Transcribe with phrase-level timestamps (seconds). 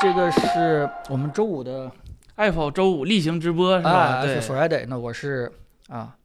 [0.00, 1.90] 这个是我们周五的
[2.34, 3.90] 爱否周五例行直播是吧？
[3.90, 4.84] 啊对，，Friday。
[4.88, 5.50] 那我是
[5.88, 6.16] 啊，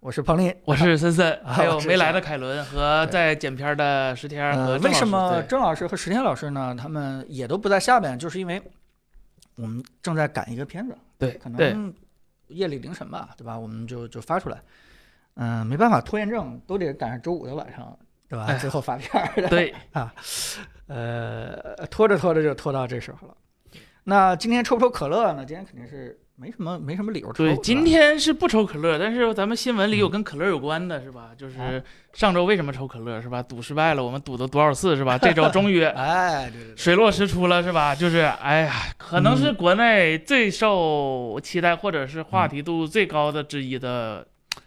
[0.00, 6.74] 我是彭林，我是森森， 啊还有没来的凯伦和在剪片的石天和呃，为什么郑老师和石天老师呢？
[6.74, 8.60] 他们也都不在下面，就是因为
[9.56, 11.92] 我们正在赶一个片子，对可能
[12.48, 13.58] 夜里凌晨吧，对吧？
[13.58, 14.60] 我们就就发出来，
[15.36, 17.96] 嗯、没办法，拖延症都得赶上周五的晚上，
[18.34, 18.46] 对吧？
[18.48, 20.12] 哎最后发片儿的，对 啊
[20.88, 23.34] 呃，拖着拖着就拖到这时候了。
[24.04, 25.44] 那今天抽不抽可乐呢？
[25.46, 27.44] 今天肯定是没什么没什么理由抽。
[27.44, 31.30] 对，今天是不抽可乐，但是咱们新闻里有跟可乐有关的是吧？
[31.38, 31.70] 就是啊
[32.12, 33.42] 上周为什么抽可乐是吧？
[33.42, 35.16] 赌失败了，我们赌了多少次是吧？
[35.22, 37.94] 这周终于哎，对对对，水落石出了是吧？
[37.94, 44.26] 就是哎呀，可能是国内最受期待或者是话题度最高的之一的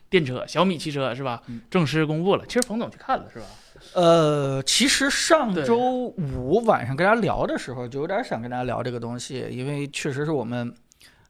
[0.10, 1.62] 电车小米汽车是吧嗯？
[1.70, 2.46] 正式公布了。
[2.48, 3.46] 其实冯总去看了是吧？
[3.94, 5.78] 呃，其实上周
[6.18, 10.74] 五晚上跟大家聊的时候，就有点想跟大家聊这个东西，因为确实是我们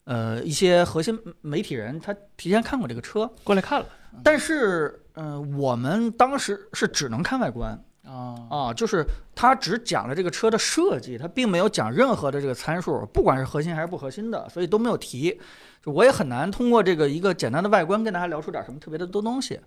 [0.05, 3.85] 呃一些核心媒体人他提前看过这个车，过来看了
[4.23, 9.05] 但是呃我们当时是只能看外观啊啊，就是
[9.35, 15.39] 他只讲了这个车的设计，他并没有讲任何的这个参数，不管是核心还是不核心的，所以都没有提。
[15.83, 19.59] 就我也很难通过这个一个简单的外观跟大家聊出点什么特别的多东西。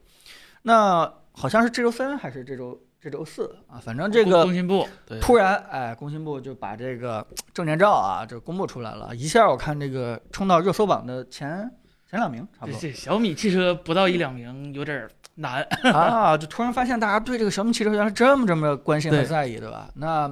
[0.62, 3.80] 那好像是这周三还是这周这周四啊？
[3.80, 4.86] 反正这个工信部
[5.20, 11.70] 突然，哎，工信部就把这个证件照啊，就公布出来了，一下我看这个冲到热搜榜的前
[12.08, 15.62] 前两名，差不多这小米汽车不到一两名有点儿难。
[15.92, 19.88] 啊，就突然发现大家对这个小米汽车原来这么这么关心和在意，对吧？
[19.94, 20.30] 那，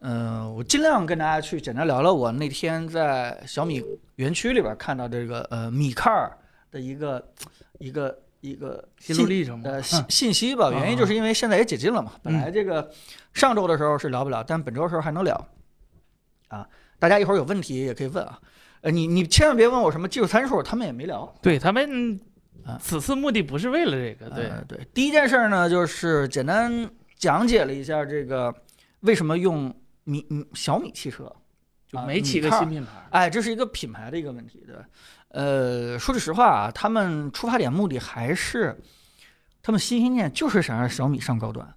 [0.00, 3.82] 嗯、我尽量跟大家去简单聊聊我那天在小米
[4.16, 6.30] 园区里边看到这个呃米 car
[6.70, 7.24] 的一个
[7.78, 12.12] 一个一个心路历程嘛呃信信息吧，原因就是因为现在也解禁了嘛。
[12.22, 12.90] 本来这个
[13.32, 15.48] 上周的时候是聊不了，但本周的时候还能聊。
[16.48, 16.66] 啊，
[16.98, 18.38] 大家一会儿有问题也可以问啊。
[18.82, 21.34] 呃，你你千万别问我什么技术参数，他们也没聊。
[21.40, 22.20] 对他们
[22.64, 24.86] 啊此次目的不是为了这个，对呃对。
[24.92, 28.54] 第一件事儿呢，就是简单讲解了一下这个
[29.00, 31.24] 为什么用米嗯小米汽车。
[31.24, 31.36] 啊
[31.86, 32.90] 就没起个新品牌。
[33.10, 34.82] 哎，这是一个品牌的一个问题，对吧？
[35.28, 38.76] 呃，说句实话啊，他们出发点目的还是
[39.62, 41.72] 他们心心念就是想让小米上高端。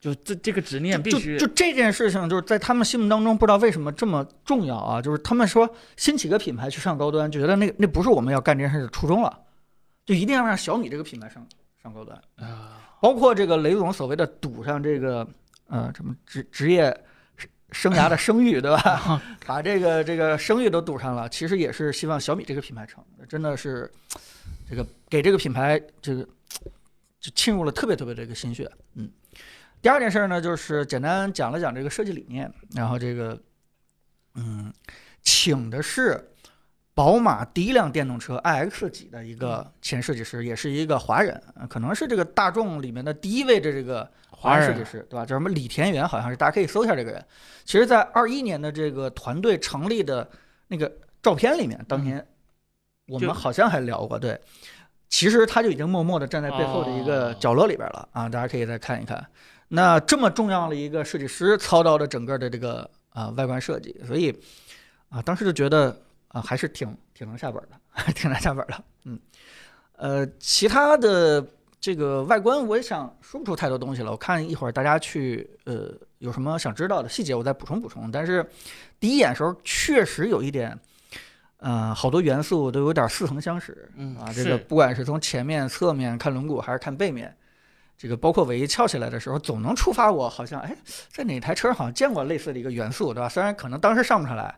[0.00, 5.02] 就这这个执念必就须就这件事情，就是在他们心目当中，不知道为什么这么重要啊！
[5.02, 9.38] 就是他们说新起个品牌去上高端，就觉得那个那不是我们要干这件事的初衷了，
[10.04, 11.46] 就一定要让小米这个品牌上
[11.82, 12.20] 上高端。
[12.36, 15.26] 啊，包括这个雷总所谓的赌上这个
[15.68, 17.04] 呃什么职职业
[17.70, 19.22] 生涯的声誉，对吧？
[19.46, 23.90] 把这个这个声誉都赌上了，其实也是希望小米这个品牌成，真的是
[24.68, 26.22] 这个给这个品牌这个
[27.20, 28.70] 就沁入了特别特别的一个心血。
[28.94, 29.10] 嗯，
[29.80, 33.40] 第二件事呢，就是简单讲了讲这个设计理念，然后这个
[34.34, 34.72] 嗯，
[35.22, 36.28] 请的是。
[36.94, 45.24] 宝马第一辆电动车 iX 几的一个前设计师，也是一个华人，呃可能是这个大众里面的第一位的这个华人设计师，对吧？
[45.24, 47.24] 叫什么李田园，好像是，大家可以搜一下这个人。
[47.64, 50.28] 其实，在二一年的这个团队成立的
[50.68, 50.90] 那个
[51.22, 52.24] 照片里面，当年
[53.08, 54.38] 我们好像还聊过，对。
[55.08, 59.22] 其实他就已经默默地站在背后的一个哦角落里边了啊，大家可以再看一看。
[59.68, 64.34] 那这么重要的一个设计师操刀的整个的这个啊、外观设计，所以
[65.10, 65.94] 啊当时就觉得
[66.32, 68.84] 啊还是挺挺能下本的，挺能下本 的。
[69.04, 69.18] 嗯，
[69.96, 71.46] 呃，其他的
[71.80, 78.10] 这个外观我也想说不出太多东西了，我看一会儿大家去呃有什么想知道的细节，我再补充补充。
[78.10, 78.44] 但是
[78.98, 80.78] 第一眼时候确实有一点。
[81.64, 87.32] 呃，好多元素都有点似曾相识，嗯啊，这个不管是从前面、侧面看轮毂，还是看背面，
[87.96, 90.76] 这个包括尾翼翘起来的时候，总能触发我好像哎，
[91.12, 93.28] 在哪台车上好像见过类似的一个元素，对吧？
[93.28, 94.52] 虽然可能当时上不上来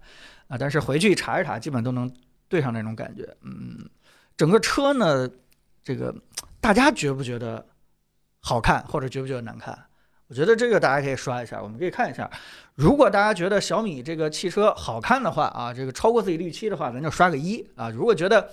[0.59, 2.11] 但是回去查一查，基本都能
[2.49, 3.29] 对上那种感觉。
[3.43, 3.89] 嗯，
[4.37, 5.29] 整个车呢，
[5.83, 6.15] 这个
[6.61, 7.65] 大家觉不觉得
[8.41, 9.79] 好看，或者觉不觉得难看？
[10.27, 12.29] 我觉得这个大家可以刷一下，我们可以看一下。
[12.75, 17.91] 如果大家觉得小米这个汽车好看的话啊，这个超过自己预期的话，咱就刷个一啊。
[17.91, 18.51] 如果觉得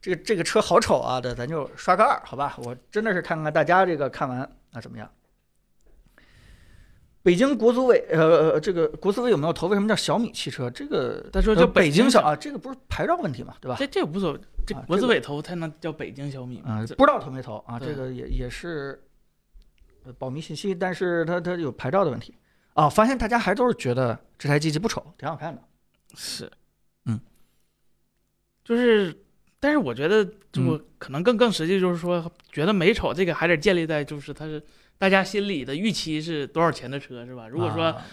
[0.00, 2.54] 这个这个车好丑啊的，咱就刷个二，好吧？
[2.58, 4.40] 我真的是看看大家这个看完
[4.72, 5.10] 啊怎么样。
[7.22, 9.66] 北京国资委，呃，呃这个国资委有没有投？
[9.68, 10.70] 为什么叫小米汽车？
[10.70, 13.76] 这个呃他说叫北京京小，啊，这个不是牌照问题嘛，对吧？
[13.78, 17.78] 这这无所谓，这国资委投才能叫北京小米嘛不知道投没投啊？
[17.78, 19.02] 这个也也是
[20.04, 22.34] 呃保密信息，但是它它有牌照的问题
[22.74, 22.88] 啊。
[22.88, 25.60] 发现大家还都是觉得这台机器不丑，挺好看的。
[26.14, 26.50] 是，
[27.04, 27.20] 嗯，
[28.64, 29.14] 就是，
[29.60, 34.62] 但是我觉得，就嗯可能更更实际，就是说，觉得美丑这个还得建立在就是它是
[34.98, 37.48] 大家心里的预期是多少钱的车，是吧？
[37.48, 38.04] 如果说啊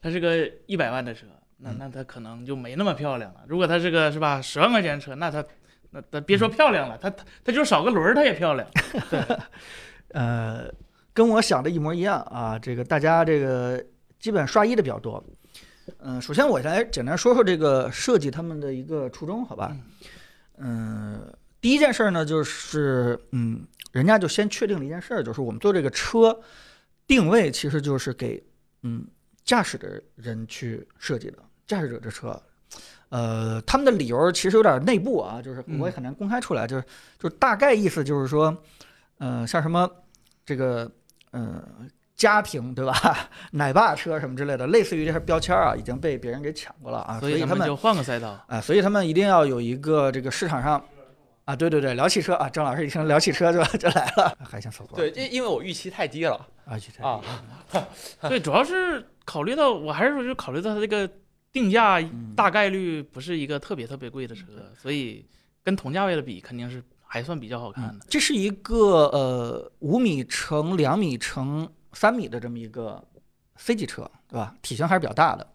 [0.00, 1.26] 它是个一百万的车，
[1.58, 3.42] 那嗯那它可能就没那么漂亮了。
[3.46, 5.44] 如果它是个是吧十万块钱的车，那它
[5.90, 8.68] 那它别说漂亮了，它它它就少个轮儿，它也漂亮。
[10.10, 10.68] 呃，
[11.14, 12.58] 跟我想的一模一样啊。
[12.58, 13.82] 这个大家这个
[14.18, 15.24] 基本刷一的比较多。
[15.98, 19.76] 嗯、首先我来简单说说这个设计他们的一个初衷，好吧？
[20.58, 26.36] 嗯、第一件事儿呢，就是嗯，人家就先确定了一件事儿，就是我们做这个车
[27.06, 28.42] 定位其实就是给
[28.82, 29.06] 嗯
[29.44, 32.42] 驾驶的人去设计的，驾驶者的车。
[33.10, 36.82] 呃，他们的理由其实有点内部啊，就是我也很难公开出来，就是
[37.18, 38.56] 就是大概意思就是说，
[39.18, 39.86] 呃，像什么
[40.46, 40.90] 这个
[41.32, 41.62] 呃
[42.16, 42.94] 家庭对吧，
[43.50, 48.42] 奶爸车什么之类的，类似于这些标签儿啊，已经被别人给抢过了啊，所以他们就换个赛道。
[48.48, 50.82] 啊，所以他们一定要有一个这个市场上
[51.44, 57.20] 啊，对对对，聊汽车啊，郑老师一听聊汽车就就来了， 海鲜搜索对，因因为我预期太低了啊，去啊，
[58.28, 61.08] 对，主要是考虑到，我还是说就考虑到它这个
[61.52, 64.44] 定价嗯大概率不是一个特别特别贵的车，
[64.78, 65.26] 所以
[65.64, 68.06] 跟同价位的比肯定是还算比较好看的。
[68.08, 73.02] 这是一个呃五米乘两米乘三米的这么一个
[73.56, 74.54] C 级车，对吧？
[74.62, 75.46] 体型还是比较大的。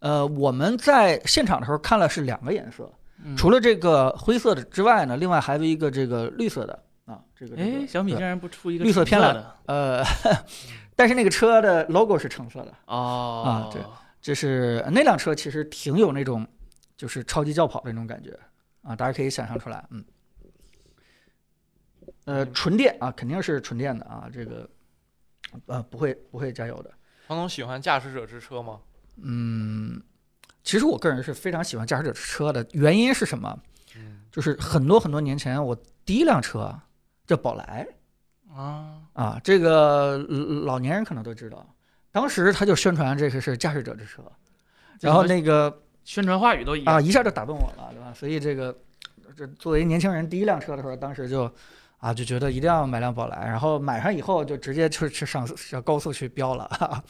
[0.00, 2.90] 呃，我们在现场的时候看了是两个颜色，
[3.24, 10.04] 嗯除了这个灰色的之外呢，另外还有一个这个绿色的啊，这个这个哎，小米竟然不出一个绿色偏蓝的呃，
[10.94, 13.82] 但是那个车的 logo 是橙色的，哦，对
[14.20, 16.46] 这是那辆车其实挺有那种
[16.96, 18.38] 就是超级轿跑的那种感觉
[18.82, 20.04] 啊，大家可以想象出来，嗯。
[22.24, 24.68] 呃，纯电啊，肯定是纯电的啊，这个
[25.64, 26.92] 呃不会不会加油的。
[27.26, 28.78] 黄总喜欢驾驶者之车吗？
[29.22, 29.98] 嗯，
[30.68, 33.58] 其实我个人是非常喜欢驾驶者之车的，原因是什么？
[33.96, 35.74] 嗯，就是很多很多年前，我
[36.04, 36.78] 第一辆车
[37.26, 37.88] 叫宝来
[38.54, 40.36] 啊，啊，这个呃
[40.66, 41.66] 老年人可能都知道，
[42.12, 44.22] 当时他就宣传这个是驾驶者之车，
[45.00, 45.74] 然后那个
[46.04, 48.12] 宣传话语都一样啊一下就打动我了，对吧？
[48.14, 48.76] 所以这个
[49.34, 51.50] 这作为年轻人第一辆车的时候，当时就
[51.96, 57.02] 啊就觉得一定要买辆宝来，然后买上以后就直接去去上上高速去飙了。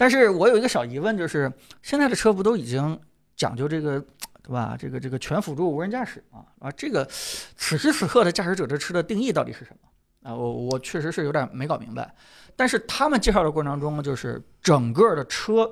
[0.00, 1.52] 但是我有一个小疑问，就是
[1.82, 2.98] 现在的车不都已经
[3.36, 4.00] 讲究这个
[4.42, 4.74] 对吧？
[4.78, 10.30] 这个这个全辅助无人驾驶啊啊，这个此时此刻的驾驶者这车的定义到底是什么？
[10.30, 12.14] 啊，我我确实是有点没搞明白。
[12.56, 15.70] 但是他们介绍的过程当中，就是整个的车，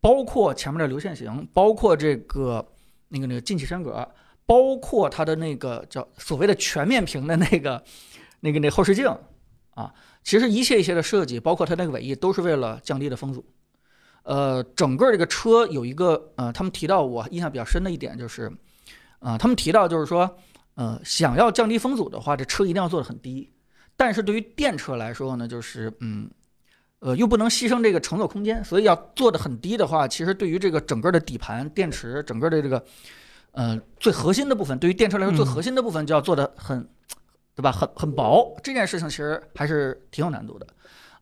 [0.00, 2.66] 包括前面的流线型，包括这个
[3.06, 4.04] 那个那个进气升格，
[4.46, 7.80] 包括它的那个叫所谓的全面屏的那个
[8.40, 9.08] 那个那后视镜
[9.76, 9.92] 啊，
[10.24, 13.44] 其实一切一切的设计，包括它那个尾翼，都是为了降低的风阻。
[14.24, 18.50] 呃，整个这个车有一个呃，他们提到我印象比较深的一点就是，
[19.20, 20.36] 呃，他们提到就是说，
[20.74, 23.52] 呃，想要降低风阻的话，这车一定要做的很低。
[23.96, 26.28] 但是对于电车来说呢，就是嗯，
[26.98, 32.84] 呃，又不能牺牲这个乘坐空间，所以要做的很低的话，其实对于这个整个的底盘、电池、整个的这个
[33.52, 36.88] 呃最核心的部分，对于电车来说最嗯核心的部分就要做的很，
[37.56, 37.72] 对吧？
[37.72, 40.66] 很很薄，这件事情其实还是挺有难度的。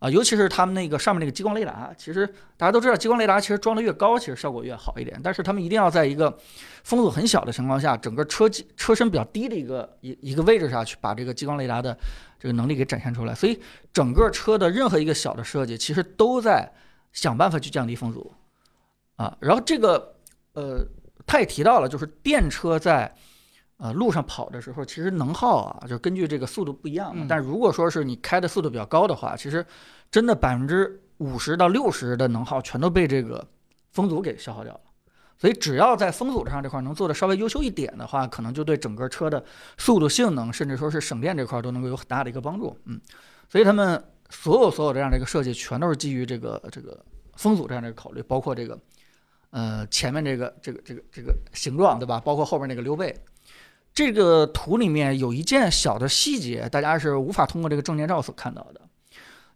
[0.00, 2.26] 啊，尤其是他们那个上面那个激光雷达，其实
[2.58, 5.18] 大家都知道，激光雷达其实装的越高，其实效果越好一点。
[5.22, 6.36] 但是他们一定要在一个
[6.82, 11.96] 风阻很小的情况下，整个车机车身比较低的一个一一个位置上去把这个激光雷达的
[12.38, 13.34] 这个能力给展现出来。
[13.34, 13.58] 所以
[13.94, 16.70] 整个车的任何一个小的设计，其实都在
[17.12, 18.30] 想办法去降低风阻
[19.16, 19.34] 啊。
[19.40, 20.16] 然后这个
[20.52, 20.84] 呃，
[21.26, 23.10] 他也提到了，就是电车在
[23.76, 29.64] 呃路上跑的时候，其实能耗啊，就根据这个速度不一样但如果说是你开的速度比较高的话，其实
[30.10, 33.46] 真的百分之五十到六十的能耗全都被这个
[33.90, 34.80] 风阻给消耗掉了。
[35.36, 39.44] 所以只要在风阻上这块能做的稍微优秀一点的话，可能就对整个车的
[39.76, 42.78] 速度性能，甚至说是省电这块都能够有很大的一个帮助。
[42.84, 43.00] 嗯，
[43.48, 47.04] 所以他们所有所有这样的一个设计，全都是基于这个这个
[47.34, 48.78] 风阻这样的一个考虑，包括这个
[49.50, 52.20] 呃前面这个这个这个这个形状，对吧？
[52.20, 53.12] 包括后面那个溜背。
[53.94, 58.80] 这个图里面有一件小的细节，大家是无法通过这个证件照所看到的，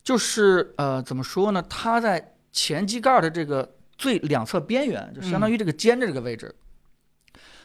[0.05, 1.63] 就是呃怎么说呢？
[1.69, 6.55] 它在前机盖的这个最两侧边缘，就相当于这个尖的这个位置，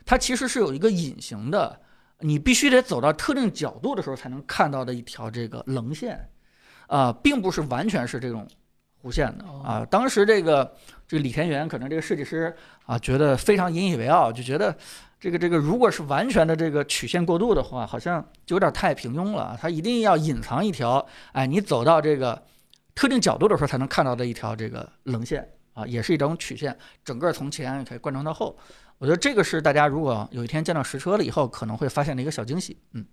[0.03, 1.79] 它其实是有一个隐形的，
[2.19, 6.27] 你必须得走到特定角度的时候才能看到的一条这个棱线，
[6.87, 8.47] 啊、并不是完全是这种
[9.03, 9.85] 弧线的啊。
[9.85, 10.75] 当时这个
[11.07, 12.55] 这个李田园可能这个设计师
[12.87, 14.75] 啊觉得非常引以为傲，就觉得
[15.23, 19.57] 这个这个如果是完全的这个曲线过渡的话，好像就有点太平庸了。
[19.57, 22.43] 它一定要隐藏一条，哎，你走到这个
[22.93, 28.59] 特定角度的时候才能看到的一条这个棱线啊，也是一种曲线，整个从前可以贯穿到后。
[28.97, 32.75] 我觉得这个是大家如果有一天见到实车了以后，可能会发现的一个小惊喜。
[32.91, 33.05] 嗯，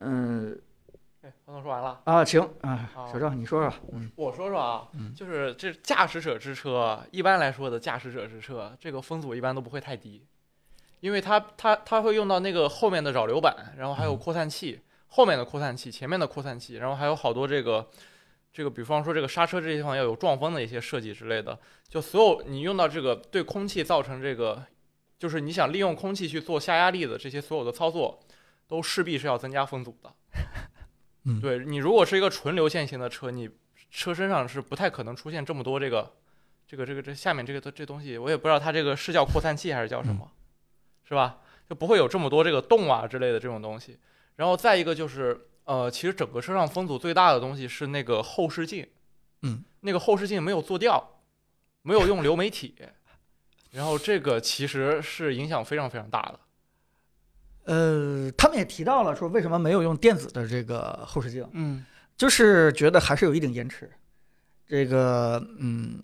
[0.00, 0.60] 嗯，
[1.52, 2.00] 方总说完了。
[2.04, 4.10] 啊，行啊，小赵你说说，嗯。
[4.16, 5.14] 我说说啊，嗯。
[5.14, 10.26] 就是这驾驶者之车，一般来说的驾驶者之车，这个风阻一般都不会太低，
[11.00, 17.88] 因为它它它会用到那个后面的扰流板，然后还有扩散器，后面的扩散器，前面的扩散器，然后还有好多这个
[18.52, 24.64] 这个，比方说这个刹车这些地方要有撞风的一些设计之类的，就所有你用到这个对空气造成这个，
[25.18, 28.20] 就是你想利用空气去做下压力的这些所有的操作，
[28.66, 30.12] 都势必是要增加风阻的。
[31.24, 33.48] 嗯对你如果是一个纯流线型的车，你
[33.90, 36.12] 车身上是不太可能出现这么多这个，
[36.66, 40.30] 这个这个这下面这个这东西，我也不知道它这个是叫扩散器还是叫什么，
[41.08, 41.38] 是吧？
[41.68, 43.98] 就不会有这么多这个洞啊之类的这种东西。
[44.36, 48.86] 然后再一个就是，呃，其实整个车上风阻最大的东西是那个后视镜，
[49.42, 51.20] 嗯，那个后视镜没有做掉，
[51.82, 52.74] 没有用流媒体，
[53.70, 56.40] 然后这个其实是影响非常非常大的。
[57.64, 61.84] 呃，他们也提到了说为什么没有用电子的这个后视镜，嗯
[62.16, 63.90] 就是觉得还是有一定延迟。
[64.68, 66.02] 这个，嗯，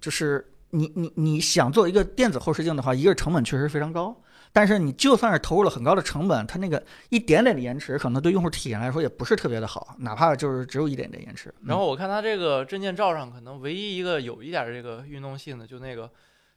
[0.00, 4.14] 就是你你你想做一个电子后视镜的话，一个是成本确实非常高，
[4.52, 11.52] 但是你就算是投入了很高的成本，它那个一点点的延迟，可能对用户体验来说也不是特别的好，哪怕就是只有一点点延迟。
[11.64, 16.10] 然后我看它这个证件照上，可能唯一一个有一点这个运动性的，就那个，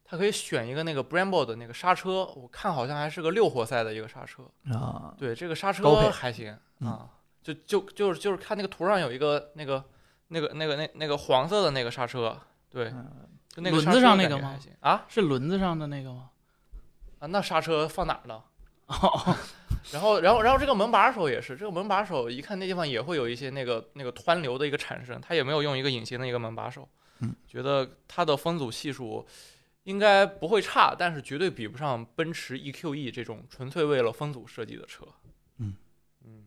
[0.09, 4.43] 它可以选一个那个 Brembo 的那个刹车，我看好像还是个六活塞的一个刹车。
[4.63, 7.09] 嗯啊，对，这个刹车还行嗯啊，
[7.43, 9.83] 就就就是就是看那个图上有一个那个
[10.29, 16.29] 那个那个那那个黄色的那个刹车，对，嗯就那个轮子上那个吗啊是轮子上的那个吗？
[17.19, 18.45] 啊，那刹车放哪儿了？
[18.87, 19.35] 哦，
[19.91, 26.87] 然后，然后，然后这个门把手也是，这个门把手一看那地方也会有一些那个那个湍流的一个产生，它也没有用一个隐形的一个门把手，
[27.19, 29.27] 嗯，觉得它的风阻系数
[29.87, 35.05] 应该不会差，但是绝对比不上奔驰 EQE 这种纯粹为了风阻设计的车，
[35.59, 35.73] 嗯。
[36.25, 36.43] 嗯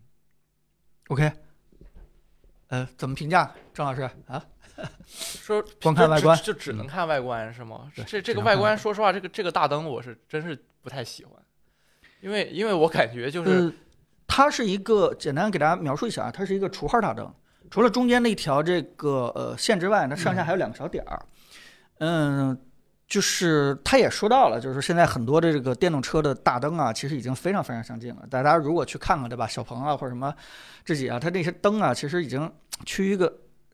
[1.09, 1.33] ，OK，
[2.69, 3.51] 呃，怎么评价？
[3.73, 4.45] 郑老师啊？
[5.09, 7.91] 说光看外观就就只能看外观是吗？
[7.97, 11.35] 对这这个外观，说实话，这个这个大灯我是真是不太喜欢，
[12.21, 13.73] 因为因为我感觉就是呃，
[14.27, 17.35] 它是一个简单给大家描述一下啊，它是一个除号大灯，
[17.71, 21.25] 除了中间那条这个呃线之外，那上下还有两个小点儿。
[22.01, 22.59] 嗯，
[23.11, 28.27] 就是他也说到了，就是现在很多的这个电动车的大灯啊，其实已经非常非常相近了。
[28.31, 29.47] 大家如果去看看，对吧？
[29.47, 30.35] 小鹏啊或者什么
[30.83, 32.51] 智己啊，它那些灯啊，其实已经
[32.87, 33.31] 趋于一个。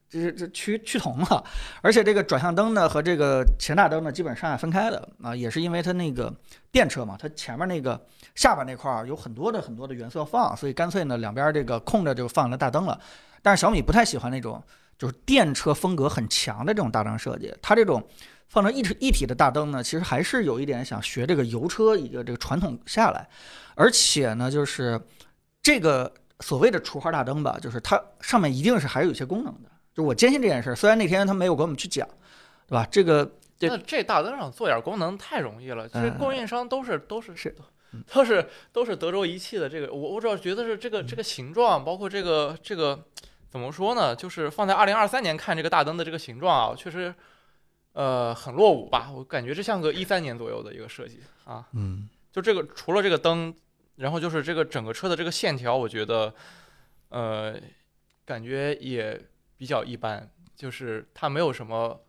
[0.09, 1.45] 就是这趋趋同了，
[1.83, 6.33] 而且这个转向灯呢和这个前大灯呢基本上下分开的啊，也是因为它那个
[6.71, 8.01] 电车嘛，它前面那个
[8.37, 12.97] 下巴那块儿有很多的很多的元素要放，所以干脆呢两边这个空着就放了大灯了。
[13.43, 14.63] 但是小米不太喜欢那种
[14.97, 18.01] 就是电车风格很强的这种大灯设计，它这种
[18.49, 23.29] 放成一体一体的大灯呢，其实还是有一点想学这个油车一个这个传统下来，
[23.75, 25.01] 而且呢就是
[25.63, 29.71] 这个所谓的除花大灯吧，就是它上面一定是还是有一些功能的。
[29.95, 32.07] 就我坚信这件事儿，虽然那天他没有给我们去讲，
[32.69, 32.87] 对吧？
[32.91, 33.25] 这个
[33.59, 37.55] 这那这大灯上做点功能太容易了，其实供应商都是都是是
[37.93, 43.03] 嗯都是都是德州仪器的这个，我我主要觉得是这个这个形状，包括这个这个
[43.49, 44.15] 怎么说呢？
[44.15, 47.15] 就是放在二零二三年看这个大灯的这个形状啊，确实
[47.97, 49.11] 呃很落伍吧？
[49.11, 51.67] 我感觉这像个一三年左右的一个设计啊。
[51.73, 53.55] 嗯就这个除了这个灯，
[53.97, 56.35] 然后就是这个整个车的这个线条，我觉得
[57.09, 57.57] 呃
[58.27, 59.19] 感觉也
[59.57, 62.05] 比较一般，就是它没有什么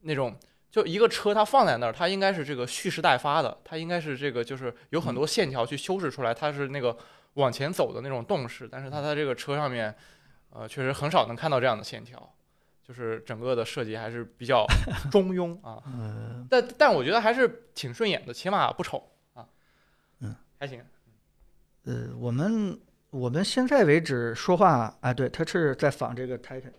[0.00, 0.34] 那种。
[0.70, 6.94] 就一个车，它放在那儿，它应该是这个蓄势待发的，它应该是这个就是有很多线条去修饰出来，它是那个
[7.34, 8.68] 往前走的那种动势。
[8.70, 9.92] 但是它在这个车上面，
[10.50, 12.34] 呃，确实很少能看到这样的线条，
[12.88, 14.66] 就是整个的设计还是比较
[15.12, 15.82] 中庸啊。
[15.86, 19.46] 嗯但但我觉得还是挺顺眼的，起码不丑啊。
[20.20, 20.82] 嗯，还行。
[21.84, 22.78] 呃，我们
[23.10, 26.72] 我们现在为止说话，哎，对，他是在仿这个 Titan。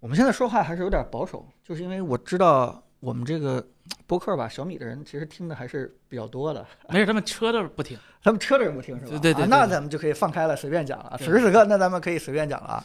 [0.00, 3.62] 我们现在说话还是有点保守，就是因为我知道我们这个
[4.06, 6.66] 播客吧，小米的人其实听的还是比较多的。
[6.88, 7.98] 没事，他们车都是不听。
[8.22, 9.10] 他们车的人不听是吧？
[9.10, 11.16] 对对对啊那咱们就可以放开了，随便讲了。
[11.18, 12.84] 此时此刻，那咱们可以随便讲了啊。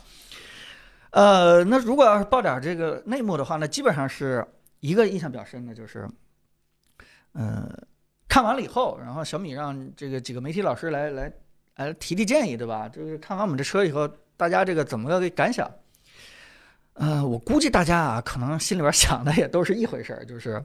[1.16, 4.46] 呃，那如果要是报点这个内幕的话，那基本上是
[4.82, 6.06] 一个印象比较深的，就是，
[7.32, 7.72] 呃，
[8.28, 11.32] 看完了以后，然后小米让这个几个媒体老师来来
[11.78, 12.90] 来提提建议，对吧？
[12.90, 14.06] 就是看完我们这车以后，
[14.36, 15.72] 大家这个怎么个感想？
[16.96, 20.62] 呃，我估计大家啊，可能心里边想的也都是一回事儿，就是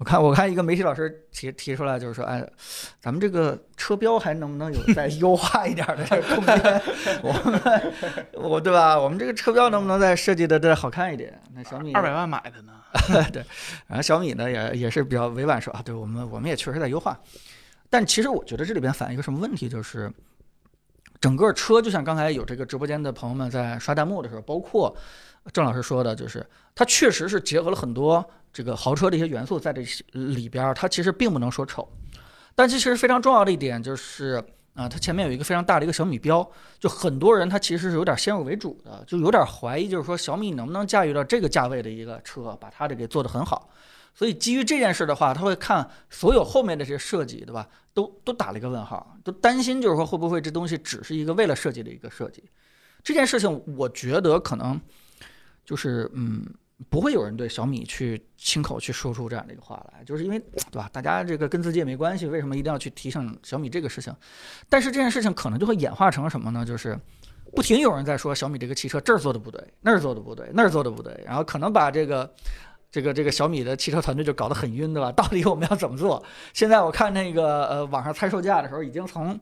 [0.00, 2.42] 我看我看一个媒体老师提提出来，就是说，哎，
[2.98, 6.82] 咱们这个车标还能不能有 再优化一点儿的这个空间？
[7.22, 7.92] 我们
[8.50, 8.98] 我对吧？
[8.98, 11.38] 我们这个车标能不能再设计的再好看一点？
[11.54, 12.72] 那小米二百万买的呢，
[13.30, 13.44] 对，
[13.88, 17.20] 然后小米呢也也是比较委婉说啊，对我们我们也确实在优化，
[17.90, 20.10] 但其实我觉得这里边反映一个什么问题，就是
[21.20, 24.96] 整个车就像刚才有这个直播间的朋友们在刷弹幕的时候，包括
[25.52, 31.88] 郑老师说的，就是它确实是结合了很多这个豪车的一些元素在这里边，它其实并不能说丑。
[32.54, 34.42] 但其实非常重要的一点就是
[34.74, 43.70] 啊，它前面有一个非常大的一个小米标，就很多人他其实是有点先入为主的，就有点怀疑，就是说小米能不能驾驭到这个价位的一个车，把它这给做得很好。
[44.14, 47.68] 所以基于这件事的话，他会看所有后面的这些设计，对吧？
[47.94, 52.42] 都都打了一个问号，都担心就是说会不会这东西只是一个为了设计的一个设计。
[53.02, 54.78] 这件事情，我觉得可能
[55.64, 56.44] 就是嗯，
[56.88, 60.88] 不会有人对小米去亲口去说出这样的一个话来，就是因为对吧？
[60.92, 64.14] 大家这个跟自己也没关系，为什么一定要去提醒小米这个事情？
[64.68, 66.64] 但是这件事情可能就会演化成什么呢？
[66.64, 66.98] 就是
[67.54, 72.32] 不停有人在说小米这个汽车这儿做的不对，那儿做的不对，那儿做的不对，然后可能把这个。
[72.92, 75.12] 这个这个小米的汽车团队就搞得很晕，对吧？
[75.14, 76.20] 到底我们要怎么做？
[76.52, 79.38] 现在我看那个呃网上猜售价的时候，已经从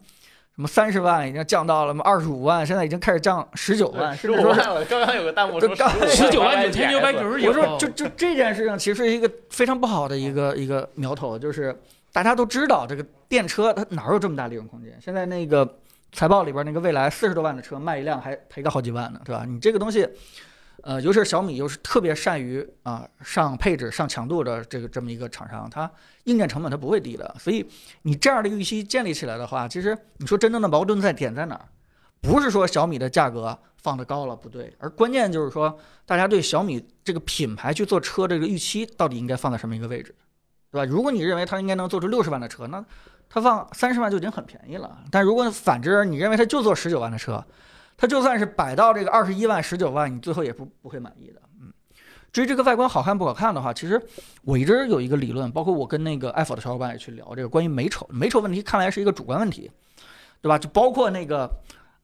[0.58, 4.84] 什么三十万已经降到了二十五万，现在已经开始降十九万，十九万了。
[4.86, 5.72] 刚刚有个弹幕说
[6.08, 7.46] 十九万九千九百九十九。
[7.48, 11.72] 我说就就这件事情其实是一个非常不好的一个一个苗头，就是
[12.12, 14.92] 大家都知道这个电车它哪有这么大利润空间？
[15.00, 15.78] 现在那个
[16.10, 19.44] 财报里边那个未来四十多万的车卖一辆还赔个好几万呢，对吧？
[19.46, 20.08] 你这个东西。
[20.82, 25.90] 呃，尤其是小米，又是特别善于啊上配置、上强度的这个这么一个厂商，它
[26.24, 27.34] 硬件成本它不会低的。
[27.38, 27.68] 所以
[28.02, 31.64] 你这样的预期建立起来的话，其实你说真正的矛盾在点在哪儿？
[32.20, 40.14] 不是说小米的价格放的高了不对，而关键就是说大家对小米这个品牌去做车这个预期到底应该放在什么一个位置，
[40.72, 40.84] 对吧？
[40.84, 42.84] 如果你认为它应该能做出六十万的车，那
[43.28, 44.98] 它放三十万就已经很便宜了。
[45.10, 47.44] 但如果反之，你认为它就做十九万的车？
[47.98, 51.42] 它就算是摆到这个二十一万、十九万，你最后也不不会满意的。
[51.60, 51.72] 嗯，
[52.32, 54.00] 至于这个外观好看不好看的话，其实
[54.44, 58.08] 我一直有一个理论，包括我跟那个爱否的小伙伴也去聊这个关于美丑。
[58.08, 59.68] 美丑问题看来是一个主观问题，
[60.40, 60.56] 对吧？
[60.56, 61.50] 就包括那个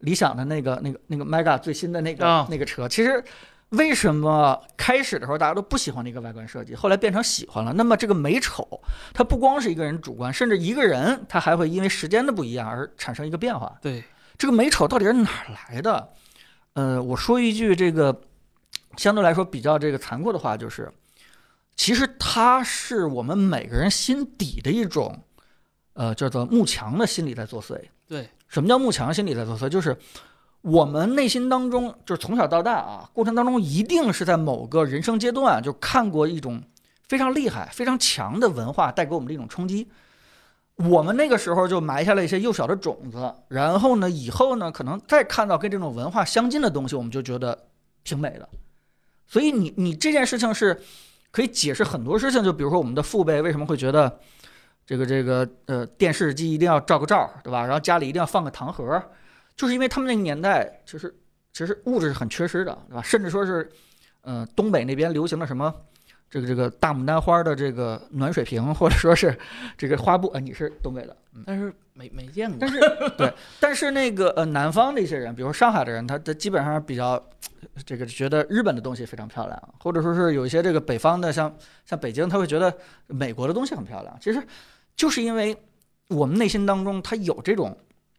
[0.00, 3.22] 理想的那个、那个、那个 Mega 最新的那个那个车，其实
[3.68, 7.72] 为什么开始的时候大家都不喜欢那个外观设计，后来变成喜欢了？
[7.72, 8.66] 那么这个美丑，
[9.12, 13.72] 它不光是一个人主观，甚至一个人他还会因为时间的不一样而产生一个变化。
[13.80, 14.02] 对。
[14.36, 16.08] 这个美丑到底是哪儿来的？
[16.74, 18.20] 呃，我说一句这个
[18.96, 20.92] 相对来说比较这个残酷的话，就是，
[21.76, 25.22] 其实它是我们每个人心底的一种，
[25.92, 27.80] 呃，叫做慕强的心理在作祟。
[28.08, 29.68] 对，什么叫慕强心理在作祟？
[29.68, 29.96] 就是
[30.62, 36.62] 我们内心当中，就是从小到大啊，过程当中一定是在某个人生阶段就看过一种
[37.08, 39.86] 非常厉害、非常强的文化带给我们的一种冲击。
[40.76, 47.66] 我们那个时候就埋下了一些幼小的种子，然后呢，以后呢，可能再看到跟这种文化相近的东西，我们就觉得
[48.02, 48.48] 挺美的。
[49.26, 50.80] 所以你你这件事情是
[51.30, 54.18] 可以解释很多事情，就比如说我们的父辈为什么会觉得
[54.84, 57.62] 这个这个呃电视机一定要照个照，对吧？
[57.62, 59.00] 然后家里一定要放个糖盒，
[59.56, 61.14] 就是因为他们那个年代其实
[61.52, 63.02] 其实物质是很缺失的，对吧？
[63.02, 63.70] 甚至说是
[64.22, 65.72] 嗯东北那边流行的什么。
[66.34, 69.38] 这个这个大牡丹花的这个暖水瓶，或者说是
[69.78, 71.16] 这个花布啊，你是东北的，
[71.46, 72.58] 但是没没见过。
[72.60, 72.80] 但是
[73.16, 77.24] 对，但是那个呃南方的一些人，比如上海的人，他他基本上比较
[77.86, 81.54] 这个觉得日本的东西非常漂亮，或者说是有一些这个北方的，像
[81.86, 84.18] 像北京，他会觉得美国的东西很漂亮。
[84.20, 84.42] 其实
[84.96, 85.56] 就是因为
[86.08, 87.78] 我们内心当中他有这种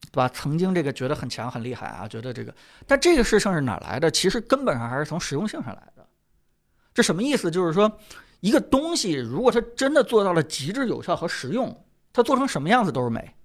[0.10, 0.30] 对吧？
[0.30, 2.56] 曾经这个觉得很强很厉害啊，觉得这个，
[2.88, 4.10] 但这个事情是哪来的？
[4.10, 5.95] 其实根本上还是从实用性上来的。
[6.96, 7.52] 这什么意思？
[7.52, 8.00] 就是说，
[8.40, 13.36] 一个东西如果它真的做到了极致有效和实用，它做成什么样子都是美。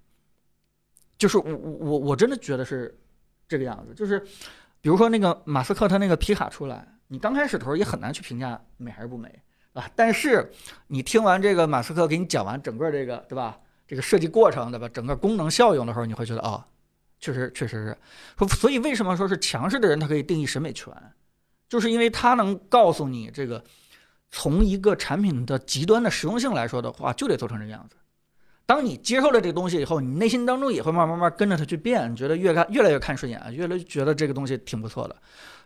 [1.17, 2.97] 就是我我我真的觉得是
[3.47, 3.93] 这个样子。
[3.93, 4.19] 就是
[4.79, 9.29] 比如说那个马斯克他那个皮卡出来，你刚开始的时候也很难去评价美还是不美
[9.73, 9.87] 啊。
[9.95, 10.49] 但是
[10.87, 13.59] 你听完这个马斯克给你讲完整个这个对吧？
[13.85, 14.87] 这个设计过程对吧？
[14.87, 16.65] 整个功能效用的时候，你会觉得啊，
[17.19, 17.97] 确实确实是。
[18.37, 20.93] 说所以为什么说是强势的人他可以定义审美权？
[21.71, 23.63] 就是因为它能告诉你，这个
[24.29, 27.95] 从一个产品的极端的实用性来说的话，就得做成这个样子。
[28.65, 35.15] 当你接受了这个东西以后，你内心当中也会慢慢慢跟着它去变，觉得越看越来越看顺眼，越来越觉得这个东西挺不错的。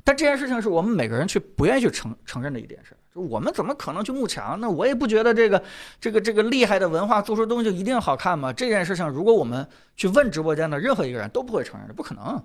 [0.04, 4.62] 但这件事情是我们每个人去不愿意去承承认的一点事，就我们怎么可能去慕强？
[4.62, 5.64] 那我也不觉得这个
[6.00, 8.54] 这个这个厉害的文化做出东西就一定好看嘛。
[8.54, 12.44] 这件事情，如果我们去问直播间的任何一个人，都不会承认的，不可能。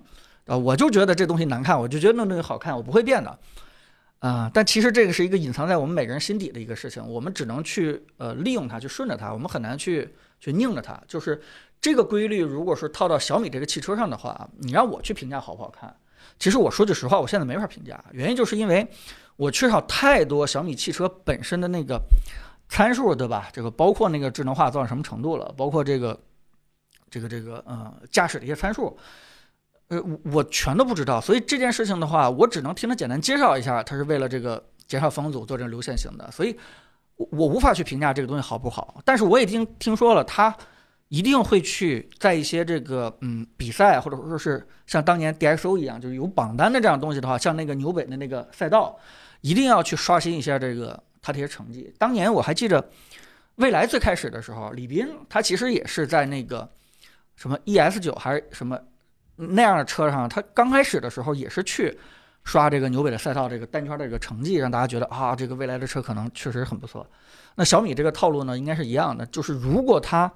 [0.51, 3.39] 啊，我就觉得这东西难看，我就觉得那东西好看，我不会变的，
[4.19, 11.01] 啊，但其实这个是一个隐藏在我们每个人心底的一个事情，我们只能去呃利用它，去顺着它，我们很难去去拧着它。
[11.07, 11.41] 就是
[11.79, 15.95] 这个规律，如果是套到小米这个汽车上的话，你让我去评价好不好看，
[16.37, 18.85] 其实我说句实话，我现在没法评价，原因就是因为
[19.37, 21.97] 我缺少太多小米汽车本身的那个
[22.67, 23.47] 参数，对吧？
[23.53, 26.19] 这个包括那个智能化做到什么程度了，包括这个
[27.09, 28.97] 这个这个呃驾驶的一些参数。
[29.91, 30.01] 呃，
[30.31, 36.57] 我全都不知道，所以这件事情的话，我只能听他简单介绍一下，他是为了这个减少风阻做这个流线型的，所以
[37.17, 39.01] 我我无法去评价这个东西好不好。
[39.03, 40.55] 但是我也听听说了，他
[41.09, 48.97] 一定会去在一些这个嗯比赛或者说是像当年 DXO 一样，就是有榜单的这样东西的话，像那个纽北的那个赛道，
[49.41, 51.93] 一定要去刷新一下这个他这些成绩。
[51.97, 52.81] 当年我还记着，
[53.55, 56.71] 未来最开始的时候，李斌他其实也是在那个
[57.35, 58.79] 什么 ES 九还是什么。
[59.49, 61.97] 那样的车上，他刚开始的时候也是去
[62.43, 67.05] 刷这个纽北的赛道这个单圈的这个成绩，让大家觉得啊，这个未来的车可能确实很不错。
[67.55, 70.31] 那小米这个套路呢，应该是一样的，就是如果它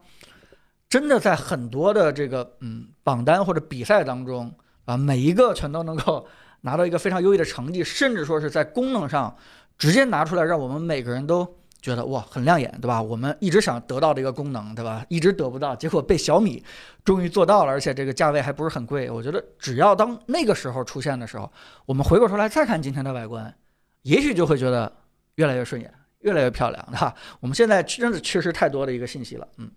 [0.89, 4.51] 真的在很多的这个嗯榜单或者比赛当中
[4.85, 6.27] 啊，每一个全都能够
[6.61, 9.35] 拿到一个非常优异的成绩，甚至说是在功能上
[9.77, 11.47] 直接拿出来，让我们每个人都。
[11.85, 12.99] 觉得哇很亮眼，对吧？
[12.99, 15.05] 我们一直想得到这个功能，对吧？
[15.07, 16.63] 一直得不到，结果被小米
[17.03, 19.07] 终于做到了，而且这个价位还不是很贵。
[19.07, 21.51] 我觉得只要当那个时候出现的时候，
[21.85, 23.53] 我们回过头来再看今天的外观，
[24.01, 24.91] 也许就会觉得
[25.35, 27.13] 越来越顺眼，越来越漂亮，对吧？
[27.39, 29.69] 我们现在真的缺失太多的一个信息了，嗯。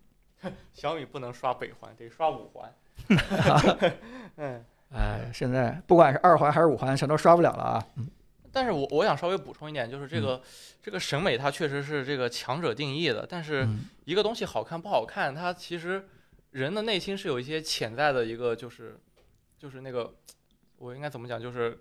[0.72, 2.72] 小米不能刷北环，得刷五环。
[4.36, 7.86] 嗯，哎，现在不管是二环还是五环，全都刷不了了啊。
[7.96, 8.08] 嗯。
[8.52, 10.42] 但是我我想稍微补充一点，就是这个
[10.82, 13.26] 这个审美它确实是这个强者定义的。
[13.28, 13.68] 但是
[14.04, 16.08] 一个东西好看不好看，它其实
[16.50, 18.98] 人的内心是有一些潜在的一个就是
[19.58, 20.14] 就是那个
[20.76, 21.78] 我应该怎么讲，就是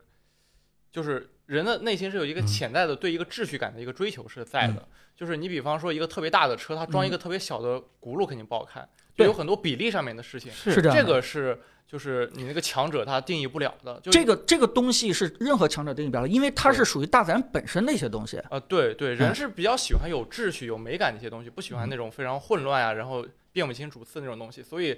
[0.91, 4.87] 就是人的内心是有一个潜在的对一个秩序感的一个追求是在的。
[5.15, 11.59] 就是你比方说一个特别大的车，它装一个特别小的轱辘肯定不好看，对，有很多比例上面的事情是这样，这个是。
[11.89, 18.59] 就是你那个强者他定义不了的，就这个这个东西是任何强者定义不了，因为它是属于大自然本身的一些东西啊。
[18.59, 24.61] 对对，人是比较喜欢有秩序、有美感的一些东西，不喜欢那种非常混乱啊，然后辨不清主次那种东西。
[24.61, 24.97] 所以，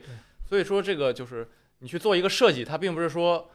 [0.49, 3.47] 所以说这个就是你去做一个设计，它并不是说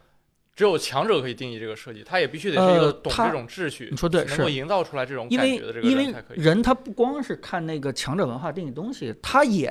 [0.55, 6.39] 只有强者可以定义这个设计，它也必须得是一个懂这种秩序，你说对，能够营造出来这种感觉的这个人才可以。
[6.39, 9.69] 人他不光是看那个强者文化定义东西，他也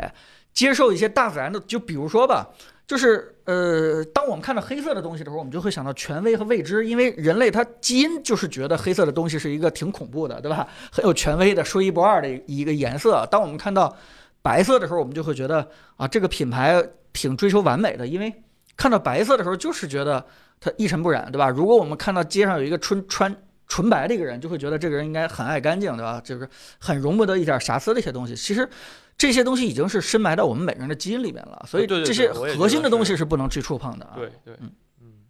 [0.54, 2.48] 接受一些大自然的，就比如说吧。
[2.86, 10.68] 就是呃，当我们看到黑色的东西的时候，我们就会想到权威和未知，因为人类它基因就是觉得黑色的东西是一个挺恐怖的，对吧？
[10.92, 13.26] 很有权威的、说一不二的一个颜色。
[13.30, 13.96] 当我们看到
[14.42, 18.30] 白色的时候，我们就会觉得啊，这个品牌挺追求完美的，因为
[18.76, 20.22] 看到白色的时候就是觉得
[20.60, 21.48] 它一尘不染，对吧？
[21.48, 23.34] 如果我们看到街上有一个纯穿
[23.66, 26.20] 纯白的一个人，就会觉得这个人应该很爱干净，对吧？
[26.22, 26.46] 就是
[26.78, 28.36] 很容不得一点瑕疵的一些东西。
[28.36, 28.68] 其实。
[29.18, 33.24] 这些东西已经是深埋到我们每个人的基因里面了，所以这些核心的东西是。
[33.24, 34.12] 不能去触碰的啊。
[34.14, 34.70] 对对，嗯。
[35.00, 35.24] 嗯，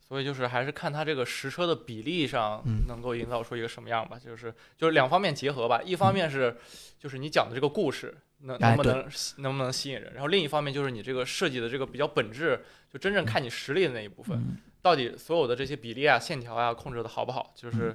[0.00, 5.82] 所以就是还是看它这个实车的比例上能够营造出一个什么样吧，就是就是两方面结合吧。
[5.84, 6.56] 一方面是
[6.98, 12.58] 就是你讲的这个故事能能不能能不能吸引人，然后另一方面就是你这个设计的这个比较本质，
[12.90, 14.42] 就真正看你实力的那一部分，
[14.80, 17.94] 到底所有的这些比例啊、线条啊控制的好不好，就是。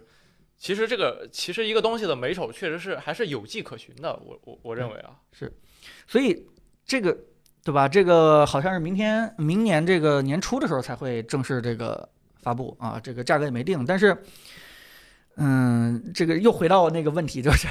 [0.58, 5.54] 其实这个其实一个东西的美丑确实是还是有迹可循的，我我我认为啊是，
[6.08, 6.48] 所以
[6.84, 7.16] 这个
[7.64, 7.88] 对吧？
[7.88, 12.10] 这个好像是明天明年这个年初的时候才会正式这个
[12.42, 13.86] 发布啊，这个价格也没定。
[13.86, 14.18] 但是，
[15.36, 17.68] 嗯，这个又回到那个问题，就是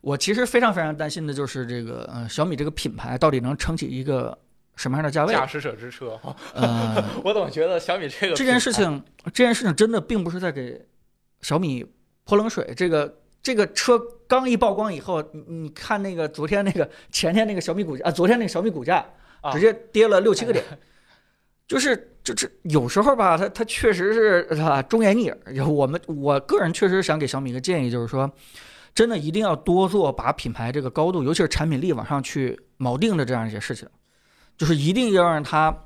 [0.00, 4.36] 我其实非常非常担心的就是这个呃小米这个品牌到底能撑起一个
[4.76, 5.34] 什么样的价位？
[5.34, 6.18] 驾驶者之车。
[6.54, 10.80] 呃， 我总觉得小米这个这件事情这件事情真的并不是在给
[11.42, 11.84] 小米。
[12.26, 19.06] 泼冷水，这个这个车刚一曝光以后，你你看那个昨天那个前天那个小米股价啊，昨天那个小米股价
[19.52, 20.64] 直接跌了六七个点，
[21.68, 25.66] 就是就这有时候吧，它它确实是是吧忠言逆耳。
[25.66, 28.28] 我们我个人确实想给小米一个建议，就是说，
[28.92, 33.88] 真的一定要多做把品牌这个高度，尤其是产品力往上去锚定的这样一些事情，
[34.58, 35.84] 就是一定要让它。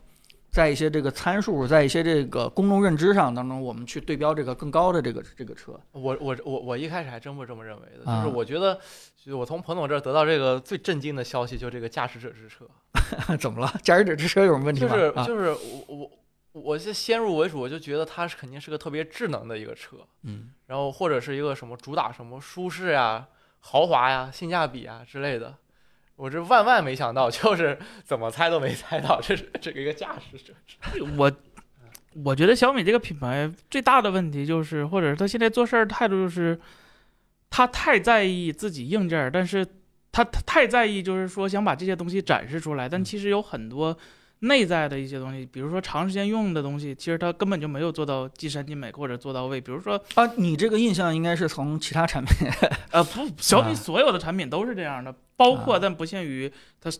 [0.50, 5.78] 在一些这个参数，在一些这个公众认知上当中，我们去对标这个更高的这个这个车。
[5.92, 8.78] 我我我我一开始还真不这么认为的，就是我觉得，
[9.36, 12.66] 我从彭总这儿得到这个最震惊的消息，就这个驾驶者之车。
[13.38, 13.72] 怎么了？
[13.82, 14.90] 驾驶者之车有什么问题吗？
[14.90, 15.50] 就是就是
[15.86, 16.10] 我我
[16.52, 23.24] 我是先入为主，我就觉得它是肯定是个特别智能的一个车，嗯，然后或者是一个什么主打什么舒适呀、
[23.60, 25.54] 豪华呀、性价比啊之类的。
[26.20, 30.52] 我这万万没想到，就是怎么猜都没猜到，这是这个一个驾驶者。
[31.16, 31.32] 我
[32.22, 36.60] 我觉得小米这个品牌最大的问题就是，或者是他现在做事儿态度就是，
[37.48, 39.64] 他太在意自己硬件，但是
[40.12, 43.96] 他他太在意，就是说想把这些东西展示出来，但其实有很多。
[44.42, 49.60] 内在的一些东西，比如说长时间用的东西，其实他根本就没有做到尽善尽美或者做到位。
[49.60, 52.48] 比如说啊，你这个印象应该是从其他产品，
[52.90, 56.90] 呃， 不，小米所有的产品都是这样的，包括但不限于它，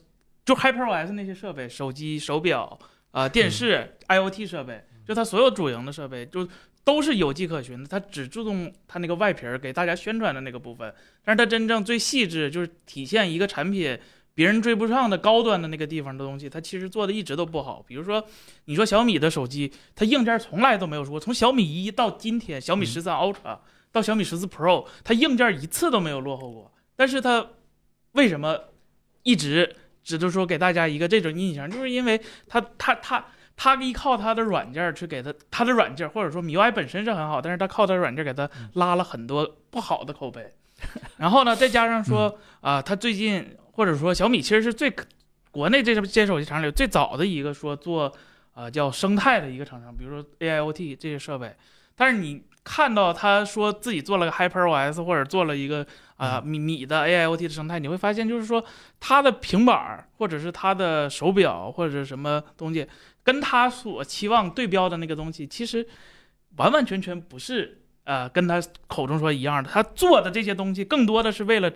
[0.46, 2.78] 就 HyperOS 那些设备，手机、手表，
[3.10, 6.48] 啊、电视、IoT 设备，就它所有主营的设备就
[6.82, 7.86] 都是有迹可循的。
[7.86, 10.90] 它只注重它那个外皮儿给大家宣传的那个部分，
[11.22, 13.98] 但是它真正最细致，就是体现一个产品
[14.34, 17.84] 别人追不上的高端的那个地方的东西，它其实做的一直都不好。
[17.86, 18.24] 比如说，
[18.64, 23.58] 你说小米的手机，它硬件从来都没有说，从小米一到今天，小米十三 Ultra
[23.92, 26.72] 到小米十四 Pro，它硬件一次都没有落后过。
[26.96, 27.46] 但是它
[28.12, 28.58] 为什么
[29.22, 33.24] 一直只是说给大家一个这种印象，就是因为他他他
[33.56, 40.52] 他依靠他的软件去给他他的软件，或者说 MIUI 本身是很好，但是他靠他的软件给他拉了很多不好的口碑。
[41.18, 44.90] 然后呢，再加上说啊、他最近或者说小米其实是最
[45.50, 48.10] 国内这些手机厂里最早的一个说做
[48.54, 51.54] 啊、叫生态的一个厂商，比如说 AIoT 这些设备。
[51.94, 58.64] 但是你看到他说自己做了个 HyperOS 或者做了一个啊、米米的 AIoT 的生态，你会发现就是说
[58.98, 62.86] 他的平板儿或者是他的手表或者什么东西，
[63.22, 65.86] 跟他所期望对标的那个东西，其实
[66.56, 69.70] 完完全全不是呃跟他口中说一样的。
[69.70, 71.70] 他做的这些东西更多的是为了。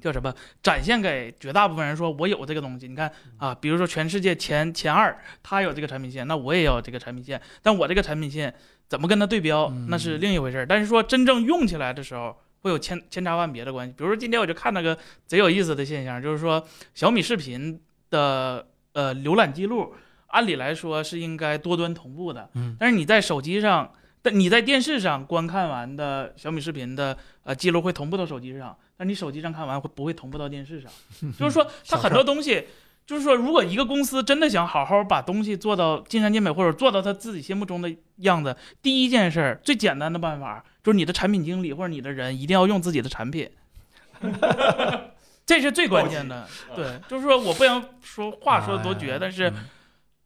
[0.00, 0.34] 叫什么？
[0.64, 2.88] 展现给绝大部分人说，我有这个东西。
[2.88, 7.40] 你看啊，比如说全世界前前二，他有这个产品线，那我也有这个产品线。
[7.62, 8.52] 但我这个产品线
[8.92, 10.66] 怎么跟它对标，嗯那是另一回事儿。
[10.66, 13.94] 但是说真正用起来的时候，会有千千差万别的关系。
[13.96, 19.94] 比如说今天我就看那个贼有意思的现象，就是说小米视频的呃浏览记录，
[20.26, 23.90] 按理来说是应该多端同步的，嗯但是你在手机上。
[24.24, 30.88] 但你在电视上观看完的小米视频的呃记录会同步到手机上，但你手机上看完会不会同步到电视上？
[31.36, 32.64] 就是说， 它很多东西，
[33.06, 43.50] 就是说，如果一个公司真的想好好把东西做到尽善尽美，或者做到他自己心目中的样子，第一件事儿最简单的办法就是你的产品经理或者你的人一定要用自己的产品，
[45.46, 46.48] 这是最关键的。
[46.74, 49.68] 对，就是说我不想说话说的多绝，但是嗯。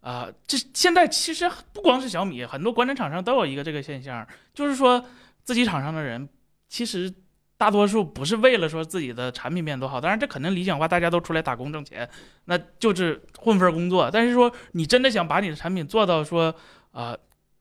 [0.03, 5.05] 啊、这现在其实不光是小米，很多国产厂商都有一个这个现象，就是说
[5.43, 6.29] 自己厂商的人
[6.69, 7.12] 其实
[7.59, 12.09] 大多数不是为了说自己的产品变多好，当然这肯定理想化，大家都出来打工挣钱，
[12.45, 14.11] 那就是混份工作。
[14.12, 16.55] 但是说你真的想把你的产品做到说
[16.92, 17.16] 啊、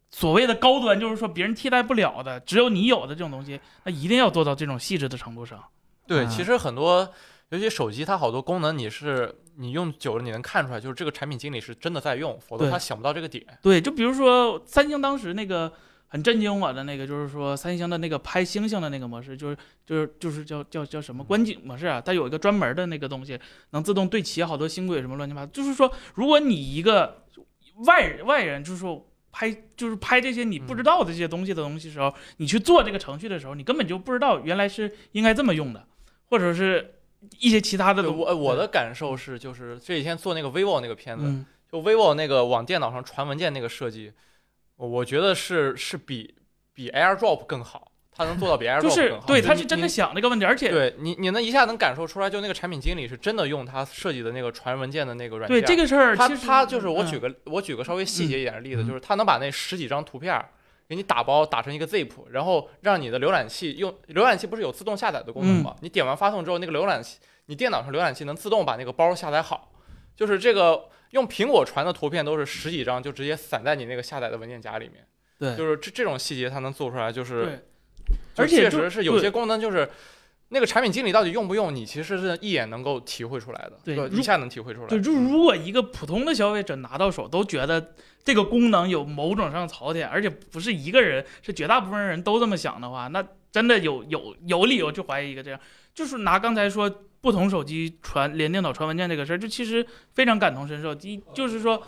[0.10, 5.64] 所谓的高端，就是说别人替代不了的，只有你有的这种东西，那一定要做到这种细致的程度上。
[6.08, 7.10] 对，啊其实很多，
[7.50, 13.46] 尤其手机，它好多功能你是你用久了你能看出来，就是这个产品经理是真的在用，否则他想不到这个点。
[13.62, 15.72] 对，就比如说三星当时那个
[16.08, 23.40] 很震惊我的那个，就是说三星的那个拍星星的那个模式，就是就是就是叫叫叫什么观景模式啊，它有一个专门的那个东西，
[23.72, 25.52] 能自动对齐好多星轨什么乱七八糟。
[25.52, 27.26] 就是说，如果你一个
[27.86, 29.10] 外人外人，就是说。
[29.38, 35.86] 拍就是拍这些你不知道的这些东西的东西时候，你去做这个程序的时候，你根本就不知道原来是应该这么用的，
[36.30, 36.96] 或者是
[37.42, 38.10] 一些其他的。
[38.10, 44.14] 我我的感受是，就是这几天做那个 vivo 那个片子，嗯，就 vivo 那个往电脑上传文件那个设计，
[44.78, 46.36] 我觉得是是比
[46.74, 49.28] 比 AirDrop 更好，它能做到比 AirDrop 更好。
[49.28, 55.62] 对，他是真的想这个问题，而且对你你能一下能感受出来，就那个产品经理是真的用他设计的那个传文件的那个软件。
[55.62, 60.44] 对这个事儿，他其实他就是我嗯举个、我举个稍微细节一点的例子，嗯就是他能把那十几张图片
[60.88, 65.76] 给你打包打成一个 zip，然后让你的浏览器用浏览器不是有自动下载的功能吗？
[65.82, 69.72] 你点完发送之后，那个浏览器你电脑上浏览器能自动把那个包下载好，
[70.16, 70.86] 就是这个
[71.16, 75.04] 用苹果传的图片都是十几张就直接散在你那个下载的文件夹里面，
[75.40, 77.66] 对就是这这种细节它能做出来，就是
[78.36, 79.90] 而且确实是有些功能就是。
[80.50, 84.88] 那个产品经理到底用不用，你其实是一眼能够体会出来的，对一下能体会出来。
[84.88, 95.60] 就就是如果一个普通的消费者拿到手都觉得这个功能有某种上的槽点，而且不是一个人，是绝大部分人都这么想的话，那真的有有有理由去怀疑一个这样。
[95.96, 96.88] 就是拿刚才说
[97.26, 99.84] 不同手机传连电脑传文件这个事儿，就其实
[100.14, 100.94] 非常感同身受。
[101.02, 101.82] 一就是说。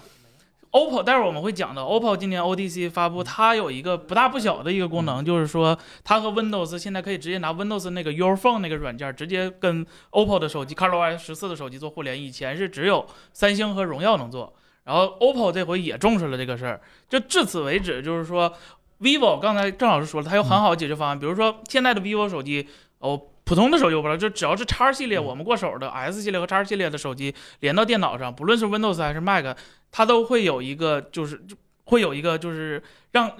[0.69, 1.82] OPPO，待会儿我们会讲的。
[1.82, 12.21] OPPO 今年 ODC 发布，它有一个不大不小的一个功能，就是说它和 Windows 现在可以直接拿 Windows 那个 Your Phone 那个软件，直接跟 OPPO 的手机 ColorOS 十四的手机做互联。
[12.21, 16.82] 以前是只有三星和荣耀能做，然后 OPPO 这回也重视了这个事儿。
[17.08, 18.54] 就至此为止，就是说
[19.00, 22.67] vivo 刚才郑老师说了，它有很好的解决方案，比如说现在的 vivo 手机，
[23.00, 23.19] 哦。
[23.48, 29.58] 普通的手机我不知道，就只要是 X 系列，我们过手的 S 系列和 X 系列的手机连到电脑上，不论是 Windows 还是 Mac，
[29.90, 31.42] 它都会有一个，就是
[31.86, 32.84] 会有一个，就是
[33.14, 33.32] 让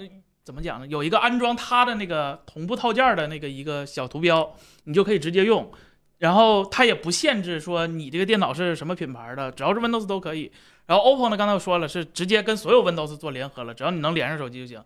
[0.46, 0.88] 怎么讲呢？
[0.88, 5.70] 有一个安装它的那个同步套件的那个一个小图标，你就可以直接用。
[6.20, 10.50] 然后它也不限制说你这个电脑是什么品牌的，只要是 Windows 都可以。
[10.86, 14.82] 然后 OPPO 呢，刚才我说了是直接跟所有 Windows 做联合了，只要你能连上手机就行。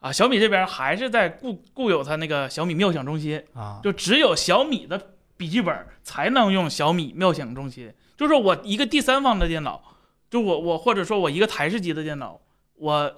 [0.00, 5.00] 啊，小米这边还是在固固有它那个小米妙想中心，啊，就只有小米的
[5.36, 9.82] 笔记本才能用小米妙想中心，就是我一个第三方的电脑
[10.30, 12.40] 就我我或者说我一个台式机的电脑，
[12.76, 13.14] 我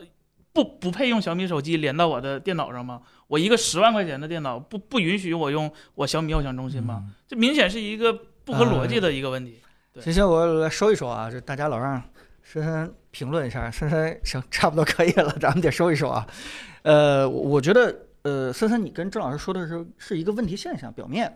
[0.53, 3.01] 不不配用小米手机连到我的电脑上吗？
[3.29, 7.03] 我一个十万块钱的电脑不不允许我用我小米妙想中心吗？
[7.07, 8.13] 嗯这明显是一个
[8.45, 9.59] 不合逻辑的一个问题。
[9.93, 12.03] 对行行，我来说一说啊，就大家老让
[12.43, 16.27] 深深评论一下，深深行，差不多可以了，咱们得收一收啊。
[16.83, 21.33] 呃，我我觉得，呃，森森，你跟郑老师说的是是一个问题现象，表面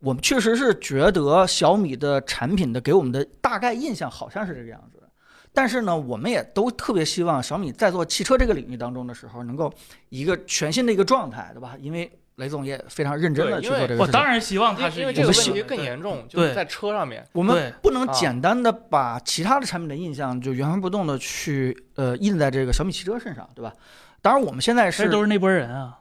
[0.00, 5.08] 我们确实是觉得小米的产品的给我们的大概印象好像是这个样子的，
[5.52, 9.72] 但是呢，我们也都特别希望小米在做汽车这个领域当中的时候，能够
[10.08, 11.76] 一个全新的一个状态，对吧？
[11.78, 13.98] 因为雷总也非常认真的去做这个事情。
[13.98, 17.24] 我当然希望它是因因为这个问题更严重，就是在车上面。
[17.32, 23.72] 我们不能啊简单的把其他的产品的印象就原封不动的去呃印在这个小米汽车身上，对吧？
[24.22, 25.98] 当然，我们现在是这都是那波人啊。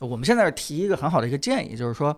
[0.00, 2.14] 我们现在是提一个很好的一个建议，就是说，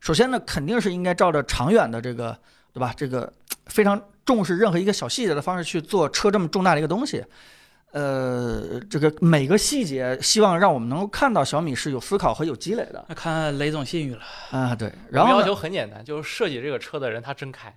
[0.00, 2.38] 首先呢，肯定是应该照着长远的这个，
[2.74, 2.92] 对吧？
[2.94, 3.32] 这个
[3.66, 7.24] 非常重视任何一个小细节的方式去做车这么重大的一个东西。
[7.92, 14.22] 呃，这个每个细节，希望让我们能够看到小米是有思考和有积累的那看雷总信誉了。
[14.50, 14.74] 啊。
[14.74, 17.74] 对，然后要求很简单，就是设计这个车的人他真开。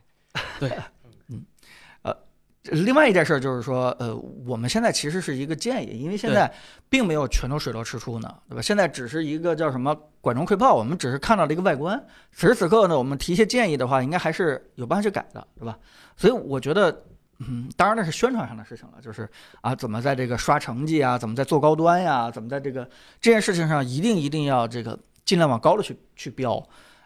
[2.72, 6.52] 另外一件事儿就是说，呃，我们现在其实是一个建议，因为现在
[6.90, 8.62] 并没有全都水落石出呢，对吧？
[8.62, 12.04] 现在只是一个叫什么管中窥豹，我们只是看到了一个外观。
[12.32, 15.78] 此时此刻呢，我们提一些建议的话，应该还是有办法去改的，对吧？
[16.18, 17.04] 所以我觉得，
[17.40, 19.30] 嗯，当然那是宣传上的事情了，就是
[19.62, 22.90] 啊，怎么在这个刷成绩啊，怎么在做高端呀，怎么在这个
[23.22, 26.62] 这件事情上一定一定要这个尽量往高了去去标。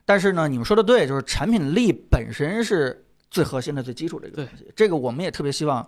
[0.05, 4.71] 但是呢，你们说的对，就是产品力本身是最核心的、最基础的一个东西。
[4.75, 5.87] 这个我们也特别希望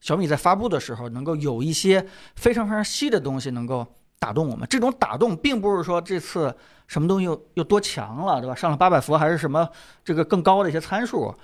[0.00, 3.86] 小米在发布的时候能够有一些非常非常细的东西能够
[4.18, 4.66] 打动我们。
[4.68, 6.54] 这种打动并不是说这次
[6.88, 8.54] 什么东西又又多强了，对吧？
[8.54, 9.68] 上了八百伏还是什么
[10.04, 11.34] 这个更高的一些参数，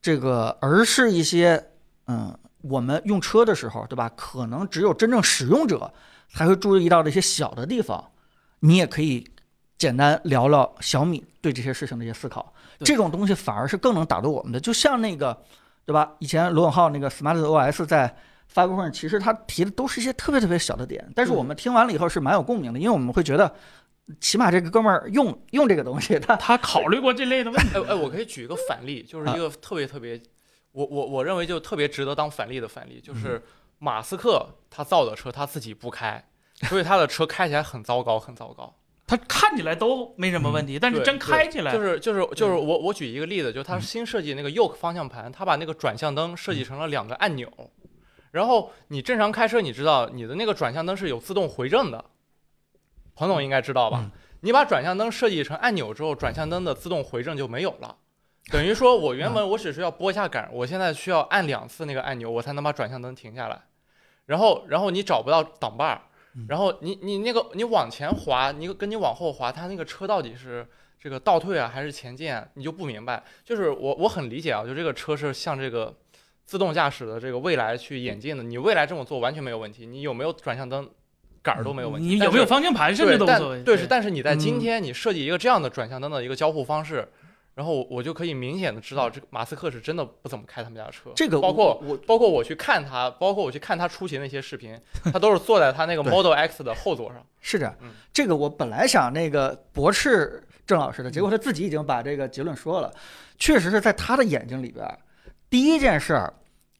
[0.00, 1.70] 这个而是一些
[2.06, 4.10] 嗯，我们用车的时候，对吧？
[4.16, 5.92] 可能只有真正使用者
[6.28, 8.12] 才会注意到的一些小的地方，
[8.60, 9.30] 你也可以
[9.78, 12.52] 简单聊聊小米对这些事情的一些思考。
[12.78, 15.36] 对这种东西反而是更能打动我们的，就像那个，
[15.84, 16.12] 对吧？
[16.18, 18.16] 以前罗永浩那个 Smart OS 在
[18.48, 23.52] 发布会上，其实他提的都是一些特别特别小的点，但是我们听完了以后是蛮有共鸣的，因为我们会觉得，
[24.20, 27.70] 起码这个哥们儿用 用这个东西，他他考虑过这类的问题。
[27.74, 30.20] 哎哎，我可以举一个反例，就是一个特别特别，
[30.72, 33.42] 我我我认为就特别值得当反例的反例，就是
[33.78, 36.24] 马斯克他造的车他自己不开，
[36.68, 38.74] 所以他的车开起来很糟糕，很糟糕。
[39.06, 47.48] 它看起来都没什么问题，但是真开起来，就是就是就是我我举一个例子，就是它新设计那个 Yoke 方向盘，它把那个转向灯设计成了两个按钮，
[48.32, 52.04] 然后你正常开车，你知道你的那个转向灯是有自动回正的，
[53.14, 54.00] 彭总应该知道吧？
[54.02, 57.96] 嗯你把转向灯设计成按钮之后，转向灯的自动回正就没有了。
[58.52, 63.62] 等于说，我原本我只是要拨一下杆，我现在需要按两次那个按钮，我才能把转向灯停下来。
[64.26, 66.06] 然后，然后你找不到挡把儿嗯，
[66.48, 70.66] 然后你你那个你往前滑，你跟你往后滑，它那个车到底是
[71.00, 73.22] 这个倒退啊还是前进啊，你就不明白。
[73.44, 75.94] 就是我我很理解啊，就这个车是向这个
[76.44, 78.42] 自动驾驶的这个未来去演进的。
[78.42, 80.88] 你未来这么做完全没有问题，你有没有转向灯
[81.42, 82.08] 杆儿都没有问题。
[82.08, 83.62] 你有没有方向盘甚至都无所谓。
[83.62, 87.08] 对，是，但是你在今嗯天你设计一个这样的转向灯的一个交互方式，
[87.56, 91.10] 然后我就可以明显的知道，这个马斯克是真的不怎么开他们家的车。
[91.16, 94.78] 这个包括我我包括我去看他，包括我去看他出行那些视频，
[95.10, 97.26] 他都是坐在他那个 Model X 的后座上。
[97.40, 102.92] 是这样嗯，这个我本来想那个驳斥郑老师的，结果他自己已经把这个结论说了。
[103.38, 104.86] 确实是在他的眼睛里边，
[105.48, 106.34] 第一件事儿，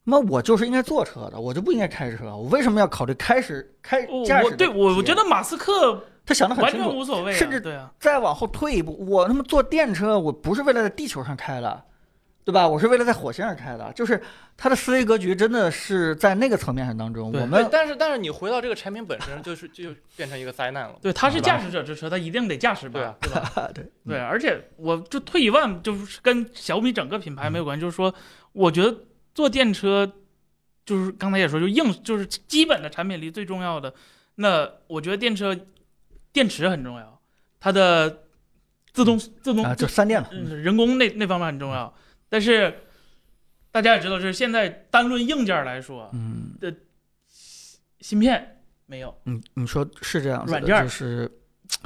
[0.08, 6.88] 那我就是应该坐车的，我就不应该开车，我为什么要考虑开始开我驾驶我对我我觉得马斯克他想的很完清楚。
[6.88, 11.82] 全无所谓啊，甚至对啊，再往后退一步，我他妈坐电车，我不是为了在地球上开的，
[12.44, 12.68] 对吧？
[12.68, 14.22] 我是为了在火星上开的，就是
[14.56, 20.94] 他的思维格局真的是在那个层面上当中，我们，但是但是你回到这个产品本身，就是就变成一个灾难了。
[21.02, 23.70] 对，他是驾驶者之车，他一定得驾驶吧对啊，对吧？
[23.74, 28.14] 对对，而且我就退一万，就是跟小米整个品牌没有关系，就是说，
[28.52, 28.96] 我觉得
[29.36, 30.10] 做电车，
[30.84, 33.94] 就是刚才也说，就硬就是基本的产品力最重要的。
[34.34, 35.56] 那我觉得电车
[36.32, 37.20] 电池很重要，
[37.60, 38.24] 它的
[38.92, 41.94] 自动自动啊，就三电了，嗯，人工那那方面很重要，
[42.28, 42.74] 但是
[43.70, 46.56] 大家也知道，就是现在单论硬件来说，嗯。
[46.60, 46.74] 的。
[47.98, 51.28] 芯片没有，嗯，你说是这样子的，软件就是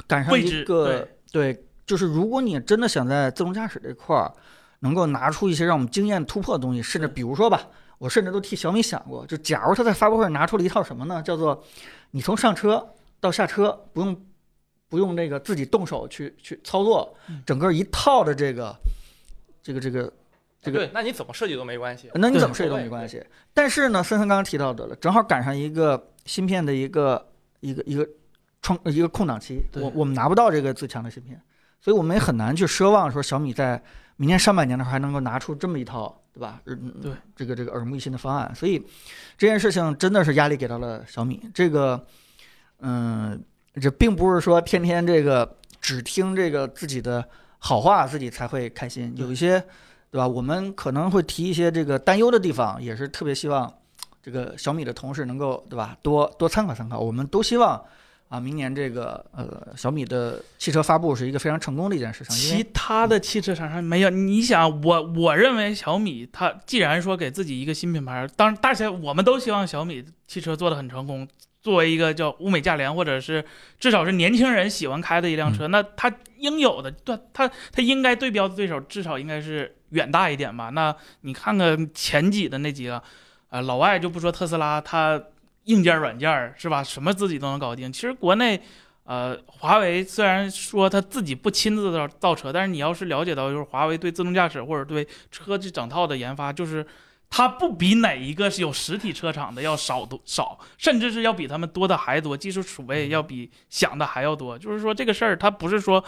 [0.05, 4.31] 赶上一个对，就是如果你真的想在自动驾驶这块儿
[4.81, 7.67] 能够拿出一些让我们惊艳突破的东西，甚至比如说吧，
[7.97, 11.21] 我甚至都替小米想过，就假如他在发布会上拿出了一套什么呢？
[11.23, 11.63] 叫做
[12.11, 12.87] 你从上车
[13.19, 14.25] 到下车不用
[14.89, 18.75] 不用那个自己动手去去操作嗯，整个一套的这个
[19.63, 20.13] 这个这个
[20.61, 22.09] 这个对，那你怎么设计都没关系。
[22.15, 23.23] 那你怎么设计都没关系。
[23.53, 27.25] 但是呢，森森刚刚提到的了，正好赶上一个芯片的一个
[27.59, 28.07] 一个一个
[28.61, 31.39] 创一个空档期，我我们拿不到这个最强的芯片，
[31.79, 33.81] 所以我们也很难去奢望说小米在
[34.15, 36.61] 明年上半年的时候还能够拿出这么一套，对吧？
[36.65, 38.83] 嗯，对，这个这个耳目一新的方案，所以
[39.37, 41.41] 这件事情真的是压力给到了小米。
[41.53, 42.05] 这个，
[42.79, 43.43] 嗯，
[43.81, 47.27] 这并不是说天天这个只听这个自己的
[47.59, 49.63] 好话，自己才会开心，有一些。
[50.13, 50.27] 对吧？
[50.27, 53.73] 我们可能会提一些这个担忧的地方，也是特别希望
[54.21, 56.99] 这个小米的同事能够对吧，多多参考参考。
[56.99, 57.81] 我们都希望
[58.31, 62.33] 啊，明年这个呃小米的汽车发布是一个非常成功的一件事情。
[62.33, 64.09] 其他的汽车厂商没有。
[64.09, 71.27] 你想，我我认为小米它既然说给自己一个新品牌，当然大家我们都希望小米汽车做的很成功，
[71.61, 73.43] 作为一个叫物美价廉，或者是
[73.77, 80.69] 至少是年轻人喜欢开的一辆车，那它应有的，对它它应该对标的对手至少应该是远大一点吧？
[80.69, 83.03] 那你看看前几的那几个，
[83.49, 85.21] 啊、老外就不说特斯拉，它
[85.65, 87.91] 硬件软件是吧，什么自己都能搞定。
[87.91, 88.61] 其实国内。
[89.03, 96.85] 呃，华为虽然说他自己不亲自造造车，但是你要是了解到，就是华为对自动驾驶或者对车这整套的研发，就是
[97.27, 104.57] 它不比哪一个是有实体车厂的要少多少，甚至是要比他们多的还多，技术储备要比想的还要多。
[104.57, 106.01] 就是说这个事儿，它不是说。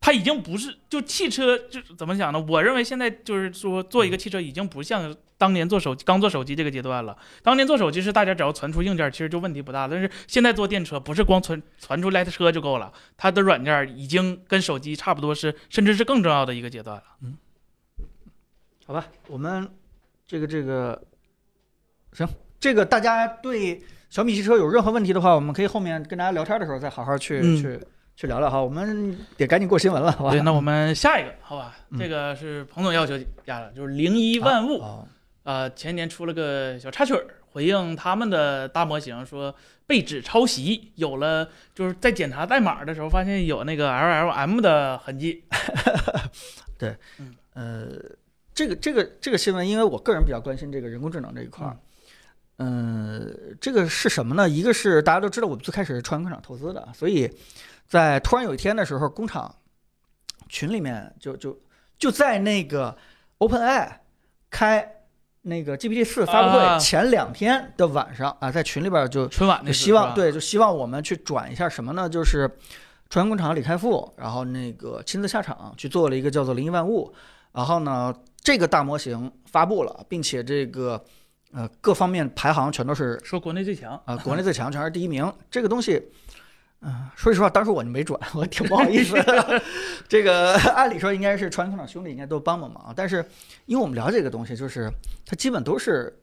[0.00, 2.44] 它已经不是就汽车，就是怎么讲呢？
[2.48, 7.16] 我认为现在就是说做一个汽车已经不像当年做手机刚做手机这个阶段了。
[7.42, 9.86] 当年做手机是大家只要传出硬件，其实就问题不大。
[9.88, 17.02] 但是现在做电车不是光传传出来的车就够了，它的软件已经跟手机差不多是，甚至是更重要的一个阶段了。
[17.22, 17.36] 嗯
[18.86, 19.68] 好吧，我们
[20.26, 21.02] 这个这个
[22.12, 22.26] 行，
[22.58, 27.78] 这个大家对小米汽车有任何问题的话，我们可以后面跟大家聊天的时候再好好去、嗯去
[28.18, 28.60] 去聊聊哈。
[28.60, 30.32] 我们得赶紧过新闻了，好吧？
[30.32, 31.76] 对，那我们下一个好吧？
[31.90, 33.16] 嗯这个是彭总要求
[33.46, 34.80] 加的，就是零一万物。
[34.80, 35.06] 哦
[35.44, 39.54] 呃，前年出了个小插曲儿，回应他们的大模型说
[39.86, 45.44] 被指抄袭，有了就是在检查代码的时候发现有那个 LLM 的痕迹。
[46.76, 46.94] 对
[47.54, 47.92] 呃，
[48.52, 51.74] 这个这个这个新闻，因为我个人比较关心这个人工智能这一块儿。
[52.58, 54.46] 嗯，这个是什么呢？
[54.46, 57.30] 一个是大家都知道，我们最开始是创业工厂投资的，所以
[57.88, 59.52] 在突然有一天的时候，工厂
[60.48, 61.58] 群里面就就
[61.98, 62.96] 就在那个
[63.38, 63.90] OpenAI
[64.50, 64.94] 开
[65.42, 72.08] 那个 GPT 四发布啊会前两天的晚上啊，在群里边就春晚那就希望，对，就希望我们去转一下什么呢？
[72.08, 72.50] 就是
[73.08, 77.10] 创业工厂李开复，然后那个亲自下场去做了一个叫做“零一万物”，
[77.52, 81.02] 然后呢，这个大模型发布了，并且这个
[81.52, 85.32] 呃各方面排行全都是说国内最强，啊、国内最强，全是第一名。
[85.50, 86.02] 这个东西，
[86.80, 89.62] 嗯、说实话，当时我就没转，我挺不好意思的。
[90.08, 93.24] 这个按理说应该是创业工厂兄弟应该都帮帮忙，但是
[93.66, 94.88] 因为我们了解这个东西，就是
[95.26, 96.16] 它基本都是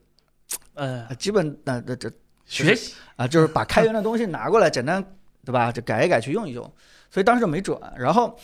[0.74, 2.10] 呃，呃基本那这这
[2.46, 5.04] 学习啊，就是把开源的东西拿过来，简单
[5.44, 5.70] 对吧？
[5.70, 6.64] 就改一改去用一用，
[7.10, 7.78] 所以当时就没转。
[7.96, 8.38] 然后，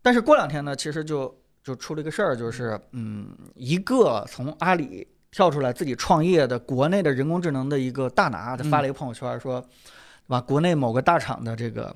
[0.00, 9.64] 但是过两天呢，其实就就出了一个事儿，就是嗯，一个从阿里跳出来自己创业的国内的人工智能的一个大拿，他发了一个朋友圈说，
[10.26, 10.40] 对吧？
[10.40, 11.94] 国内某个大厂的这个。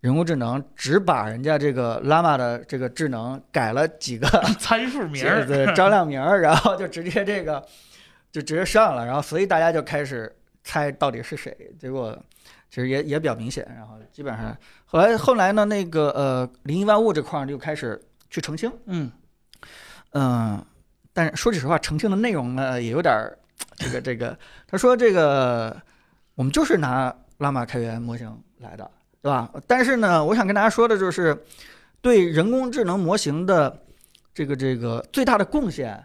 [0.00, 4.26] 人工智能只把人家这个 Llama 的这个智能改了几个
[4.58, 7.64] 参数名儿， 对张亮名儿， 然后就直接这个
[8.32, 12.18] 就直接上了，然后所以大家就开始猜到底是谁，结果
[12.68, 14.56] 其实也也比较明显，然后基本上
[14.86, 19.08] 后来后来呢，那个呃零一万物这块儿就开始去澄清，嗯，
[20.14, 20.66] 嗯，
[21.12, 23.38] 但是说句实话，澄清的内容呢也有点儿
[23.76, 25.80] 这个这个，他说这个
[26.34, 28.90] 我们就是拿拉玛开源模型来的，
[29.20, 29.50] 对吧？
[29.66, 31.36] 但是呢，我想跟大家说的就是，
[32.00, 33.78] 对人工智能模型的
[34.32, 36.02] 这个这个最大的贡献，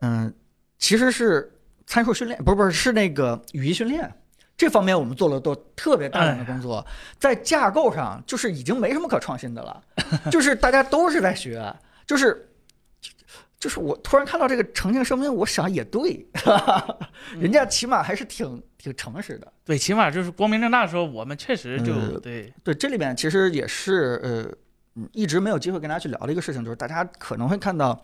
[0.00, 0.34] 嗯，
[0.78, 1.52] 其实是
[1.86, 4.12] 参数训练，不是不是是那个语义训练。
[4.56, 6.84] 这方面我们做了都特别大量的工作，
[7.18, 9.82] 在架构上就是已经没什么可创新的了，
[10.30, 11.74] 就是大家都是在学，
[12.06, 12.49] 就是
[13.60, 16.26] 就是我突然看到这个澄清声明，我想也对，
[17.38, 19.52] 人家起码还是挺挺诚实的。
[19.66, 24.50] 对，起码就是光明正大说，我们确实就、呃对，对，这里面其实也是呃，
[24.94, 28.02] 嗯，一直没有机会跟大家去聊的一个事情，就是大家可能会看到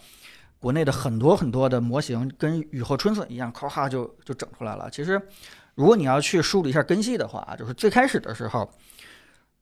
[0.58, 4.90] 国内的很多很多的模型跟雨后春笋一样，咔咔就就整出来了。
[4.90, 5.18] 其实，
[5.74, 8.70] 如果你要去梳理一下根系的话，就是最开始的时候，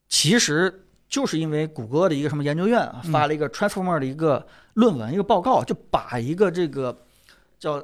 [0.09, 6.97] 其实就是因为谷歌的一个什么研究院发了一个 Transformer 的一个论文、一个报告，就把一个这个
[7.59, 7.83] 叫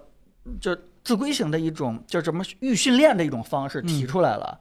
[0.60, 4.58] 叫自规型的一种叫什么预训练的一种方式提嗯出来了。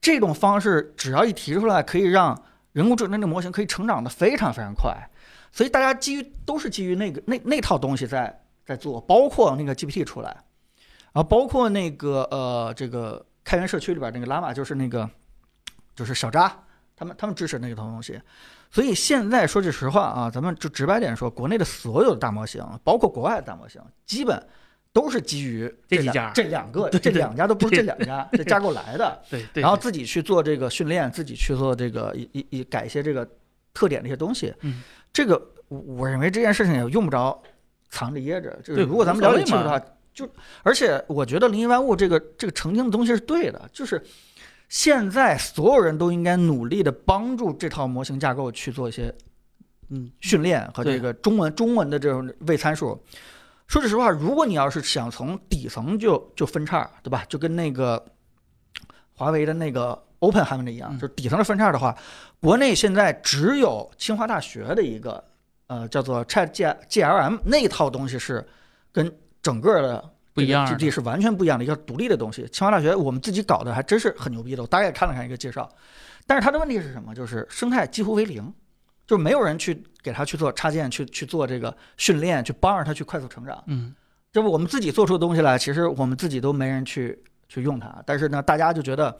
[0.00, 2.40] 这种方式只要一提出来，可以让
[2.72, 4.96] 人工智能的模型可以成长的非常非常快。
[5.52, 10.30] 所以大家基于都是基于那个那那套东西在在做，包括那个 GPT 出来，
[11.12, 15.08] 然后包括那个呃这个开源社区里边那个 Llama，就是那个
[15.94, 16.56] 就是小扎，
[17.00, 18.20] 他们他们支持那个东西。
[18.70, 24.46] 所以现在说句实话啊，咱们就直白点说，国内的所有的大模型，包括国外的大模型，基本
[24.92, 29.18] 都是基于两这几家这两个 这两家都不是这两家这架构来的。
[29.30, 33.26] 对对，然后自己去做这个训练，自己去做这个一一一改一些这个
[33.72, 34.54] 特点的一些东西。
[34.60, 37.42] 嗯，这个我我认为这件事情也用不着
[37.88, 38.50] 藏着掖着。
[38.62, 39.80] 就是对如果咱们了解的话，
[40.12, 40.28] 就
[40.62, 44.00] 而且我觉得零一万物这个这个澄清的东西是对的，就是
[44.70, 49.12] 现在所有人都应该努力的帮助这套模型架构去做一些
[49.88, 52.98] 嗯训练和这个中文中文的这种位参数。
[53.66, 57.24] 说句实话，如果你要是想从底层就就分叉，对吧？
[57.28, 58.04] 就跟那个
[59.12, 61.96] 华为的那个 OpenHAM 的一样，嗯就是底层的分叉的话，
[62.40, 65.22] 国内现在只有清华大学的一个
[65.66, 68.48] 呃叫做 Chat G GLM 那套东西是
[68.92, 69.12] 跟
[69.42, 72.46] 整个的不一样的 GPT 是完全不一样的一个独立的东西。
[72.48, 75.68] 清华大学我们自己搞的还真是很牛逼的，我大概看了看一个介绍，
[76.26, 77.14] 但是它的问题是什么？
[77.14, 78.52] 就是生态几乎为零，
[79.06, 83.62] 就是没有人去给它去做插件，去去做这个训练，去帮着它去快速成长。
[83.66, 83.94] 嗯
[84.32, 89.18] 这不我们自己做出的东西来，其实我们自己都没人去去用它，但是呢，大家就觉得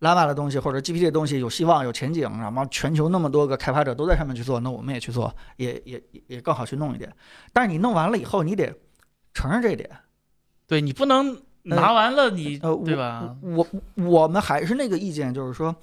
[0.00, 7.14] Llama 的东西或者 GPT 的东西有希望、有前景，然后全球那么多个开发者都在上面去做，那我们也去做，也也也也更好去弄一点。
[7.52, 8.74] 但是你弄完了以后，你得
[9.34, 9.90] 承认这一点，
[10.66, 13.36] 对你不能拿完了你呃，对吧？
[13.40, 15.74] 我我我们还是那个意见，就是说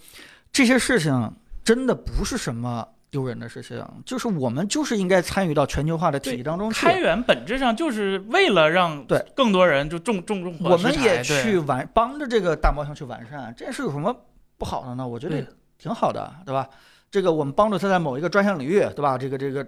[0.52, 1.32] 这些事情
[1.64, 6.86] 真的不是什么丢人的事情，就是我们就是应该参与到全球化的体系当中去。
[6.86, 14.16] 开源本质上就是为了让对更多人就重重重我们也去完帮着这个大模型去完善，这件事有什么
[14.58, 15.08] 不好的呢？
[15.08, 15.46] 我觉得
[15.78, 16.68] 挺好的，对吧？
[17.12, 19.18] 这个我们帮助他在某一个专项领域，对吧？
[19.18, 19.66] 这个这个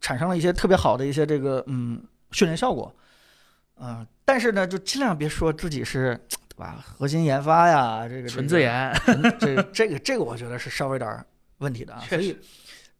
[0.00, 2.00] 产生了一些特别好的一些这个嗯
[2.30, 2.94] 训练效果，
[3.80, 6.18] 嗯、但是呢，就尽量别说自己是
[6.48, 6.84] 对吧？
[6.98, 8.92] 核心研发呀，这个纯自，研，
[9.38, 11.24] 这个这个这个我觉得是稍微有点儿
[11.58, 12.36] 问题的啊，所以。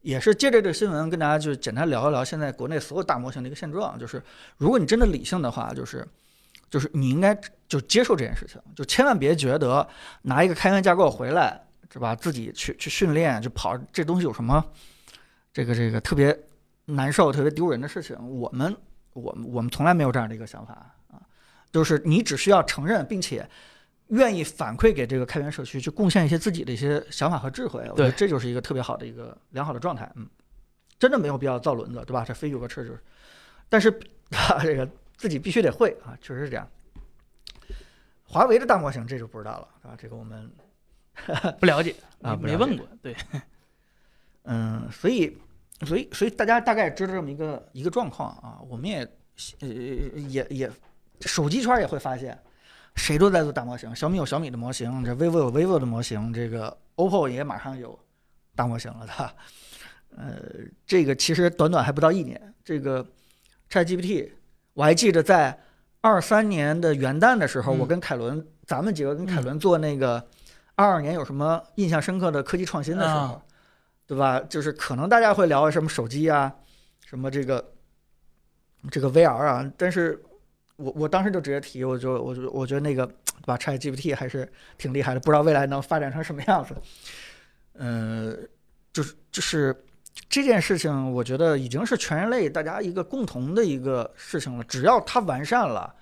[0.01, 4.23] 也是借着这个新闻跟大家就简单聊一聊现在国内所有大模型的一个现状，就是
[4.55, 6.07] 如果你真的理性的话，就是
[6.69, 9.85] 就是你应该就接受这件事情，就千万别觉得
[10.21, 11.61] 拿一个开源架构回来
[11.91, 14.63] 是吧，自己去去训练就跑这东西有什么
[15.51, 16.37] 这个这个特别
[16.85, 18.15] 难受、特别丢人的事情。
[18.39, 18.73] 我们
[19.19, 20.73] 我们我们从来没有这样的一个想法
[21.11, 21.21] 啊，
[21.71, 23.49] 就是你只需要承认并且。
[24.11, 30.09] 愿意反馈给这个开源社区，去贡献一些自己的一些想法和智慧，我觉得这就是一个特别好的一个良好的状态。
[30.15, 30.25] 嗯，
[30.97, 32.23] 真的没有必要造轮子，对吧？
[32.25, 33.03] 这非有个车就是，
[33.67, 33.91] 但是
[34.63, 36.65] 这个自己必须得会啊，确实是这样。
[38.23, 40.49] 华为的大模型这就不知道了，啊，这个我们
[41.59, 43.13] 不了解啊没问过，对，
[44.43, 45.37] 嗯，所以
[45.85, 49.07] 所以所以大家大概知道这么一个一个状况啊，我们也
[49.59, 50.71] 呃也也
[51.21, 52.37] 手机圈也会发现，
[52.95, 57.97] 谁都在做大模型，小米有小米的模型，这 vivo 有 vivo 的模型，这个 OPPO 也马上有
[58.55, 59.31] 大模型了的。
[60.15, 60.41] 呃，
[60.85, 63.05] 这个其实短短还不到一年，这个
[63.69, 64.31] ChatGPT，
[64.73, 65.59] 我还记得在
[66.01, 67.79] 二三年的元旦的时候，嗯。
[67.79, 70.25] 我跟凯伦，咱们几个跟凯伦做那个
[70.73, 73.41] 二二年有什么印象深刻的科技创新的时候，啊
[74.07, 74.39] 对吧？
[74.49, 76.51] 就是可能大家会聊什么手机啊，
[77.05, 77.73] 什么这个
[78.89, 80.23] 这个 VR 啊，但是
[80.77, 86.73] 我我当时就直接提，我就我就我觉得那个对吧，ChatGPT 还是挺厉害的，不知道未来能发展成什么样子。
[87.73, 88.33] 呃，
[88.93, 89.75] 就是就是
[90.29, 94.63] 这件事情，我觉得已经是全人类大家一个共同的一个事情了。
[94.63, 95.93] 只要它完善了，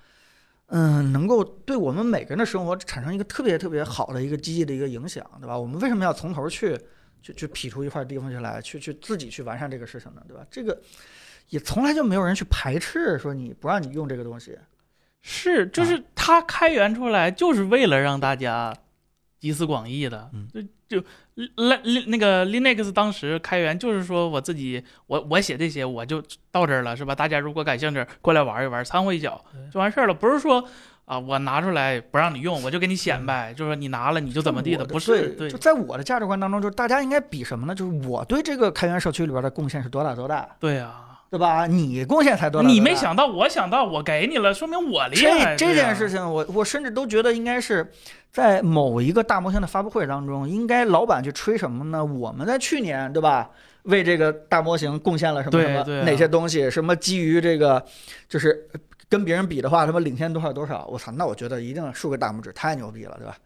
[0.67, 5.57] 嗯，能够对我们每个人的生活产生一个特别特别好的一个积极的一个影响，对吧？
[5.57, 6.79] 我们为什么要从头去
[7.25, 10.21] 去去劈出一块地方去来，去去自己去完善这个事情呢？
[10.27, 10.45] 对吧？
[10.51, 10.79] 这个
[11.49, 14.55] 也从来就没有人去排斥说你不让你用这个东西。
[15.23, 18.71] 是，就啊是它开源出来就是为了让大家
[19.39, 20.47] 集思广益的，嗯
[20.87, 21.07] 就就
[21.55, 27.15] 那那个 Linux 当时开源就是说我自己我我写这些我就到这儿了，是吧？
[27.15, 30.69] 大家如果感兴趣，过来玩一玩，掺和一脚就完事儿了，不是说。
[31.05, 37.75] 啊，我拿出来不让你用，我就给你显摆，就是说你拿了你就怎么地的，不是对，就在我的价值观当中，就是大家应该比什么呢？
[37.75, 41.67] 就是我对这个开源社区里边的贡献是多大多大，对啊，对吧？
[41.67, 45.55] 你贡献才多大你没想到，我想到，我给你了，说明我厉害。
[45.55, 47.91] 这件事情，我我甚至都觉得应该是
[48.31, 52.03] 在某一个大模型的发布会当中，应该老板去吹什么呢？
[52.03, 53.51] 我们在去年，对吧？
[53.83, 56.71] 为这个大模型贡献了什么什么、哪些东西？
[56.71, 57.85] 什么基于这个，
[58.27, 58.67] 就是
[59.09, 60.85] 跟别人比的话，他们领先多少多少？
[60.87, 61.11] 我操！
[61.11, 63.37] 那我觉得一定竖个大拇指，太牛逼了，对吧？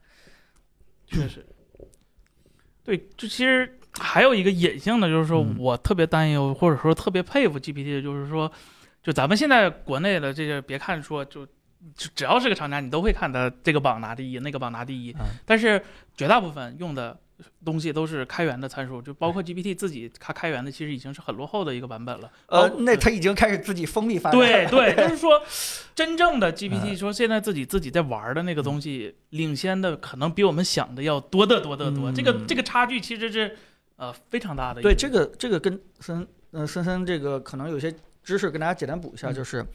[1.05, 1.45] 确实，
[2.83, 8.51] 对，就其实还有一个隐性的，就是说嗯我特别担忧，或者说特别佩服 GPT 的，就是说
[9.01, 15.11] 就咱们现在国内的这些，别看说就就只要是个厂家，你都会看它这个榜拿第一，那个榜拿第一。
[15.13, 15.83] 嗯但是
[16.15, 17.19] 绝大部分用的
[17.63, 22.31] 东西都是开源的参数，就包括 GPT 自己它开源的，其实已经是很落后的一个版本了。
[22.47, 24.39] 呃，那它已经开始自己封闭发展。
[24.39, 25.41] 对对，就是说，
[25.95, 32.11] 真正的 GPT 说现在自己自己在玩的那个东西，领先的可能比我们想的要多得多得多。
[32.11, 33.57] 这个嗯这个差距其实是
[33.95, 34.81] 呃非常大的。
[34.81, 39.65] 对，这个这个跟森呃森森这个可能有些知识跟大家简单补一下，嗯就是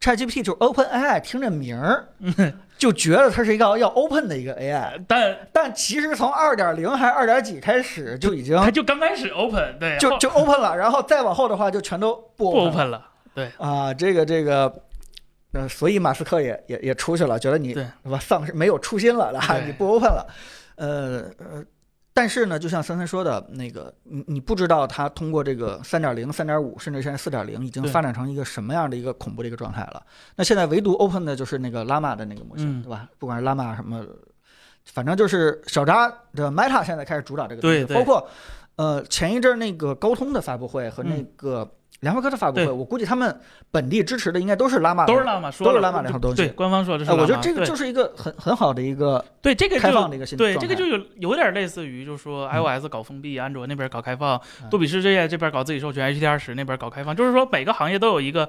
[0.00, 13.04] ChatGPT 就是 OpenAI，听这名儿嗯就觉得它是一个要 open 的一个 AI， 但但其实从二点零还是二点几开始就已经它就刚开始 open，对，就就 open 了，然后再往后的话就全都不不 open 了 open 了。
[13.34, 14.72] 对，啊，这个这个。
[15.52, 19.32] 呃，所以马斯克也也也出去了，觉得你对是吧丧失没有初心了，
[19.64, 20.26] 你不 open 了，
[20.76, 21.64] 呃呃，
[22.18, 30.02] 但是呢，就像森森说的那个，你你不知道它通过这个三点零、三点五，甚至现在四点零，已经发展成一个什么样的一个恐怖的一个状态了。
[30.34, 33.08] 那现在唯独 open 的就是那个 Lama 的那个模型，嗯对吧？
[33.20, 34.04] 不管是 Lama 什么，
[34.84, 38.28] 反正就是小扎的 Meta 现在开始主导这个东西，包括
[38.78, 41.26] 呃前一阵儿那个高通的发布会和那嗯。
[41.36, 41.70] 个
[42.00, 43.40] 联发科的发布会，对我估计他们
[43.72, 52.62] 本地支持的应该都是拉玛，都是拉玛都是拉玛这套东西对，官方说的是哎，我觉得这个就是一个很很好的一个对这个开放的一个新对状态这个就有有点类似于，就是说嗯。
[52.62, 58.48] iOS 搞封闭，安卓那边搞开放嗯，杜比世界这边搞自己授权，HDR 十那边搞开放，就是说每个行业都有一个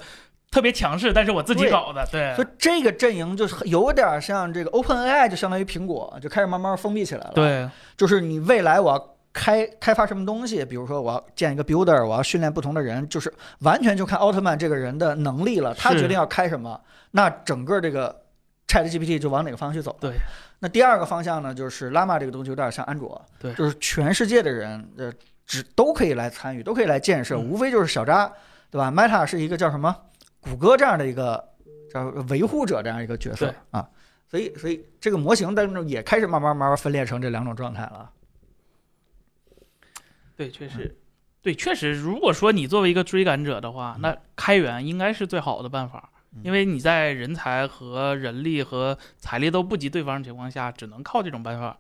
[0.52, 7.68] 特别强势，但是我自己搞的，对所以这个阵营就是有点像这个 OpenAI，就相当于苹果，就开始慢慢封闭起来了。，对。
[7.98, 16.80] 就是你未来我要开开发什么东西，比如说我要建一个 builder，我要训练不同的人，就是完全就看奥特曼这个人的能力了，他决定要开什么，
[17.12, 18.24] 那整个这个
[18.68, 19.96] ChatGPT 就往哪个方向去走。
[20.00, 20.14] 对。
[20.62, 25.10] 那第二个方向呢，就是拉玛这个东西有点像安卓，对就是全世界的人呃
[25.46, 28.30] 只都可以来参与，都可以来建设，嗯无非就是小扎，
[28.70, 29.96] 对吧？Meta 是一个叫什么
[30.42, 31.42] 谷歌这样的一个
[31.94, 33.88] 叫维护者这样一个角色啊，
[34.30, 38.10] 所以所以这个模型当中也开始慢慢慢慢分裂成这两种状态了。
[40.40, 40.96] 对，确实，
[41.42, 51.78] 对，确实，如果说你作为一个追赶者的话，那开源应该是最好的办法，嗯因为你在人才和人力和财力都不及对方的情况下，只能靠这种办法，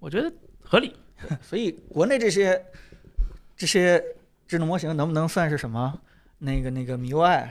[0.00, 0.30] 我觉得
[0.60, 0.94] 合理。
[1.40, 2.62] 所以国内这些
[3.56, 4.04] 这些
[4.46, 5.98] 智能模型能不能算是什么？
[6.38, 7.46] 那个那个 MIUI、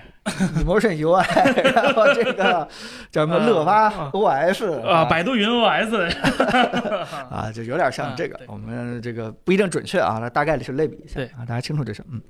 [0.63, 2.67] Emotion UI，然后这个
[3.11, 6.11] 叫什么乐发啊 OS 啊，百度云 OS，
[7.31, 8.41] 啊，就有点像这个啊。
[8.47, 12.21] 我们这个不一定准确啊，那大概是类比一下对啊，大家清楚这是嗯。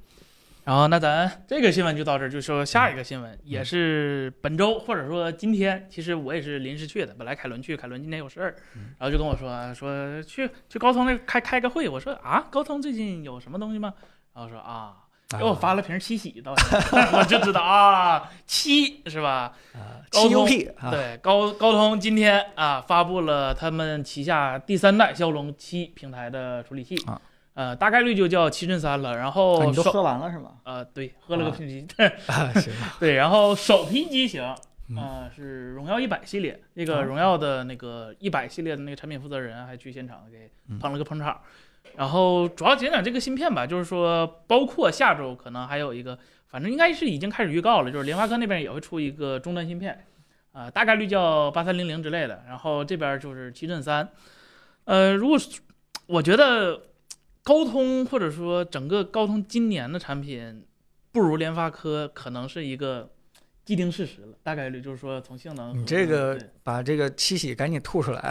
[0.63, 8.55] 然后那咱这个新闻就到这儿，就说下一个新闻，也是本周或者说今天，其实我也是临时去的，本来凯伦去，凯伦今天有事儿，
[8.97, 13.93] 然后就跟我说说去去高通那开开个会，我说啊，高通最近有什么东西吗？
[14.33, 14.93] 然后说啊，
[15.37, 19.53] 给我发了瓶七喜，到现在我就知道啊，七是吧？
[19.73, 27.19] 啊，高通 7UP 啊，对，高高通今天啊发布了他们旗下第三代骁龙七平台的处理器啊，
[27.53, 29.15] 呃，大概率就叫七阵三了。
[29.15, 30.51] 然啊后手你都喝完了是吗？
[30.63, 31.85] 呃，对，喝了个啊瓶 机，
[32.27, 34.55] 啊，行吧，对，然后首批机型，啊
[34.95, 36.59] 呃，是荣耀一百系列。
[36.73, 41.39] 那啊个荣耀的那个一百系列的那个产品负责人还去现场给嗯捧了个捧场。
[41.95, 46.17] 然后主要讲讲这个芯片吧，就是说，包括下周可能还有一个，
[46.47, 50.05] 反正应该是已经开始预告了，就是联发科那边也会出一个终端芯片，
[50.51, 52.43] 啊、大概率叫八三零零之类的。
[52.47, 54.09] 然后这边就是七阵三，
[54.85, 55.37] 呃，如果
[56.07, 56.81] 我觉得
[57.43, 60.65] 高通或者说整个高通今年的产品
[61.11, 63.11] 不如联发科，可能是一个
[63.65, 64.37] 既定事实了。
[64.43, 68.21] 大概率就是说从性能，你这个把这个七喜赶紧吐出来，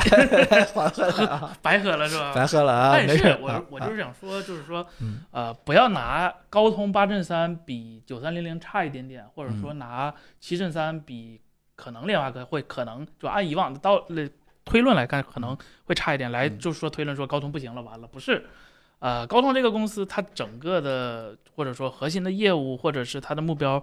[0.51, 2.33] 白喝了啊，白喝了是吧？
[2.35, 11.41] 白喝了啊，但是没事，我我就是想说，就是说，嗯呃，不要拿高通八阵三比九三零零差一点点，或者嗯说拿七阵三比
[11.77, 14.31] 可能联发科会可能就按以往的道理
[14.65, 18.45] 推论来看，可能会差一点，来嗯就是说推论说高通不行了，完了不是。
[18.99, 23.83] 呃，高通这个公司，它整个的或者说核心的业务，或者是它的目标啊，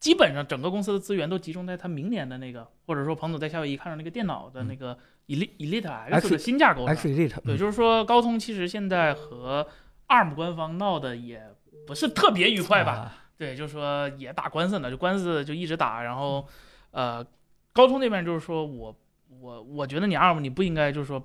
[0.00, 4.98] 基本上整个公司的资源都集中在他明年的那个，或者说彭总在夏威夷看到那个电脑的那个
[5.28, 6.96] Elite Elite X 的新架构上。
[6.96, 9.68] X Elite，对，嗯就是说高通其实现在和
[10.08, 11.42] ARM 官方闹的也
[11.86, 12.92] 不是特别愉快吧？
[12.92, 16.46] 啊对，就是说也打官司呢，就官司就一直打，然后
[16.90, 17.24] 呃，
[17.72, 18.96] 高通那边就是说我
[19.38, 21.22] 我我觉得你 ARM 你不应该就是说。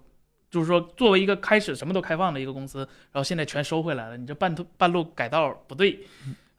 [0.52, 2.80] 就是说，作为一个开始什么都开放的一个公司，
[3.12, 6.00] 然后现在全收回来了，你这半途半路改道不对，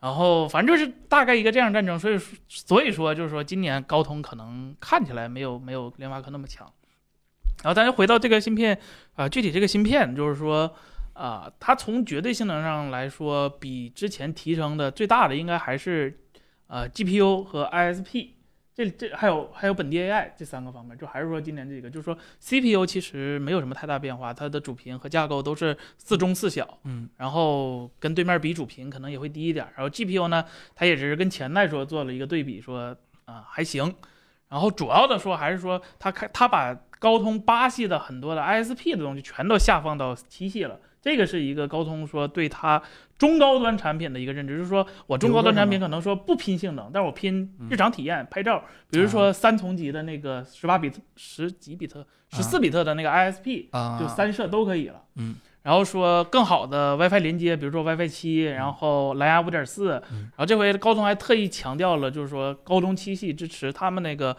[0.01, 6.71] 然后反正就是大概一个这样战争，所以说所以说就是说今年高通可能看起来没有没有联发科那么强，
[7.63, 8.79] 然后咱就回到这个芯片
[9.15, 10.73] 啊、具体这个芯片就是说
[11.15, 16.21] 啊、它从绝对性能上来说，比之前提升的最大的应该还是
[16.67, 18.36] 呃 GPU 和 ISP。
[18.77, 33.95] 这这还有还有本地 AI 这三个方面，就还是说今年这个，就是说 CPU 其实没有什么太大变化，它的主频和架构都是四中四小，嗯，然后跟对面比主频可能也会低一点，然后 GPU 呢，它也只是跟前代说做了一个对比，说啊、还行，
[34.51, 42.83] 然后主要的说还是说它开它把高通八系的很多的 ISP 的东西全都下放到七系了，这个是一个高通说对它
[43.17, 55.01] 中高端产品的一个认知，就是说我中高端产品可能说不拼性能，但是我拼日常体验、拍照，比如说三重级的那个十八比特、十几比特、十四比特的那个 ISP，、啊，就三摄都可以了。
[55.15, 64.37] 嗯，然后说更好的 WiFi 连接，比如说 WiFi 七，然后蓝牙五点四，嗯然后这回高通还特意强调了，就是说高通七系支持他们那个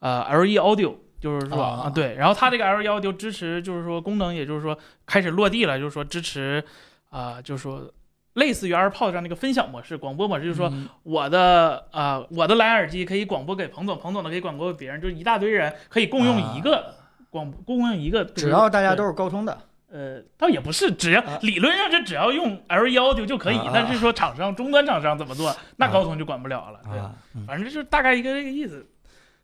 [0.00, 0.96] 呃 LE Audio。
[1.20, 6.62] 就是说啊啊，对，然后它这个 LE Audio 支持，就是说功能，也就是说开始落地了，就是说支持，
[7.10, 7.90] 啊、就是说
[8.34, 10.88] 类似于 AirPods 这样的一个分享模式、广播模式，就是说嗯。
[11.02, 16.94] 我的啊、我的蓝牙耳机可以广播给彭总，彭总的可以广播给别人，就是一大堆人可以共用一个
[17.30, 19.58] 广播，共用一个，只要大家都是高通的，
[19.90, 21.38] 呃，倒也不是，只要、啊。
[21.42, 26.80] 理论上是只要用 LE Audio 就可以，但是说厂商终端厂商怎么做，那高通就管不了了。
[26.88, 27.44] 对，啊，嗯。
[27.46, 28.86] 反正就是大概一个这个意思。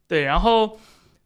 [0.07, 0.79] 对，然后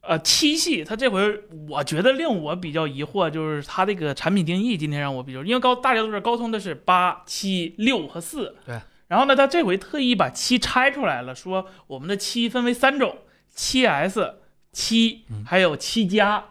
[0.08, 1.20] 呃七系它这回
[1.68, 8.80] 我觉得令我比较疑惑，就是它这个产品定义今天让我比较，因为高大家都知道高通的是八、七、六和四，对。
[9.08, 13.18] 然后呢，它这回特意把七拆出来了，说我们的七分为三种，
[13.54, 14.34] 七 S、
[14.72, 16.44] 七嗯还有七加。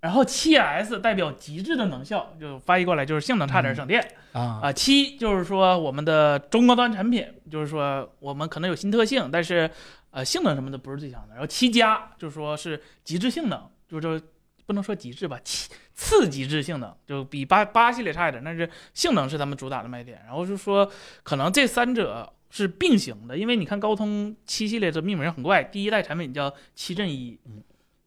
[0.00, 4.04] 然后七 S 代表极致的能效，就翻译过来就是性能差点省电。
[4.32, 9.70] 啊啊，七就是说我们的中高端产品，就是说我们可能有新特性，但是
[10.12, 11.34] 呃性能什么的不是最强的。
[11.34, 14.26] 然后七加就是说是极致性能，就是说
[14.64, 20.22] 不能说极致吧，次次极致性能就比八八系列差一点，但是性能是他们主打的卖点。
[20.24, 20.88] 然后就说
[21.24, 27.62] 可能这三者是并行的，因为你看高通七系列的命名很怪，第一代产品叫七阵一，嗯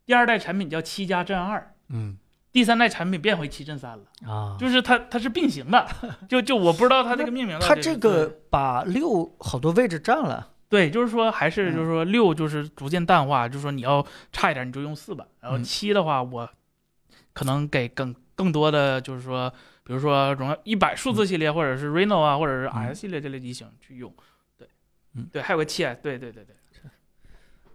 [0.06, 1.76] 第二代产品叫七加阵二。
[1.90, 2.18] 嗯
[2.52, 5.86] 第三代产品变回七阵三了，啊，就是它它是并行的，
[6.30, 11.76] 就就我不知道它这个命名它这个把六好多位置占了，对，就是说还是嗯。
[11.76, 15.64] 就是说六就是逐渐淡化，就是说你要差一点你就用四吧，然后嗯。
[15.64, 16.50] 七的话我
[17.34, 19.50] 可能给更更多的就是说，
[19.84, 24.14] 比如说荣耀一百数字系列或者是 Reno 啊或者是 RS 系列这类机型去用，
[24.58, 24.68] 对，
[25.14, 25.28] 嗯。
[25.32, 26.56] 对，还有个七 S，对对对对，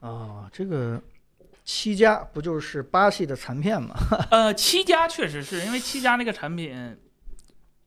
[0.08, 1.00] 啊，这个
[1.64, 3.94] 七加不就是八系的残片吗？
[4.32, 6.98] 呃，七加确实是因为七加那个产品。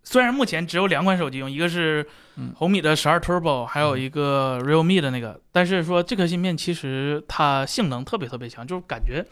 [0.04, 9.26] 虽然目前只有两款手机用，一个是嗯红米的十二 Turbo，还有一个 Realme 的那个，但是说这颗芯片其实它性能特别特别强，就是感觉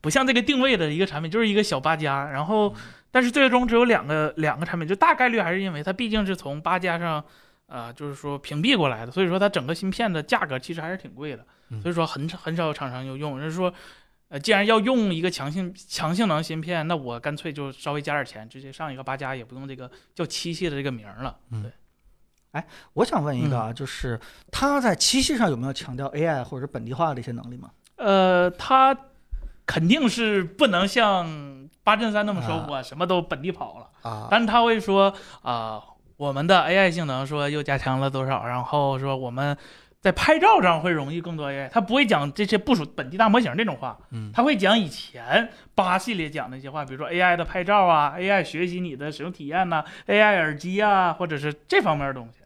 [0.00, 2.30] 不像这个定位的一个产品，就是一个小八加。
[2.30, 2.72] 然后，
[3.10, 7.22] 但是最终只有两个两个产品，就大概率还是因为它毕竟是从八加上，
[7.66, 13.72] 呃，就是说屏蔽过来的，所以说它整个芯片的价格其实还是挺贵的，嗯所以说很很少有厂商有用，就是说。
[14.32, 21.36] 呃，既然要用一个强性强性能芯片，那我干脆就稍微加点钱，直接上一个八加，也不用这个叫七系的这个名儿了。
[21.50, 22.62] 嗯对，
[22.94, 24.18] 我想问一个嗯啊，就是
[24.50, 27.70] 它在七系上有没有强调 AI 或者本地化的一些能力吗？
[27.96, 28.96] 呃，它
[29.66, 35.78] 肯定是不能像八阵三那么说，啊我什么都本地跑了，啊，但是他会说啊、
[36.16, 39.54] 我们的 AI 性能说又加强了多少，然后说我们
[40.02, 52.40] 在拍照上会容易更多 AI，他不会讲这些部署本地大模型这种话，嗯他会讲以前八系列讲的一些话，比如说 AI 的拍照啊，AI 学习你的使用体验呐、a i 耳机啊，或者是这方面的东西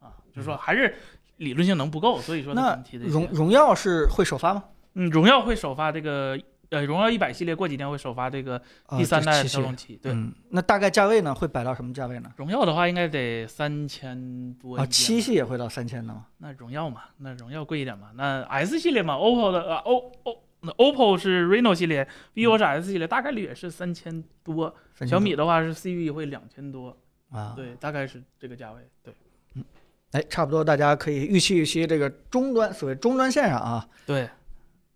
[0.00, 0.94] 啊，就是说还是
[1.36, 4.64] 理论性能不够，所以说他那荣荣耀是会首发吗？
[4.94, 6.38] 嗯，荣耀会首发这个
[6.72, 9.94] 呃，荣耀一百系列过几天会首发这个啊第三代骁龙七。
[9.96, 11.34] 对，嗯，那大概价位呢？
[11.34, 12.32] 会摆到什么价位呢？
[12.36, 16.26] 荣耀的话应该得三千多啊，七系也会到三千的吗？
[16.38, 18.10] 那荣耀嘛，那荣耀贵一点嘛。
[18.14, 24.74] 那 S 系列嘛，OPPO 的呃 O O 那 OPPO 是 Reno 系列，vivo 是 S 系列，大概率也是三千多。
[25.06, 26.96] 小米的话是 CV 会两千多，
[27.30, 28.80] 啊，对，大概是这个价位。
[29.02, 29.12] 对
[29.56, 29.64] 嗯
[30.12, 34.28] 哎，差不多，大家可以预期预期这个终端，所谓终端线上啊，对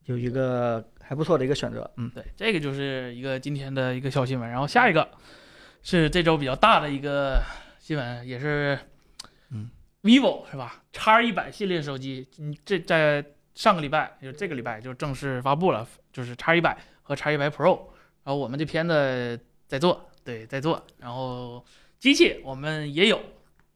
[0.07, 1.89] 有一个还不错的一个选择。
[1.97, 4.49] 嗯，对，这个就是一个今天的一个小新闻。
[4.49, 5.09] 然后下一个
[5.83, 7.41] 是这周比较大的一个
[7.79, 8.79] 新闻，也是
[9.51, 9.71] 嗯
[10.03, 17.89] ，vivo 是吧？X 一百系列手机，嗯，这在上个礼拜，就这个礼拜就正式发布了，就是 X 一百和 X 一百 Pro。
[18.25, 19.39] 然后我们这片子
[19.69, 20.85] 在做，对，在做。
[20.99, 21.65] 然后
[21.99, 23.21] 机器我们也有，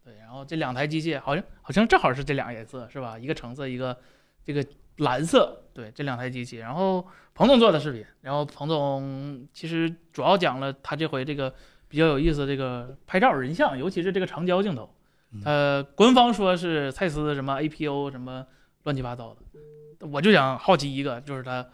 [0.04, 0.16] 对。
[0.18, 3.18] 然后这两台机器好像好像正好是这两个颜色是吧？
[3.18, 3.96] 一个橙色，一个
[4.44, 4.64] 这个
[4.96, 6.58] 蓝色，对，这两台机器。
[6.58, 11.54] 然后彭总做的视频，然后彭总其实主要讲了他这回这个
[11.88, 14.94] 比较有意思的这个拍照人像，尤其是这个长焦镜头。
[15.32, 18.44] 嗯呃，官方说是蔡司什么 APO 什么
[18.82, 21.64] 乱七八糟的，我就想好奇一个，就是它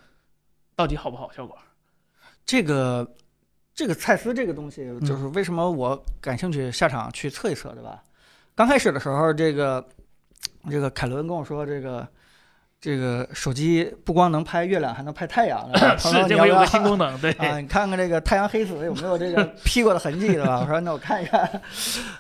[0.74, 1.56] 到底好不好效果？
[2.44, 3.14] 这个
[3.74, 8.04] 这个蔡司这个东西，嗯就是为什么我感兴趣下场去测一测，对吧？
[8.54, 9.88] 刚开始的时候，这个
[10.70, 12.06] 这个凯伦跟我说，这个
[12.80, 15.68] 这个手机不光能拍月亮，还能拍太阳，
[15.98, 20.60] 是，这回有个新功能，对，啊，你看看这个太阳黑子有没有这个 P 过的痕迹，对吧？
[20.60, 21.60] 我说那我看一看，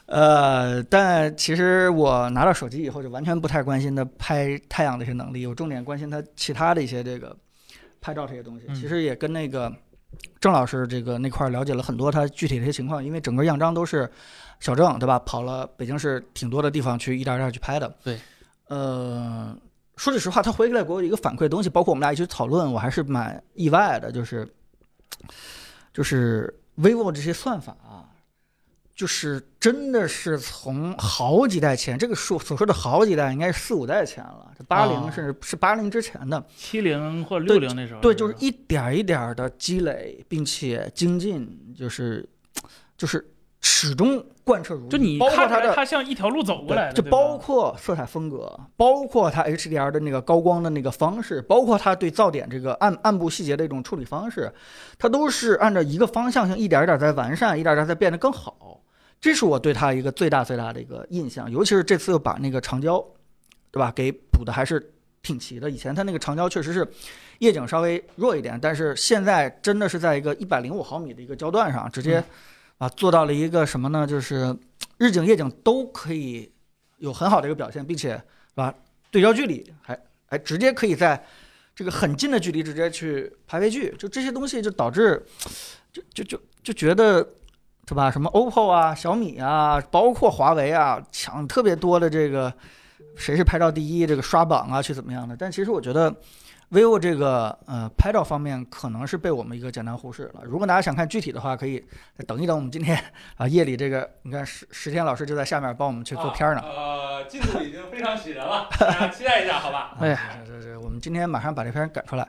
[0.06, 7.36] 呃，但其实我拿到手机以后就完全不太关心它拍太阳的一些能力，我重点关心它其他的一些这个
[8.00, 8.66] 拍照这些东西。
[8.68, 9.72] 嗯其实也跟那个
[10.40, 14.10] 郑老师这个那块儿了解了很多他具体的一些情况，因为整个样张都是
[14.58, 15.18] 小郑对吧？
[15.20, 17.94] 跑了北京市挺多的地方去一点点儿去拍的。
[18.02, 18.18] 对，
[18.68, 19.54] 呃，
[19.96, 24.46] 说句实话，他回来给我一个反馈的东西，包括我们俩一起讨论，我还是蛮意外的，就是
[25.92, 28.04] 就是 vivo 这些算法啊，
[28.94, 42.28] 就是真的是从好几代前，这个数所说的好几代，应该是四五代前了，这八零哦甚至是八零之前的，七零或者六零那时候，对，就是一点儿一点儿的积累，并且精进，就是
[42.98, 43.26] 就是
[43.68, 44.90] 始终贯彻如一。
[44.90, 54.52] 就你包括它的它像一条路走过来的，对，就包括色彩风格，包括它 HDR 的那个高光的那个方式，包括它对噪点这个暗暗部细节的一种处理方式，
[54.96, 58.80] 它都是按照一个方向性一点一点在完善，一点点在变得更好。
[59.20, 63.04] 这是我对它一个最大最大的一个印象，尤其是这次又把那个长焦，
[63.72, 65.68] 对吧，给补的还是挺齐的。
[65.68, 66.86] 以前它那个长焦确实是
[67.40, 72.22] 夜景稍微弱一点，但是现在真的是在一个一百零五毫米的一个焦段上，直接
[72.78, 74.06] 啊做到了一个什么呢？
[74.06, 74.56] 就是
[74.98, 76.52] 日景夜景都可以
[76.98, 78.74] 有很好的一个表现，并且是吧
[79.10, 81.24] 对焦距离还还直接可以在
[81.74, 85.24] 这个很近的距离直接去拍微距，就这些东西就导致
[85.92, 87.26] 就就就就觉得。
[87.88, 88.10] 是吧？
[88.10, 92.52] 什么 OPPO 啊、小米啊，包括华为啊，抢特别多的这个
[93.14, 95.36] 谁是拍照第一，这个刷榜啊，去怎么样的？
[95.38, 96.12] 但其实我觉得
[96.70, 100.42] vivo 这个呃拍照方面可能是被我们一个简单忽视了。
[100.44, 101.78] 如果大家想看具体的话，可以
[102.16, 102.56] 再等一等。
[102.56, 102.98] 我们今天
[103.36, 106.62] 啊夜里这个，你看石石天老师就在下面帮我们去做片儿呢。
[106.62, 109.96] 呃，进度已经非常喜人了，大家期待一下，好吧？
[110.00, 112.28] 哎啊，是是是，我们今天马上把这片赶出来。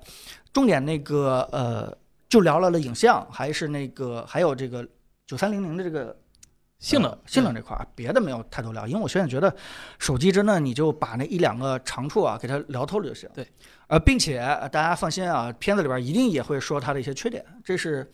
[0.53, 1.95] 重点那个呃，
[2.29, 4.87] 就聊了了影像，还是那个还有这个
[5.25, 6.15] 九三零零的这个
[6.79, 9.55] 性能呃性能这块儿，别的没有太多聊，因为我现在觉得
[9.97, 13.29] 手机真的你就把那一两个长处啊给它聊透了就行。
[13.33, 13.47] 对，
[13.87, 18.09] 呃，并且呃大家放心啊，片子里边一定也会说它的一些缺点，这是。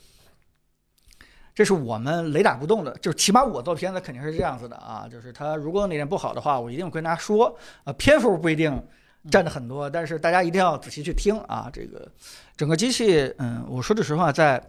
[1.55, 8.83] 这是我们雷打不动的，就是起码我做片子肯定是这样子的啊，就是它如果哪点不好的话，我一定会跟大家说，啊，篇幅不一定
[9.29, 11.69] 占的很多，但是大家一定要仔细去听啊。
[11.71, 12.11] 这个
[12.57, 14.59] 整个机器，嗯，我说句实话，在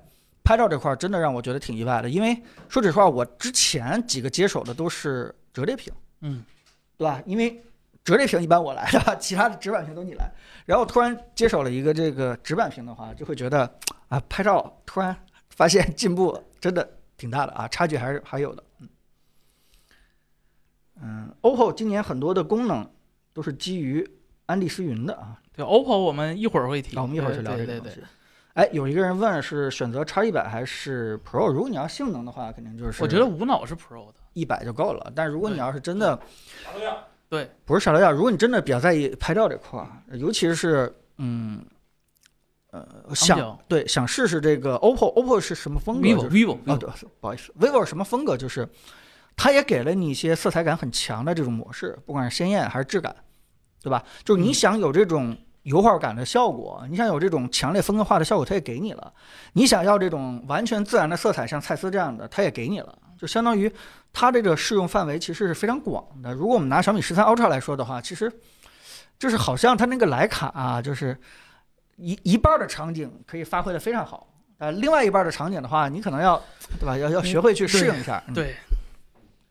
[0.42, 2.38] 拍照这块儿真的让我觉得挺意外的，因为
[2.68, 5.90] 说句实话，我之前几个接手的都是折叠屏，
[6.20, 6.44] 嗯，
[6.98, 7.22] 对吧？
[7.24, 7.62] 因为
[8.04, 10.30] 折叠屏一般我来吧， 其他的直板屏都你来。
[10.66, 13.60] 然后突然接手了一个这个直板屏的话，就会觉得
[14.08, 15.16] 啊，拍照突然
[15.50, 16.86] 发现 进步真的
[17.16, 18.62] 挺大的啊，差距还是还有的。
[18.80, 18.88] 嗯
[21.02, 22.88] 嗯，OPPO 今年很多的功能
[23.32, 24.08] 都是基于
[24.46, 28.00] 安第斯云的啊，对 OPPO 我们一会儿会提，那我们一会儿去聊这对对对个东西。
[28.52, 31.50] 哎，有一个人问是选择叉一百还是 Pro？
[31.50, 35.12] 如果你要性能的话，肯定就是我觉得无脑是 Pro 的，一百就够了。
[35.16, 36.16] 但如果你要是真的
[37.38, 37.48] 啥都要。
[37.64, 41.64] 不是傻料架，如果你真的比较在意拍照这块儿，尤其是嗯
[42.70, 46.88] 呃想对想试试这个 OPPO，OPPO 是什么风格 vivo 就是 vivo 哦，对，
[47.20, 48.36] 不好意思，vivo 什么风格？
[48.36, 48.68] 就是
[49.36, 53.14] 它也给了你一些色彩感很强的这种模式，不管是鲜艳还是质感，
[53.82, 54.04] 对吧？
[54.24, 59.12] 就是你嗯想有这种油画感的效果，你想有这种强烈风格化的效果，它也给你了；
[59.52, 62.98] 你想要这种完全自然的色彩，像蔡司这样的，它也给你了。
[63.18, 63.70] 就相当于
[64.12, 66.32] 它这个适用范围其实是非常广的。
[66.32, 68.32] 如果我们拿小米十三 Ultra 来说的话，其实
[69.18, 71.16] 就是好像它那个徕卡啊，就是
[71.96, 74.26] 一一半儿的场景可以发挥的非常好，
[74.58, 76.36] 呃，另外一半儿的场景的话，你可能要
[76.78, 76.96] 对吧？
[76.96, 78.22] 要要学会去适应一下。
[78.28, 78.54] 嗯，对，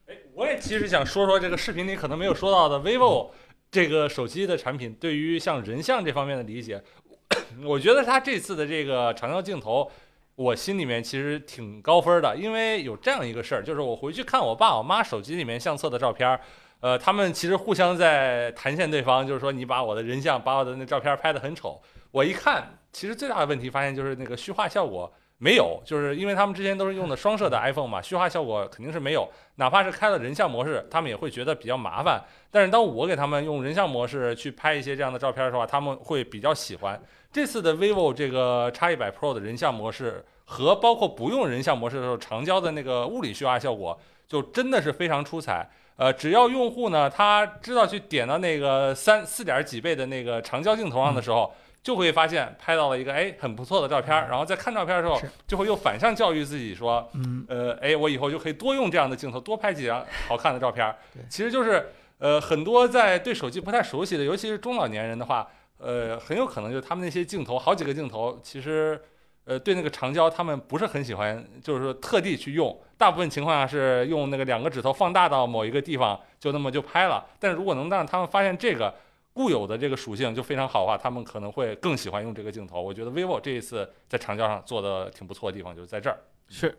[0.07, 3.31] 哎，我也其实想说说这个视频里可能没有说到的 vivo
[3.71, 6.83] 这个手机的产品对于像人像这方面的理解。
[7.65, 9.89] 我觉得它这次的这个长焦镜头，
[10.35, 16.39] 我心里面其实挺高分的，因为有这样一个事儿，就是我回去看我爸我妈手机里面相册的照片儿。
[16.79, 21.81] 呃，他们其实互相在弹线对方，就是说你把我的人像，把我的那照片拍得很丑。
[22.11, 29.29] 我一看，其实最大的问题发现就是那个虚化效果没有，就是因为他们之前都是用的双摄的 iPhone 嘛，虚化效果肯定是没有。
[29.55, 32.21] 哪怕是开了人像模式，他们也会觉得比较麻烦。
[32.51, 37.01] 但是当我给他们用人像模式去拍一些这样的照片的话，他们会比较喜欢。
[37.33, 45.67] 这次的 vivo 这个 X 1 0 0 Pro 的人像模式和包括不用人像模式的时候长焦的那个物理虚化效果，就真的是非常出彩。
[45.95, 60.93] 呃，只要用户呢他知道去点到那个三四点几倍的那个长焦镜头上的时候，就会发现拍到了一个哎很不错的照片儿，然后在看照片的时候，就会又反向教育自己说，嗯，呃，哎，我以后就可以多用这样的镜头，多拍几张好看的照片。
[61.29, 65.47] 其实就是，呃，很多在对手机不太熟悉的，尤其是中老年人的话，
[65.83, 69.01] 呃，很有可能就是他们那些镜头，好几个镜头，其实，
[69.43, 72.79] 呃，对那个长焦他们不是很喜欢，就是说特地去用。
[72.97, 77.25] 大部分情况下是用那个两个指头放大到某一个地方，就那么就拍了。
[77.37, 78.93] 但是如果能让他们发现这个
[79.33, 82.81] 固有的这个属性就非常好的话，他们可能会更喜欢用这个镜头。
[82.81, 86.17] 我觉得 vivo 这一次在长焦上做的挺不错的地方就是在这儿。
[86.47, 86.77] 是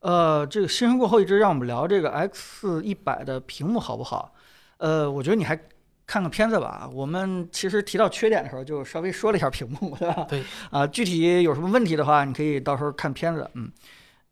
[0.00, 4.34] 呃，这个新闻过后一直让我们聊这个 X 一百的屏幕好不好？
[4.78, 5.56] 呃，我觉得你还
[6.12, 6.86] 看个片子吧。
[6.92, 10.26] 我们其实提到缺点的时候，就稍微说了一下屏幕，对吧？
[10.28, 10.44] 对。
[10.70, 13.50] 啊、具体有什么问题的话，你可以到时候看片子。
[13.54, 13.72] 嗯。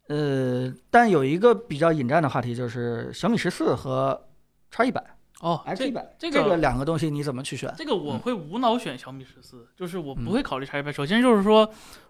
[0.09, 4.29] 呃，但有一个比较引战的话题就是小米十四和
[4.71, 5.03] 叉一百、
[5.41, 7.73] 哦，X 一这百这个个两个东西你怎么去选？
[7.79, 10.93] 这个我会无脑选小米十四，就是我嗯不会考虑叉一百。
[10.93, 11.67] 首先就是说，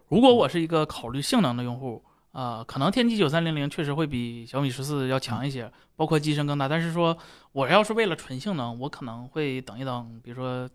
[0.08, 2.02] 如果我是一个考虑性能的用户，
[2.32, 6.68] 啊、可能天玑九三零零确实会比小米十四要强一些，包括机身更大。
[6.68, 7.16] 但是说
[7.52, 10.68] 我要是为了纯性能，我可能会等一等，比如说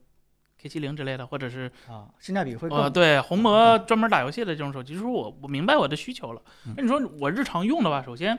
[0.62, 6.74] K 七零之类的，或者是啊，性价比会更、呃对红魔专门打游戏的这种手机，就是我我明白我的需求了嗯。
[6.78, 8.38] 那你说我日常用的吧，首先。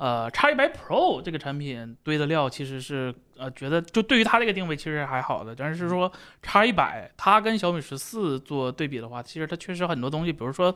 [0.00, 6.10] 呃，叉一百 Pro 这个产品堆的料其实是呃，觉得就对于它这个定位其实还好的，但是说
[6.42, 10.74] 叉一百它跟小米十四做对比的话，其实它确实很多东西，比如说，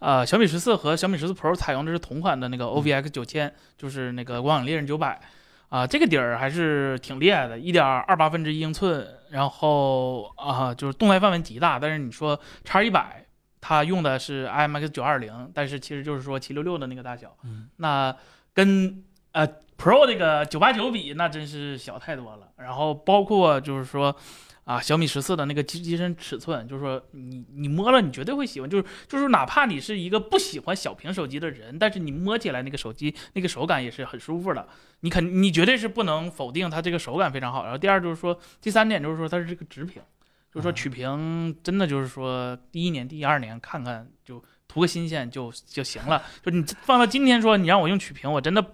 [0.00, 5.20] 呃，小米十四和小米十四 Pro 采用的是同款的那个 OVX 九千，就是那个光影猎人九百，
[5.68, 13.22] 啊，这个底儿还是挺厉害的，一点二八分之一英寸，然后啊、就是动态范围极大，但是你说叉一百。
[13.58, 17.68] 它用的是 IMX 九二零，但是其实就是说七六六的那个大小，嗯。
[17.78, 18.14] 那
[18.56, 19.46] 跟呃
[19.76, 22.48] Pro 这个九八九比，那真是小太多了。
[22.56, 24.16] 然后包括就是说
[24.64, 28.70] 啊，小米十四的那个机机身尺寸，就是说你你摸了，你绝对会喜欢。
[28.70, 34.66] 就是就是哪怕你是一个不喜欢小屏手机的人，但是你摸起来那个手机那个手感也是很舒服的。
[35.00, 37.64] 你肯你绝对是不能否定它这个手感非常好。
[37.64, 40.02] 然后第二就是说，第三点就是说它是这个直屏，
[40.50, 46.22] 就是说曲屏真的就是说第一年、第二年看看就图个新鲜就就行了。
[46.42, 48.64] 就你放到今天说你让我用曲屏，我真的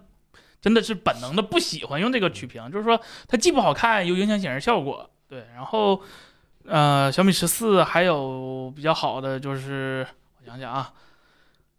[0.61, 5.11] 真的是本能的不喜欢用这个曲屏，就是说它既不好看又影响显示效果。
[5.29, 6.03] 对，然后
[6.65, 10.07] 呃，小米十四还有比较好的就是
[10.41, 10.93] 我想想啊，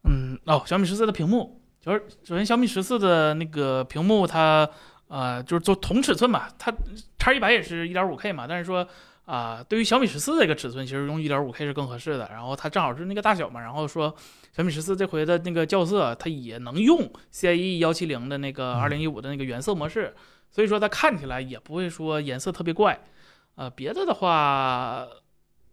[0.03, 4.69] 嗯哦，小米十四的屏幕，就是首先小米十四的那个屏幕它
[5.07, 6.73] 呃就是做同尺寸嘛，它
[7.17, 8.87] 叉一百也是一点五 K 嘛，但是说。
[9.25, 12.29] 啊、对于小米十四这个尺寸，其实用一点五 K 是更合适的。
[12.31, 14.13] 然后它正好是那个大小嘛，然后说
[14.55, 20.13] 小米十四这回的那个校色，它也能用 CIE 幺七零的那个二零一五的那个原色模式，
[20.49, 22.99] 所以说它看起来也不会说颜色特别怪。
[23.55, 25.07] 呃，别的的话，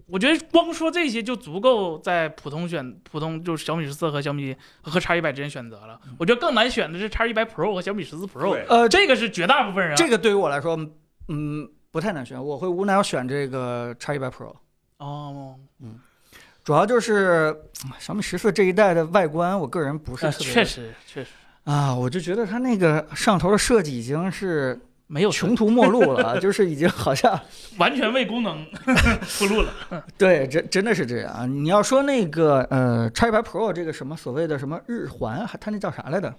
[0.07, 5.98] 我觉得光说这些就足够在普通选普通就是小米十四和小米和叉一百之间选择了。
[6.18, 10.76] 我觉得更难选的是叉一百 Pro 和小米十四 Pro，呃，这个是绝大部分人这个对于我来说，
[11.28, 14.55] 嗯，不太难选，我会无脑选这个叉一百 Pro。
[14.99, 15.99] 哦，嗯
[16.62, 21.30] 主要就是嗯小米十四这一代的外观，我个人不是呃特别、确实确实
[21.64, 27.41] 啊，我就觉得它那个上头的设计已经是没有穷途末路了， 就是已经好像
[27.78, 28.64] 完全为功能
[29.38, 29.72] 铺路了。
[30.16, 31.51] 对，真真的是这样。
[31.51, 36.32] 你要说那个呃，叉一百 Pro 这个什么所谓的什么日环，还它那叫啥来着？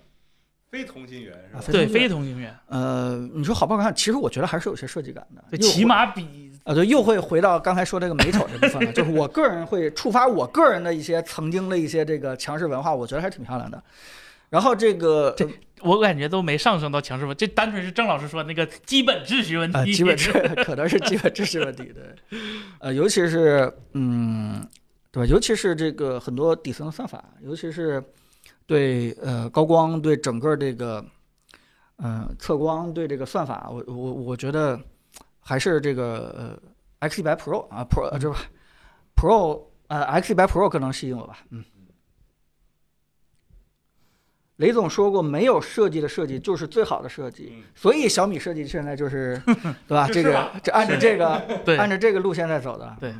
[0.71, 1.59] 非同心圆是吧？
[1.59, 3.93] 啊对，非非同心圆，呃，你说好不好看？
[3.93, 5.43] 其实我觉得还是有些设计感的。
[5.51, 13.83] 对，起码比啊，对，又会回到刚才说这个美丑这部分了， 就是我个人会触发我个人的一些曾经的一些这个强势文化，我觉得还挺漂亮的。
[14.49, 15.45] 然后这个这
[15.81, 19.93] 我感觉都没上升到强势文，这单纯是郑老师说那个基本秩序问呃，题。
[19.93, 20.31] 基本知
[20.63, 22.39] 可能是基本秩序问题，对，
[22.79, 24.65] 呃，尤其是嗯，
[25.11, 25.29] 对吧？
[25.29, 28.01] 尤其是这个很多底层的算法，尤其是
[28.65, 31.03] 对呃高光对整个这个
[31.97, 34.79] 嗯、呃测光对这个算法，我我我觉得
[35.39, 36.59] 还是这个
[36.99, 38.35] 呃 X 一百 Pro 啊 Pro 呃这不
[39.15, 41.63] Pro 呃 X 一百 Pro 可能吸引我吧，嗯。
[44.57, 49.41] 雷总说过，没有设计的设计就是最好的设计，嗯所以小米设计现在就是，
[49.87, 50.07] 对吧？
[50.07, 52.95] 这个是吧这按照这个 对按照这个路线在走的。
[52.99, 53.11] 对，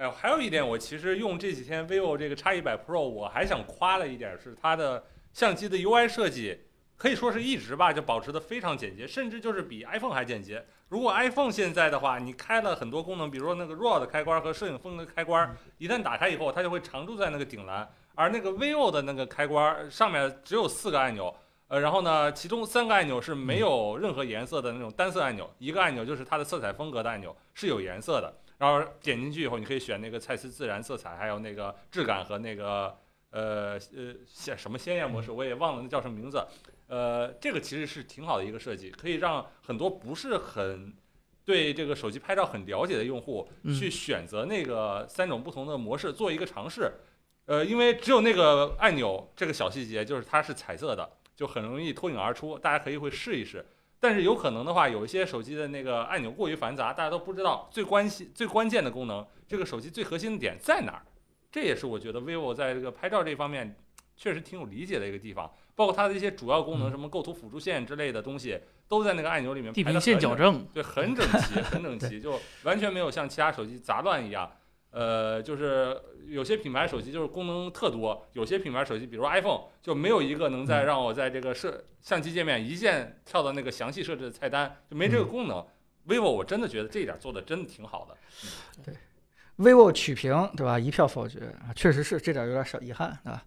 [0.00, 6.58] 哎，还有一点，我其实用这几天 vivo 这个 X 一百 Pro，我还想夸的一点是它的相机的 UI 设计，
[6.96, 10.64] 可以说是一直吧就保持的非常简洁，甚至就是比 iPhone 还简洁。
[10.88, 21.36] 如果 iPhone 现在的话，你开了很多功能，比如说那个 RAW 的开关和摄影风的开关，一旦打开以后，它就会常驻在那个顶栏，而那个 vivo 的那个开关上面只有四个按钮。
[21.68, 32.94] 呃，然后呢，其中三个按钮是没有任何颜色的那种单色按钮，一个按钮就是它的色彩风格的按钮是有颜色的，然后点进去以后，你可以选那个蔡司自然色彩，还有那个质感和那个
[33.30, 36.46] 呃呃鲜什么鲜艳模式，我也忘了那叫什么名字。
[36.86, 40.92] 呃，这个其实是挺好的一个设计，可以让很多不是很
[41.42, 43.48] 对这个手机拍照很了解的用户
[43.78, 46.92] 去选择那个三种不同的模式做一个尝试。
[47.46, 53.64] 呃，因为只有那个按钮这个小细节，就是它是彩色的，就很容易脱颖而出，大家可以会试一试。
[54.00, 61.02] 但是有可能的话，有一些手机的那个按钮过于繁杂，大家都不知道最关心最关键的功能，这个手机最核心的点在哪儿。
[61.52, 63.76] 这也是我觉得 vivo 在这个拍照这方面
[64.16, 74.50] 确实挺有理解的一个地方，包括它的一些主要功能，嗯什么构图辅助线之类的东西，都在那个按钮里面地平线矫正，对，很整齐， 很整齐，就完全没有像其他手机杂乱一样。
[74.90, 85.64] 呃，就是有些品牌手机就是功能特多，有些品牌手机，比如 iPhone，就没有一个能在嗯让我在这个设相机界面一键跳到那个详细设置的菜单，就没这个嗯功能。
[86.08, 88.16] vivo 我真的觉得这一点做的真的挺好的。
[88.82, 88.94] 对
[89.58, 90.78] vivo 曲屏对吧？
[90.78, 93.44] 一票否决啊，确实是这点有点小遗憾啊。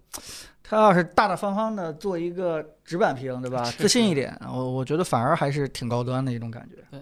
[0.62, 3.64] 他要是大大方方的做一个直板屏对吧？
[3.72, 7.00] 自信一点，我我觉得反而还是挺高端的一种感觉。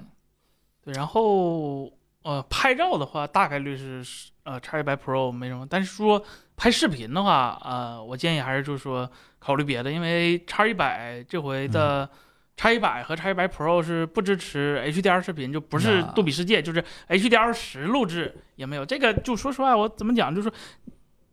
[0.83, 1.91] 对，然后
[2.23, 4.03] 呃，拍照的话，大概率是
[4.43, 6.23] 呃叉一百 Pro 没什么，但是说
[6.55, 9.09] 拍视频的话，呃，我建议还是就是说
[9.39, 12.09] 考虑别的，因为叉一百这回的
[12.55, 18.85] 叉一百和叉一百 Pro 是不支持 HDR 视频，就不是啊杜比世界，就是 HDR 十录制也没有。
[18.85, 20.57] 这个就说实话，我怎么讲，就是说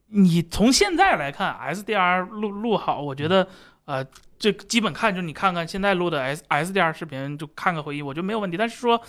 [0.07, 3.47] 你从现在来看，SDR 录录好，我觉得
[3.85, 4.07] 呃。
[4.41, 8.57] 这基本看就是你看看现在录的 S SDR 视频，就看个回忆，我觉得没有问题。
[8.57, 9.03] 但是说，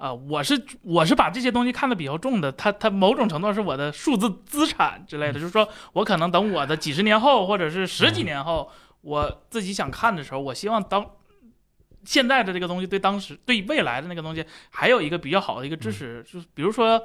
[0.00, 8.70] 啊、我是我是把这些东西看得比较重的，它它某种程度上是我的数字资产之类的，就是说我可能等我的几十年后或者是十几年后，
[9.02, 11.04] 我自己想看的时候，我希望当
[12.02, 16.98] 现在的这个东西对当时对未来的那个东西还有一个比较好的一个支持，就是比如说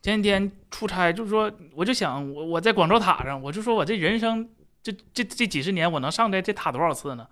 [0.00, 4.48] 前几天出差，就是说我就想我我在广州塔上，我就说我这人生
[4.82, 7.26] 这这这几十年我能上这这塔多少次呢？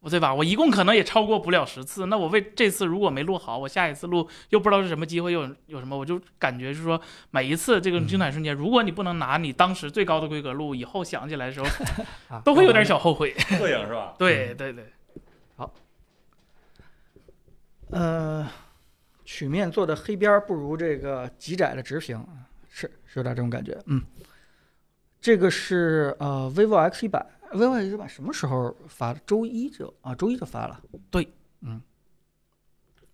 [0.00, 0.34] 我对吧？
[0.34, 2.06] 我一共可能也超过不了十次。
[2.06, 6.98] 那我为这次如果没录好，我下一次录又不知道是什么机会，又有有什么，我就感觉是说
[7.30, 11.66] 每一次这个精彩瞬间，如果你不能拿你当时最高的规格录，以后想起来的时候
[12.28, 13.34] 啊都会有点小后悔。
[13.38, 14.14] 摄影是吧？
[14.18, 14.86] 对对对，
[15.56, 15.74] 好
[17.90, 18.48] 呃，
[19.24, 22.26] 曲面做的黑边儿不如这个极窄的直屏，
[22.70, 23.76] 是是有点这种感觉。
[23.86, 24.02] 嗯，
[25.20, 29.20] 这个是呃 vivo X 一百，vivo 什么时候发的？
[29.26, 30.80] 周一就啊，周一就发了。
[31.10, 31.28] 对，
[31.62, 31.80] 嗯，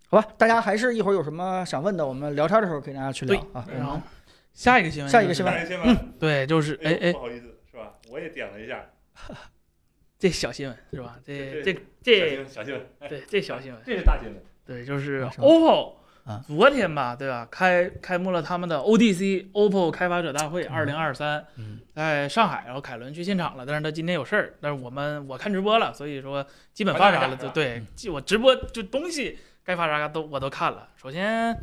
[0.08, 3.66] 好吧，大家还是一会儿有什么想问的，我们聊天的时候可以大家去聊啊。
[3.72, 4.00] 然后
[4.54, 7.94] 下一个新闻，下一个新闻新闻，对，就是哎哎，不好意思是吧？
[8.10, 8.84] 我也点了一下，
[10.18, 11.18] 这小新闻是吧？
[11.24, 14.42] 这这这这小新闻，哎对这小新闻，这是大新闻。
[14.64, 15.94] 对，就是 OPPO
[16.26, 17.46] 啊昨天吧，对吧？
[17.50, 27.80] 开开幕了他们的 ODC OPPO 开发者大会二零二三，嗯在上海，然后凯伦去现场了，但是他今天有事儿，但是我们我看直播了，所以说基本发啥了，就对，
[28.12, 30.88] 我直播就东西该发啥都我都看了。
[30.96, 31.56] 首先，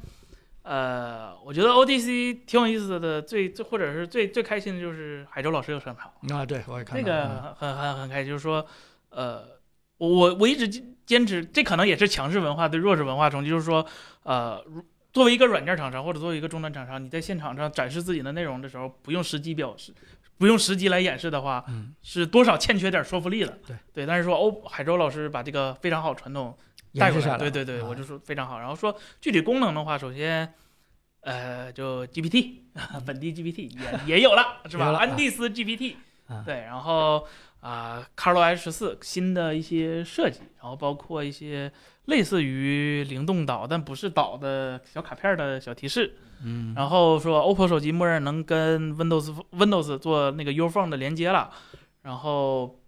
[0.61, 6.09] 呃，我觉得 ODC 挺有意思的，最最或者是最最开心的就是海洲老师又上场。
[6.35, 8.65] 啊，对我也看这到了个很很很开心，就是说，
[9.09, 9.43] 呃，
[9.97, 13.85] 我我我一直坚坚持，这可能也是强势文化对弱势文化冲击，就是说，
[14.23, 19.93] 呃，如作为一个软件厂商或者作为一个终端厂商，你在现场上展示自己的内容的时候，不用实机表示，
[20.37, 23.57] 不用实机来演示的话，嗯，是多少欠缺点说服力了。
[23.67, 26.57] 对对，但是说欧海州老师把这个非常好传统
[26.95, 28.57] 带过来，了，对对对，啊我就说非常好。
[28.59, 30.51] 然后说具体功能的话，首先，
[31.21, 32.61] 呃，就 GPT
[33.05, 33.69] 本地 GPT
[34.07, 34.93] 也也有了，是吧？
[34.97, 35.95] 安第斯 GPT，
[36.27, 36.43] 啊。
[36.43, 37.27] 对，然后
[37.63, 41.71] 啊 c a r l o S 十四新的一些设计，然后包括一些
[42.05, 51.49] 类似于灵动岛但不是岛的小卡片的小提示，嗯，然后说 OPPO 手机默认能跟 Windows Windows 做那个 U Phone 的连接了，
[52.01, 52.81] 然后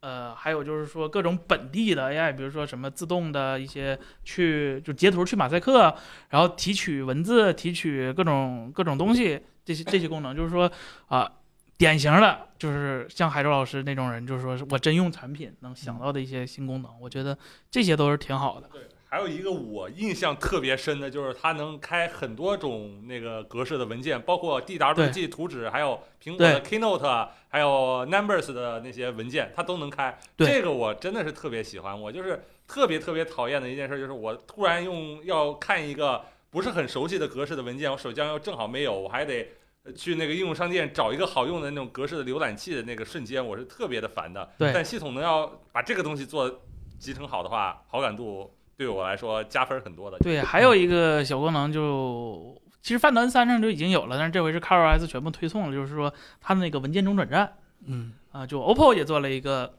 [0.00, 5.94] 呃还有就是说各种本地的 AI，比如说什么自动的一些去就截图去马赛克，
[6.30, 10.68] 然后提取文字、提取各种各种东西，这些这些功能，就是说
[11.06, 11.30] 啊、
[11.78, 17.36] 典型的就是像海州老师那种人，就是说是我真用产品能想到的一些新功能，我觉得
[17.70, 18.68] 这些都是挺好的。
[18.72, 30.18] 对，还有一个我印象特别深的就是它能开很多种那个格式的文件，包括 DWG 图纸，还有苹果的 Keynote，还有 Numbers 的那些文件，它都能开。
[30.34, 32.00] 对这个我真的是特别喜欢。
[32.00, 39.46] 我就是特别特别讨厌的一件事，就是我突然用要看一个不是很熟悉的格式的文件，我手机上又正好没有，我还得。
[39.86, 44.50] 呃去那个应用商店找一个好用的那种格式的浏览器的那个瞬间，我是特别的烦的。
[44.58, 46.62] 对但系统能要把这个东西做
[46.98, 50.18] 集成好的话，好感度对我来说加分很多的。
[50.18, 57.52] 对，还有一个小功能就，其实范端三上就已经有了，但是这回是 ColorOS 全部推送了，就是说它的那个文件中转站
[57.86, 59.78] 嗯啊，就 OPPO 也做了一个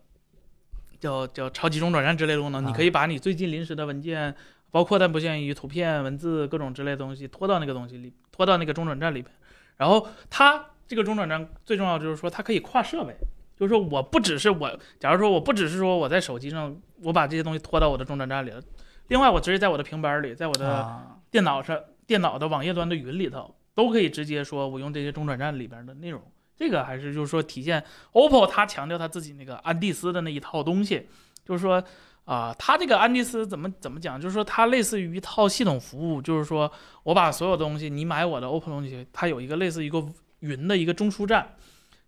[1.00, 4.34] 叫叫超级中转站之类的功能，啊你可以把你最近临时的文件，
[4.72, 9.34] 包括但不限于图片、文字各种之类的东西拖到那个东西里，拖到那个中转站里边。
[9.78, 13.16] 然后它这个中转站最重要就是说它可以跨设备，
[13.56, 18.62] 就是说我不只是我，假如说我不只是说我在手机上我把这些东西拖到我的中转站里了，
[19.08, 26.22] 另外我直接在我的平板里，在我的啊电脑上、电脑的网页端的云里头，都可以直接说我用这些中转站里边的内容。
[26.56, 27.84] 这个还是就是说体现
[28.14, 31.08] OPPO 它强调它自己那个安第斯的那一套东西，
[31.46, 31.84] 就是说
[32.28, 34.20] 啊、它这个安迪斯怎么怎么讲？
[34.20, 36.70] 就是说它类似于一套系统服务，就是说
[37.04, 40.06] 我把所有东西，你买我的 OPPO 东西，它有一个类似一个
[40.40, 41.56] 云的一个中枢站，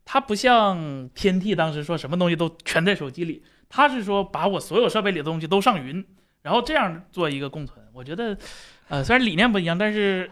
[0.04, 6.06] 它不像天梯当时说什么东西都全在手机里，它是说把我所有设备里的东西都上云，
[6.41, 7.80] 然后这样做一个共存。
[7.94, 8.38] 我觉得，
[8.90, 10.30] 呃，虽然理念不一样，但是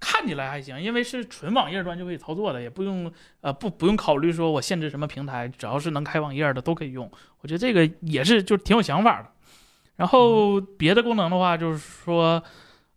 [0.00, 3.12] 看起来还行，因为是纯网页端就可以操作的，也不用
[3.42, 7.08] 呃不不用考虑说我限制什么平台，只要是能开网页的都可以用。
[7.42, 9.28] 我觉得这个也是就挺有想法的。
[9.96, 12.42] 然后别的功能的话，就是说，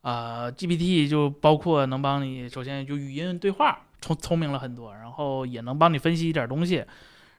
[0.01, 6.85] 啊、g p t 就包括能帮你首先就语音对话聪聪明了很多，然后也能帮你分析一点东西，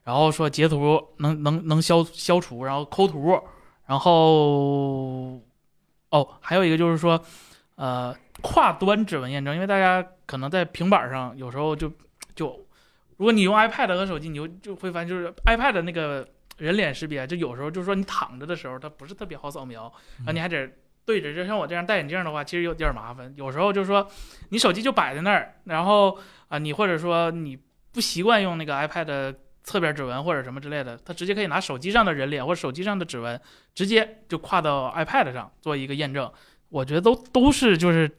[0.05, 3.41] 然后说截图能能能消消除，然后抠图，
[3.86, 5.41] 然后
[6.11, 7.19] 哦还有一个就是说，
[7.77, 11.91] 呃，跨端指纹验证，因为大家可能在平板上有时候就
[12.35, 12.65] 就，
[13.17, 16.27] 如果你用 iPad 和手机，你就就会发现就是 iPad 的那个
[16.59, 20.71] 人脸识别，就有时候就是说你躺着的时候，它不是特别好扫描，然后你还得
[21.05, 23.35] 对着，就像我这样戴眼镜的话，其实有点麻烦。
[23.37, 24.09] 有时候就是说
[24.51, 26.17] 你手机就摆在那儿，然后
[26.49, 27.59] 啊、你或者说你
[27.93, 29.35] 不习惯用那个 iPad
[29.65, 33.41] 侧边指纹或者什么之类的，它直接可以拿手机上的人脸或者手机上的指纹，
[33.75, 36.31] 直接就跨到 iPad 上做一个验证。
[36.75, 38.11] 我觉得都都是就是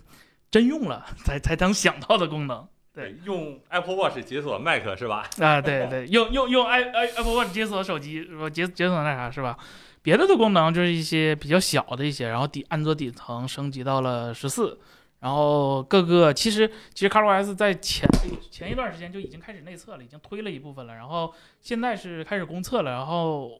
[0.49, 2.65] 真用了才才能想到的功能。
[2.94, 5.30] 对，用 Apple Watch 解锁 Mac 是吧？
[5.41, 8.49] 啊，对对，用用用 i i Apple Watch 解锁手机，是吧？
[8.49, 9.57] 解解锁那啥是吧？
[10.02, 14.80] 别的的功能就是一些比较小的一些，然后底安卓底层升级到了十四，
[15.19, 18.07] 然后各个其实其实 ColorOS 在前
[18.49, 23.60] 前一段时间就已经开始内测了，已经推了一部分了，然后现在是开始公测了，然后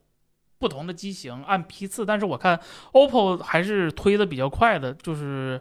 [0.58, 2.58] 不同的机型按批次，但是我看
[2.92, 5.60] OPPO 还是推的比较快的，就是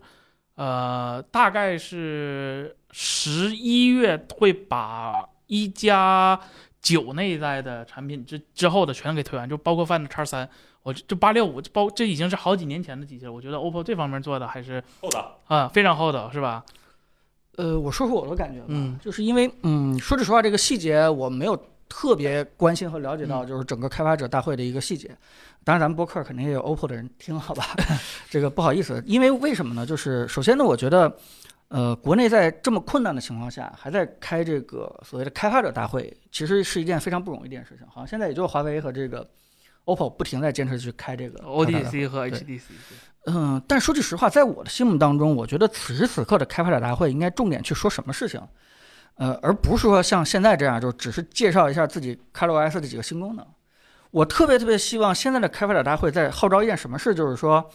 [0.56, 6.40] 呃大概是十一月会把一加
[6.82, 10.50] 九那一代的产品之之后的全给推完，就包括 Find X 三，
[10.84, 15.40] 我这这八六五包这已经是好几年前的机器了，我觉得 OPPO 这方面做的还是厚道。
[15.48, 16.64] 啊非常厚道，是吧？
[17.58, 21.56] 呃，我说说我的感觉吧，嗯就是因为嗯，说句实话，这个细节我没有
[21.88, 25.16] 特别关心和了解到，嗯就是整个开发者大会的一个细节。
[25.64, 27.66] 当然，咱们播客肯定也有 OPPO 的人听，好吧？
[28.30, 29.86] 这个不好意思，因为为什么呢？
[29.86, 31.12] 就是首先呢，我觉得，
[31.70, 37.88] 呃，国内在这么困难的情况下，还在开这个所谓的开发者大会，其实是一件非常不容易的一件事情。
[37.88, 39.28] 好像现在也就华为和这个
[39.86, 42.62] OPPO 不停在坚持去开这个 ODC 和 HDC，
[43.26, 48.40] 嗯，但说句实话，在我的心目当中，我觉得此时此刻的开发者大会应该重点去说什么事情，
[49.16, 53.46] 呃，而不是说像现在这样，就只是介绍一下自己 ColorOS 的几个新功能。
[54.12, 57.70] 我特别特别希望现在的开发者大会在号召一件什么事，就是说，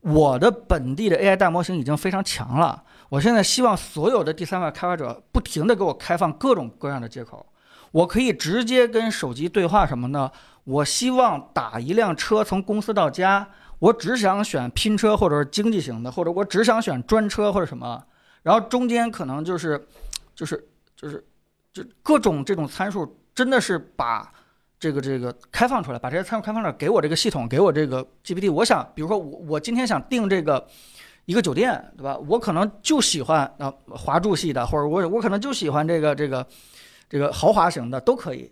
[0.00, 7.46] 我的本地的 AI 大模型已经非常强了，我现在希望所有的第三方开发者不停的给我开放各种各样的接口，
[7.92, 10.30] 我可以直接跟手机对话什么呢？
[10.64, 13.48] 我希望打一辆车从公司到家，
[13.78, 18.04] 我只想选拼车或者是经济型的，或者我只想选专车或者什么，
[18.42, 19.86] 然后中间可能就是，
[20.34, 21.24] 就是就是
[21.72, 24.32] 就各种这种参数，真的是把
[24.78, 28.50] 这个这个开放出来，把这些参数开放出来，给我这个系统，给我这个 GPT。
[28.52, 30.66] 我想，比如说我我今天想订这个
[31.26, 32.16] 一个酒店，对吧？
[32.28, 36.46] 我可能就喜欢啊华住系的，或者我我可能就喜欢这个这个
[37.08, 38.50] 这个豪华型的，都可以。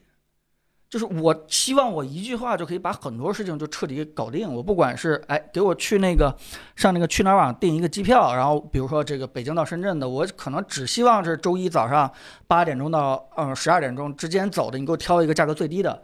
[0.94, 4.48] 就是我希望我一句话就可以把很多事情就彻底搞定。
[4.48, 6.32] 我不管是哎给我去那个
[6.76, 12.08] 上那个去哪儿网订一个机票，然后比如说这个北京到深圳的，我可能只希望是周一早上
[12.46, 16.00] 八点钟到嗯十二点钟之间走的，你给我挑一个价格最低的，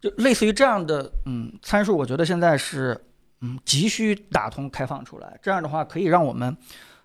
[0.00, 2.98] 就类似于这样的嗯参数，我觉得现在是
[3.42, 5.38] 嗯急需打通开放出来。
[5.42, 6.56] 这样的话可以让我们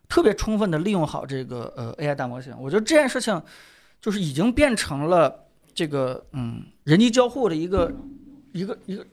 [0.08, 2.56] 特别充分的利用好这个呃 AI 大模型。
[2.58, 3.44] 我觉得这件事情
[4.00, 5.44] 就是已经变成了。
[5.78, 7.94] 这个嗯，人机交互的一个
[8.52, 9.06] 一个一个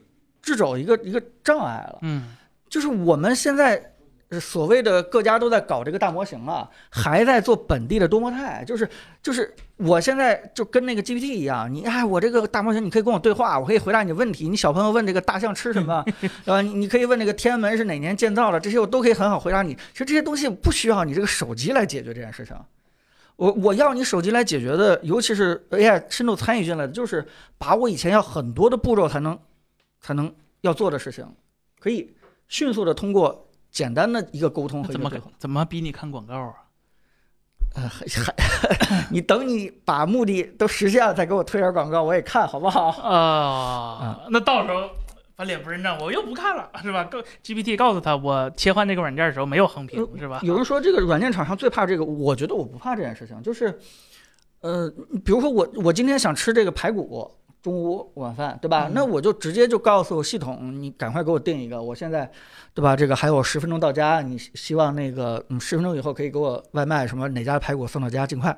[0.42, 1.98] 掣肘，一个一个障碍了。
[2.00, 2.34] 嗯，
[2.70, 3.92] 就是我们现在
[4.30, 8.88] 呃所谓的各家都在搞这个大模型啊，还在做本地的多模态，就是
[9.22, 14.48] 就是我现在就跟那个 GPT 一样，你哎，我这个大模型你可以跟我对话，我可以回答你问题。
[14.48, 16.62] 你小朋友问这个大象吃什么， 对吧？
[16.62, 19.74] 你你可以问这个天安门是哪年建造的，这些我都可以很好回答你。
[19.92, 22.56] 其实这些东西不需要你这个手机来解决这件事情。
[23.36, 27.26] 我我要你手机来解决的，尤其是 AI 深度参与进来的，就是
[27.58, 29.38] 把我以前要很多的步骤才能
[30.00, 31.26] 才能要做的事情，
[31.80, 32.14] 可以
[32.48, 35.10] 迅速的通过简单的一个沟通那怎么。
[35.38, 36.54] 怎么逼你看广告啊？
[37.74, 38.32] 呃，还还，
[39.10, 42.90] 你等你把目的都实现了，再给我推点广告，我也看好不好？
[43.02, 44.88] 啊，那到时候
[45.36, 47.04] 翻脸不认账，我又不看了，是吧？
[47.04, 50.40] 告 GPT 告诉他，我切换这个软件的时候没有横屏，是吧？
[50.42, 53.76] 有人说这个软件厂商最怕这个，我觉得我不怕这件事情，就是，
[54.60, 54.88] 呃，
[55.24, 57.28] 比如说我我今天想吃这个排骨，
[57.60, 58.86] 中午晚饭，对吧？
[58.88, 62.30] 嗯那我就直接就告诉系统，你赶快给我定一个，我现在，
[62.72, 62.94] 对吧？
[62.94, 68.56] 这个还有十分钟到家，你希希望那个嗯十分钟以后可以给我外卖什么哪家排骨送到家，尽快。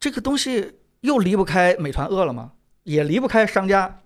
[0.00, 2.52] 这个东西又离不开美团、饿了么，
[2.84, 4.00] 也离不开商家。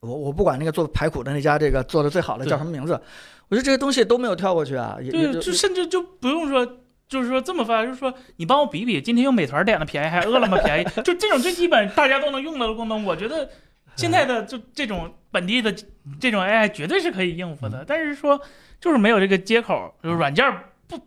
[0.00, 2.92] 我我不管那个做排骨的那家这个做的最好的叫什么名字，
[3.48, 6.64] 我觉得这些东西都没有跳过去啊，对，就甚至就不用说，
[7.06, 13.46] 就是说这么发，就是说你帮我比比，今天用美团点的便宜还是饿了么便宜，就这种最基本大家都能用到的功能，我觉得
[13.94, 15.70] 现在的就这种本地的
[16.18, 18.40] 这种 AI 绝对是可以应付的，但是说
[18.80, 20.50] 就是没有这个接口，就是软件
[20.86, 20.98] 不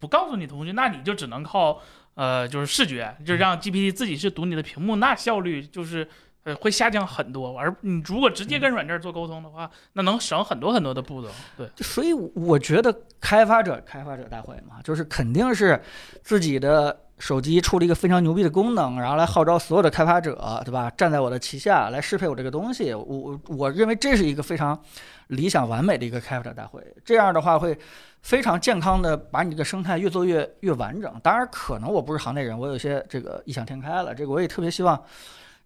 [0.00, 1.80] 不告诉你通讯，那你就只能靠
[2.14, 6.08] 呃就是视觉，就让 GPT 自己去读你的屏幕，那效率就是。
[6.44, 11.28] 呃，会下降很多，而你如果直接跟软件做沟通的话，那能省很多很多的步骤。
[11.56, 15.80] 对，所以我觉得开发者开发者大会嘛，就是肯定是
[16.24, 20.90] 自己的手机出了一个非常牛逼的功能，然后来号召所有的开发者，对吧？
[20.96, 22.92] 站在我的旗下来适配我这个东西。
[22.92, 24.76] 我我我认为这是一个非常
[25.28, 26.82] 理想完美的一个开发者大会。
[27.04, 27.78] 这样的话会
[28.20, 31.14] 非常健康的把你这个生态越做越越完整。
[31.22, 34.12] 当然，可能我不是行内人，我有些这个异想天开了。
[34.12, 35.00] 这个我也特别希望。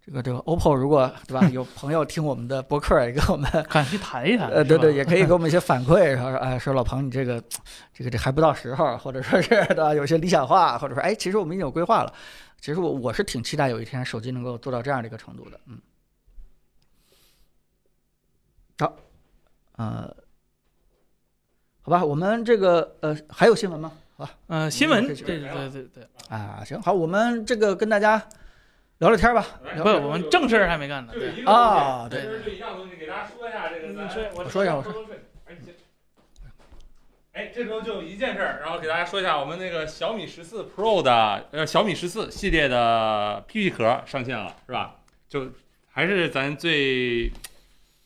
[0.07, 4.49] 这个这个 OPPO 如果对吧，有朋友听我们的博客，也跟我们 敢去谈一谈。
[4.49, 7.43] 呃，对对，也可以给我们一些反馈，说说哎，说老彭你这个
[7.93, 12.13] 这个这还不到时候，或者说是对吧，有些理想化，或者说哎，其实我们已经有规划了。
[12.61, 15.79] 其实我我是挺期待有一天手机能够做到这样的一个程度的，嗯。
[18.79, 18.97] 好，
[19.77, 20.15] 呃，
[21.83, 23.91] 好吧，我们这个呃还有新闻吗？
[24.17, 28.23] 好吧，呃，新闻，对对对对对，啊，行，好，我们这个跟大家
[28.99, 29.47] 聊聊天吧。
[29.75, 31.13] 聊不，我们正事儿还没干呢。
[31.13, 34.09] 对，啊对这是一样东西，给大家说一下这个咱。
[34.35, 35.05] 我我说一下我说
[37.33, 44.97] 哎，这时候就一件事儿，然后给大家说一下，我们那个小米十四 Pro 的呃小米十四系列的 PP 壳上线了，是吧？
[45.29, 45.53] 就
[45.91, 47.31] 还是咱最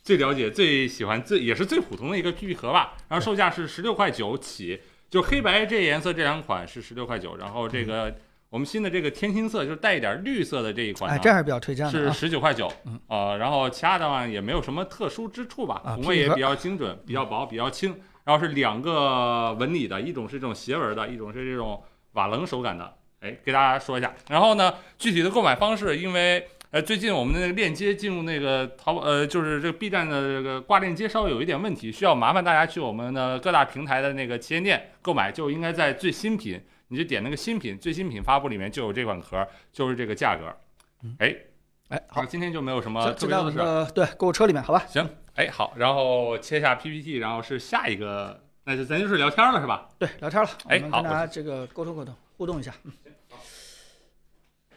[0.03, 2.95] 最了解、最喜欢、最也是最普通的一个 PP 壳吧。
[3.09, 8.12] 然后售价是十六块九起，就黑白这颜色这两款是十六块九，然后这个
[8.51, 12.12] 我们新的这个天青色就是带一点绿色的这一款呢，哎，这还是比较推荐的是啊。
[12.12, 17.94] 十九块九嗯，呃，然后其他的话也没有什么特殊之处吧，啊皮革孔位也比较精准，比较薄，比较轻，
[18.24, 21.81] 然后是两个纹理的，一种是这种斜纹的，一种是这种
[22.14, 24.12] 瓦楞手感的，哎，给大家说一下。
[24.28, 36.60] 然后呢，具体的购买方式，因为呃最近我们的那个链接进入那个淘宝，呃就是这个 B 站的这个挂链接稍微有一点问题，需要麻烦大家去我们的各大平台的那个旗舰店购买，就应该在最新品。
[36.93, 40.53] 你就点那个新品，最新品发布里面就有这款壳，就是这个价格。
[41.19, 41.37] 哎，
[41.89, 43.85] 哎，好好，，今天就没有什么特别多的事儿。
[43.93, 44.85] 对购物车里面，好吧？
[44.89, 49.89] 行，哎，好，然后切下 PPT，然后是下一个，那就咱就是聊天了，是吧？
[50.01, 52.75] 对，聊天了，哎好跟大家这个沟通沟通，互动一下。
[52.83, 52.93] 嗯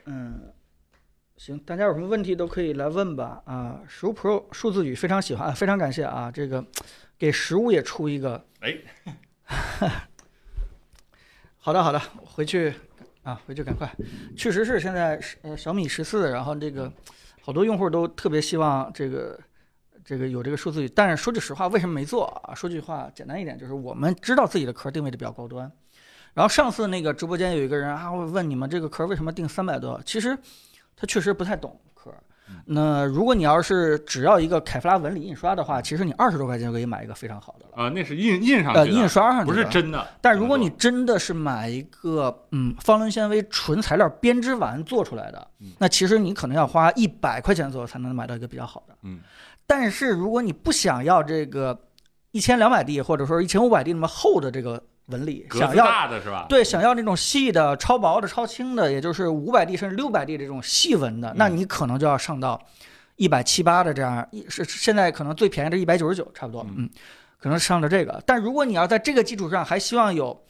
[0.06, 0.54] 嗯，
[1.38, 3.42] 行，大家有什么问题都可以来问吧。
[3.46, 6.64] 啊，十五 Pro 数字语非常喜欢，啊非常感谢啊，这个
[7.18, 8.46] 给十五也出一个。
[8.60, 8.78] 哎，
[11.66, 12.74] 好的好的，回去
[13.24, 13.90] 啊，回去赶快。
[14.36, 16.92] 确实是现在是呃小米十四，然后这个
[17.42, 19.40] 好多用户都特别希望这个。
[20.06, 22.54] 这个有这个数字语，但是说句实话，为什么没做啊？
[22.54, 25.72] 说句话简单一点，就是我们知道自己的壳定位的比较高端，
[26.34, 29.98] 然后上次那个直播间有一个人啊，我问你们这个壳为什么定三百多？
[30.06, 30.38] 其实
[30.98, 32.14] 他确实不太懂壳。
[32.66, 37.72] 那如果你要是只要一个凯夫拉纹理印刷的话，其实你二十多块钱就可以买一个非常好的了。
[37.76, 40.08] 呃，那是印印上呃，去的，印刷上去不是的真的。
[40.22, 48.96] 但如果你真的是买一个嗯方纶纤维纯材料编织完做出来的嗯，那其实你可能要花一百块钱左右才能买到一个比较好的。
[49.04, 49.20] 嗯。
[49.66, 51.78] 但是如果你不想要这个
[52.32, 56.46] 一千两百 D 或者说一千五百 D 那么厚的这个纹理，想要大的是吧？
[56.48, 62.62] 对想要那种细的、超薄的、超轻的，也就是五百 D 甚至六百 D 这种细纹的，那嗯你可能就要上到
[63.16, 66.90] 一百七八的这样，一是是现在可能最便宜的一百九十九差不多，嗯嗯。
[67.38, 68.24] 可能上的这个。
[68.26, 70.42] 但如果你要在这个基础上还希望有，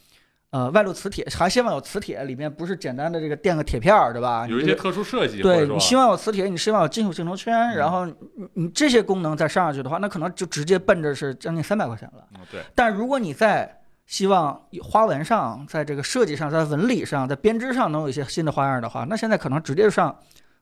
[0.52, 4.46] 呃，外露磁铁，还希望有磁铁，里面不是简单的这个垫个铁片儿，对吧？
[4.48, 8.14] 有一些特殊设计，对你希望有磁铁，你希望有金属镜头圈，然后你
[8.54, 12.28] 你这些功能再上上去的话，那可能就直接奔着是将近三百块钱了。
[12.36, 13.76] 嗯对，但如果你在
[14.06, 20.16] 希望花纹上，在这个设计上，在纹理上，在编织上能有一些新的花样的话，那现在可能直接就上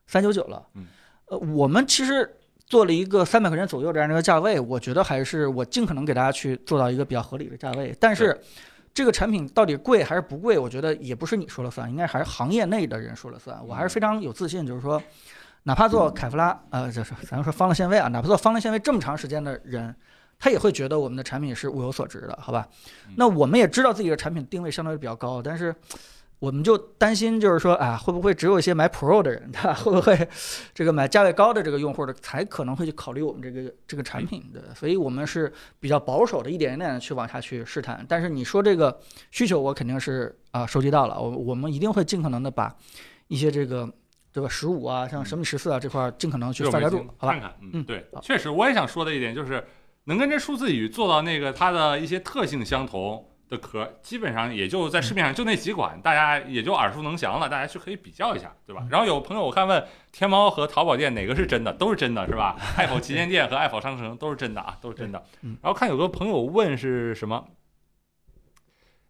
[0.08, 0.64] 三九九了。
[0.76, 0.86] 嗯，
[1.26, 2.38] 呃，我们其实
[2.68, 7.94] 做了一个三百块钱左右这样的一个价位，我觉得还是我尽可能给大家去做到一个比较合理的价位。
[8.00, 8.40] 但是
[8.94, 13.60] 这个产品到底贵还是不贵，我觉得也不是你说了算，应该还是行业内的人说了算。
[13.68, 15.02] 我还是非常有自信，就是说，
[15.64, 19.94] 哪怕做凯夫拉，呃，就是咱们说方乐纤维啊，哪怕做方乐纤维这么长时间的人。
[20.44, 22.68] 他也会觉得我们的产品是物有所值的，好吧？
[23.16, 25.74] 那我们也知道自己的产品定位相对比较高，但是
[26.40, 30.28] 我们就担心，就是说，啊，会不会只有一些买 Pro 的人，他 会不会
[30.74, 34.74] 这个买价位高的这个用户的才可能会去考虑我们这个这个产品的？
[34.74, 38.04] 所以我们是比较保守的，一点一点的去往下去试探。
[38.10, 39.00] 但是你说这个
[39.30, 42.76] 需求，我肯定是啊收集到了，我我们一定会尽可能的把
[43.28, 43.88] 一些这个
[44.34, 47.42] 对吧十五啊，像小米十四啊这块儿尽可能去对我们先，发掘住好吧看？
[47.42, 49.64] 看，嗯，嗯对，确实，我也想说的一点就是，
[50.06, 58.86] 能跟这数字语做到那个它的一些特性相同的壳，基本上也就在市面上就那几款，大家也就耳熟能详了，大家去可以比较一下，对吧？
[58.90, 62.58] 然后有朋友我看问天猫和淘宝店哪个是真的，都是真的，是吧？
[62.78, 65.58] 爱否旗舰店和爱否商城都是真的啊，都是真的嗯。
[65.62, 67.46] 然后看有个朋友问是什么？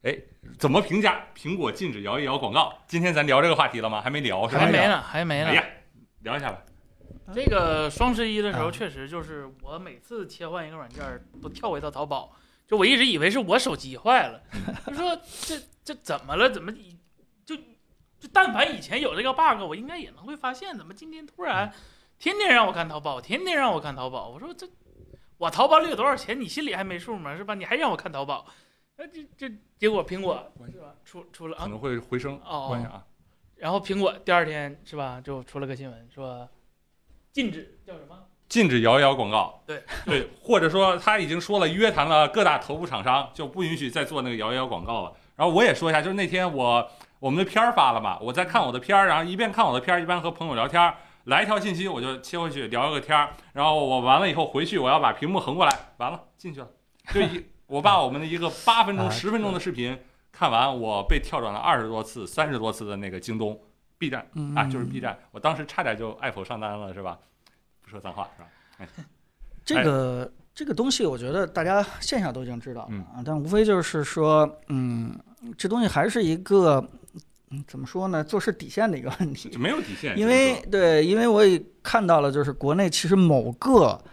[0.04, 0.18] 哎，
[0.58, 2.74] 怎么评价苹果禁止摇一摇广告？
[2.88, 4.02] 今天咱聊这个话题了吗？
[4.02, 4.62] 还没聊是吧？
[4.62, 5.48] 还没呢，还没呢。
[5.50, 5.64] 哎呀，
[6.24, 6.58] 聊一下吧。
[7.34, 12.36] 这个双十一的时候，啊确实就是我每次切换一个软件儿都跳回到淘宝，
[12.68, 14.42] 就我一直以为是我手机坏了，
[14.88, 16.50] 就说这这怎么了？
[16.50, 16.72] 怎么
[17.46, 21.72] 就就但凡以前有这个 bug，我应该也能会发现，怎么今天突然
[22.20, 24.30] 天天让我看淘宝，天天让我看淘宝？
[24.30, 24.68] 我说这
[25.38, 27.36] 我淘宝里有多少钱，你心里还没数吗？
[27.36, 27.56] 是吧？
[27.56, 28.46] 你还让我看淘宝？
[28.98, 30.94] 那这这结果苹果是吧？
[31.04, 33.06] 出出了啊，可能会回升，哦关一下啊。
[33.56, 36.48] 然后苹果第二天是吧，就出了个新闻说
[37.32, 38.16] 禁止叫什么？
[38.50, 39.64] 禁止摇一摇广告。
[39.66, 45.14] 对对，或者说他已经说了，约谈了各大头部厂商，就不允许再做那个摇一摇广告了。
[45.36, 50.96] 然后我也说一下，就是那天我我们的片儿发了嘛，我在看我的片儿，然后一边看我的片儿，一边和朋友聊天儿，
[51.26, 56.68] 来一条信息我就切回去聊个天儿，然后我完了以后回去我要把屏幕横过来，完了进去了，
[57.14, 59.98] 就一我把我们的一个八分钟、啊十分钟的视频
[60.32, 63.58] 看完，我被跳转了二十多次、三十多次的那个京东
[64.02, 67.20] B 站嗯啊，就是 B 站，我当时差点就爱否上单了，是吧？
[67.84, 68.42] 不说脏话是
[68.84, 68.88] 吧？
[69.64, 75.16] 这个这个东西，我觉得大家线下都已经知道了嗯啊，但无非就是说，嗯，
[75.56, 76.84] 这东西还是一个，
[77.52, 79.60] 嗯，怎么说呢，做事底线的一个问题就。
[79.60, 84.04] 没有底线，因为对，因为我也看到了，就是国内其实某个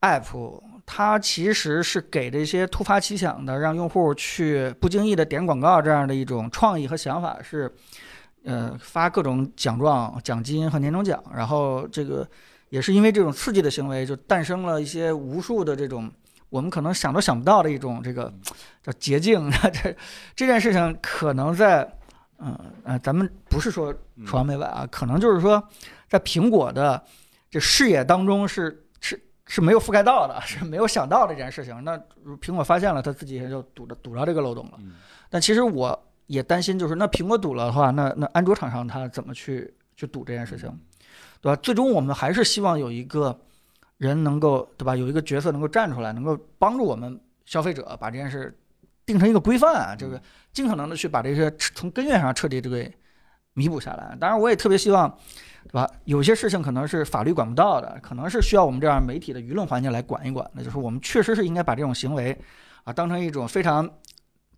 [0.00, 7.72] app，它其实是给这些突发奇想的，让用户去不经意的点广告这样的一种创意和想法是，
[8.46, 12.26] 呃，发各种奖状、奖金和年终奖，然后这个
[12.68, 16.08] 也是因为这种刺激的行为，就诞生了一些无数的这种
[16.48, 18.32] 我们可能想都想不到的一种这个
[18.84, 19.50] 叫捷径。
[19.74, 19.96] 这
[20.36, 21.82] 这件事情可能在，
[22.38, 25.60] 嗯呃，咱们不是说嗯崇洋媚外啊，可能就是说，
[26.08, 27.02] 在苹果的
[27.50, 31.82] 这视野当中是是是没有覆盖到的，是没有想到的这件事情。
[31.82, 31.98] 那
[32.40, 34.74] 苹果发现了，他自己也就堵着堵着这个漏洞了。
[34.78, 34.92] 嗯
[35.28, 40.68] 但其实我也担心，就是那苹果堵了的话，那那安卓厂商他怎么去去堵这件事情，
[41.40, 41.56] 对吧？
[41.62, 43.38] 最终我们还是希望有一个
[43.98, 44.94] 人能够，对吧？
[44.94, 48.56] 有一个角色能够站出来，能够帮助我们消费者把这件事
[49.04, 50.20] 定成一个规范啊，这个
[50.52, 52.84] 尽可能的去把这些从根源上彻底这个
[53.54, 54.16] 弥补下来。
[54.20, 55.08] 当然，我也特别希望，
[55.64, 55.88] 对吧？
[56.04, 60.62] 有些事情可能是法律管不到的，可能是需要我们这样媒体的舆论环境来管一管那。
[60.62, 62.36] 就是我们确实是应该把这种行为
[62.84, 63.88] 啊当成一种非常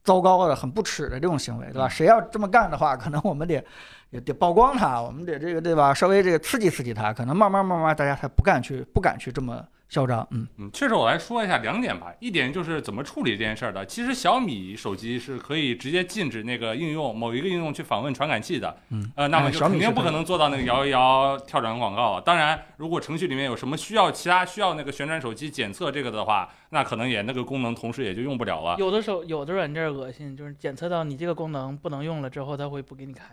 [0.09, 1.87] 糟糕的、很不耻的这种行为，对吧？
[1.87, 3.63] 谁要这么干的话，可能我们得
[4.11, 5.93] 也得曝光它，我们得这个对吧？
[5.93, 10.27] 稍微这个刺激刺激它，可能慢慢慢慢大家才不敢去不敢去这么嚣张。
[10.31, 12.13] 嗯嗯，确实，我来说一下两点吧。
[12.21, 13.85] 一点就是怎么处理这件事儿的。
[13.87, 18.77] 其实小米手机是可以直接禁止那个应用某一个应用去访问传感器的。
[18.91, 22.21] 嗯，呃，那么哎就肯定不可能做到那个摇一摇跳转广告了。
[22.23, 28.77] 当然，如果程序里面有什么需要其他需要那个旋转手机检测这个的话，那可能也那个功能同时也就用不了了。
[28.79, 33.25] 有的时候有的软件恶心，就是检测到你这个功能不能用了之后，它会不给你开，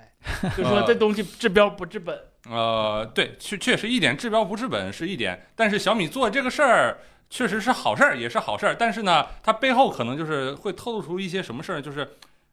[0.56, 2.20] 就 说这东西治标不治本。
[2.50, 8.76] 呃，对，确确实一点治标不治本是一点，但是小米做这个事儿确实是好事儿，也是好事儿。
[8.78, 12.08] 但是呢，它背后可能就是会透露出一些什么事儿，就是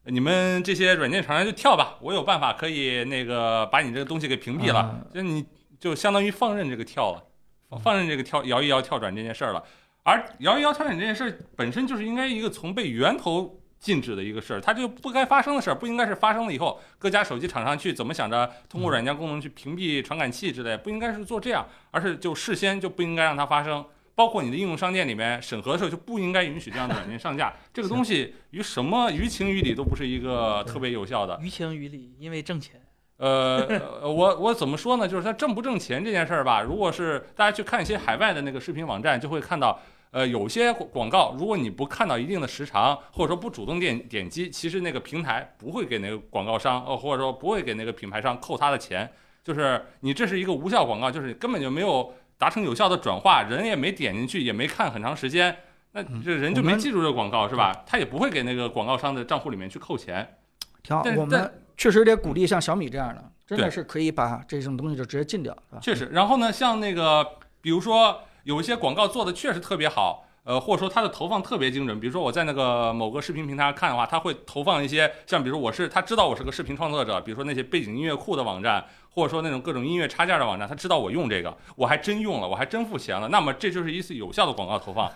[0.05, 5.45] 你们这些软件厂商就跳吧，我有办法可以那个把你这个东西给屏蔽了，啊就你
[5.79, 7.23] 就相当于放任这个跳了，
[7.69, 9.63] 放放任这个跳摇一摇跳转这件事儿了。
[10.01, 23.85] 而摇一摇跳转这件事儿本身就是应该一个从被源头禁止的一个事儿，它就不该发生的事儿，不应该是发生了以后各家手机厂商去怎么想着通过软件功能去屏蔽传感器之类，不应该是做这样，而是就事先就不应该让它发生。
[24.15, 31.37] 包括你的应用商店里面审核的时候就不应该允许这样的软件上架，这个 东西于什么于情于理都不是一个特别有效的。
[31.41, 32.79] 于情于理，因为挣钱。
[33.17, 33.65] 呃，
[34.01, 35.07] 呃我我怎么说呢？
[35.07, 36.61] 就是它挣不挣钱这件事儿吧。
[36.61, 39.79] 如果是大家去看一些海外的那个视频网站，就会看到，
[40.13, 49.11] 呃，有些广告，如果你不看到一定的时长，或者说不主动点点击，其实那个平台不会给那个广告商，呃，或者说不会给那个品牌商扣他的钱。
[49.43, 55.57] 就是你这是一个无效广告，就是根本就没有达成有效的转化，人也没点进去，也没看很长时间，
[55.93, 57.83] 那这人就没记住这个广告是吧？
[57.83, 60.37] 他也不会给那个广告商的账户里面去扣钱。
[60.83, 61.03] 挺好。
[61.17, 65.81] 我们确实得鼓励像小米这样的，真的是可以把这种东西就直接禁掉，是吧？
[65.81, 67.27] 确实，然后呢，像那个，
[67.61, 71.99] 比如说有一些广告做的确实特别好，呃，或者说它的投放特别精准。
[71.99, 85.11] 比如说我在那个某个视频平台上看的话，它会投放一些像，比如我是他知道我是个视频创作者，比如说那些背景音乐库的网站，或者说那种各种音乐插件的网站，他知道我用这个，我还真用了，我还真付钱了，那么这就是一次有效的广告投放。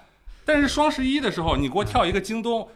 [0.46, 2.68] 但是双十一的时候，你给我跳一个京东。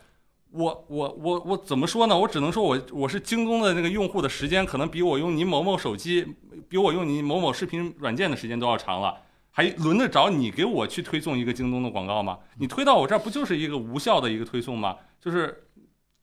[0.54, 2.18] 我我我我怎么说呢？
[2.20, 6.28] 我只能说我我是京东的那个用户的时间，可能比我用你某某手机，
[6.68, 9.16] 比我用你某某视频软件的时间都要长了，
[9.52, 12.40] 还轮得着你给我去推送一个京东的广告吗？
[12.58, 14.96] 你推到我这儿不就是一个无效的一个推送吗？
[15.20, 15.68] 就是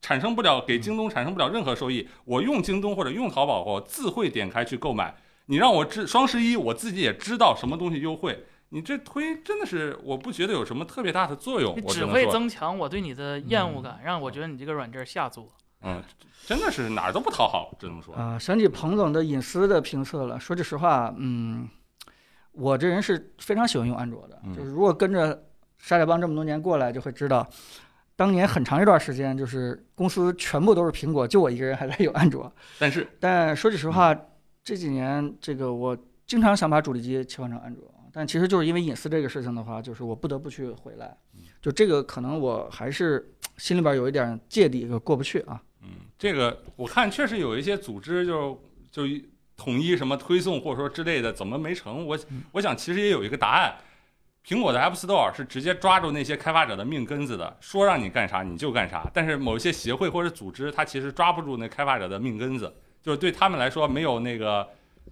[0.01, 2.09] 产生不了给京东产生不了任何收益。
[2.25, 5.15] 我用京东或者用淘宝，我自会点开去购买。
[5.47, 8.45] 你让我知双十一，我自己也知道什么东西优惠。
[8.71, 11.83] 你这推真的是，我不觉得有什么特别大的作用你。
[11.89, 15.51] 只会增强我对你的厌恶感，让我觉得你这个软件下作。
[15.83, 16.03] 嗯，
[16.45, 18.15] 真的是哪儿都不讨好，只能说。
[18.15, 20.39] 啊、想起彭总的隐私的评测了。
[20.39, 21.67] 说句实话，嗯，
[22.53, 25.47] 我这人是非常喜欢用安卓的，嗯就是如果跟着
[25.79, 27.49] 沙袋帮这么多年过来，就会知道，
[28.17, 32.53] 当年很长一段时间，就是公司全部都是苹果，就我一个人还在用安卓。
[32.79, 34.13] 但是但说句实话，
[34.65, 35.97] 这几年这个我
[36.27, 41.17] 经常想把主力机切换成安卓，但其实就是因为隐私这个事情的话，就是我不得不去回来。
[41.63, 45.63] 就这个可能我还是 心里边有一点芥蒂，就过不去啊。
[45.83, 48.61] 嗯，这个我看确实有一些组织就
[48.91, 49.03] 就
[49.59, 52.07] 统一什么推送或者说之类的，怎么没成？
[52.07, 52.19] 我
[52.53, 53.75] 我想其实也有一个答案。
[54.47, 59.05] 苹果的 App Store 是直接抓住那些开发者的命根子的，说让你干啥你就干啥。
[59.13, 62.73] 但是某一些协会或者组织，它其实抓不住那开发者的命根子，
[63.03, 64.67] 就是对他们来说没有那个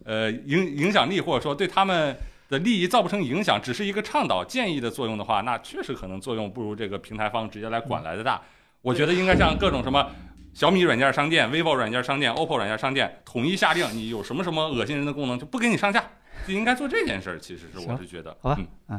[0.04, 2.16] 呃影影响力，或者说对他们
[2.48, 8.40] 的利益造不成影响，只是一个倡导建议的作用的话，那确实可能作用不如这个平台方直接来管来的大。
[8.80, 10.08] 我觉得应该像各种什么
[10.56, 16.02] 小米软件商店、vivo 软件商店、OPPO 软件商店统一下令，你有什么什么恶心人的功能就不给你上架，
[16.48, 17.38] 就应该做这件事儿。
[17.38, 18.58] 其实是我是觉得，好吧
[18.88, 18.98] 嗯，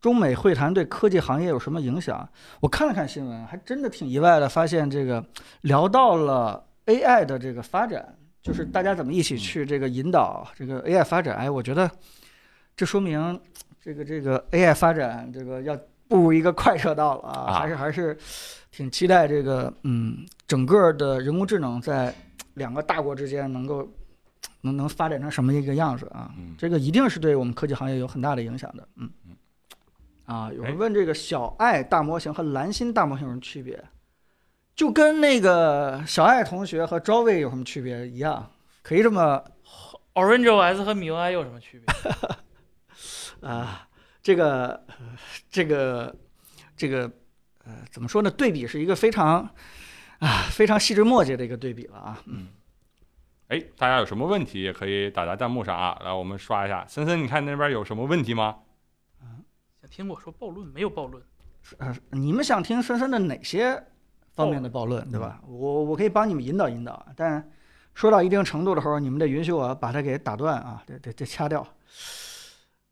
[0.00, 2.28] 中美会谈对科技行业有什么影响？
[2.60, 5.26] 我看了看新闻，还真的挺意外的，发现这个
[5.62, 11.34] 聊到了 AI 的这个发展，就是大家怎么一起去这个引导这个 AI 发展。
[11.38, 11.90] 哎，我觉得
[12.76, 13.40] 这说明
[13.80, 15.76] 这个这个 AI 发展这个要
[16.08, 18.16] 步入一个快车道了啊，啊还是还是
[18.70, 22.14] 挺期待这个嗯整个的人工智能在
[22.54, 23.88] 两个大国之间能够
[24.60, 26.30] 能能发展成什么一个样子啊？
[26.38, 28.88] 嗯这个一定是对我们科技行业有很大的影响的。
[28.96, 29.36] 嗯嗯。
[30.26, 33.82] 啊，有哎人问这个小爱大模型和蓝心大模型有什么区别？
[34.74, 38.50] 就跟那个小爱同学和 Joey 有什么区别一样，
[38.82, 39.42] 可以这么
[40.14, 42.10] Orange OS 和 MIUI 有什么区别？
[43.48, 43.86] 啊，
[44.24, 44.94] 这个呃
[45.50, 46.16] 这个
[46.76, 47.08] 这个
[47.64, 48.30] 呃，怎么说呢？
[48.30, 49.48] 对比是一个非常
[50.18, 52.20] 啊非常细枝末节的一个对比了啊。
[52.26, 52.48] 嗯，
[53.48, 56.84] 哎，大家有什么问题也可以打在弹幕上啊，来我们刷一下。
[56.88, 58.56] 森森，你看那边有什么问题吗？
[59.80, 61.22] 想听我说暴论没有暴论？
[61.78, 63.82] 呃，你们想听森森的哪些
[64.32, 65.40] 方面的暴论，对吧？
[65.46, 67.50] 我我可以帮你们引导引导，但
[67.94, 71.66] 说到一定程度的时候，你们得允许我把它给打断啊，得得得掐掉。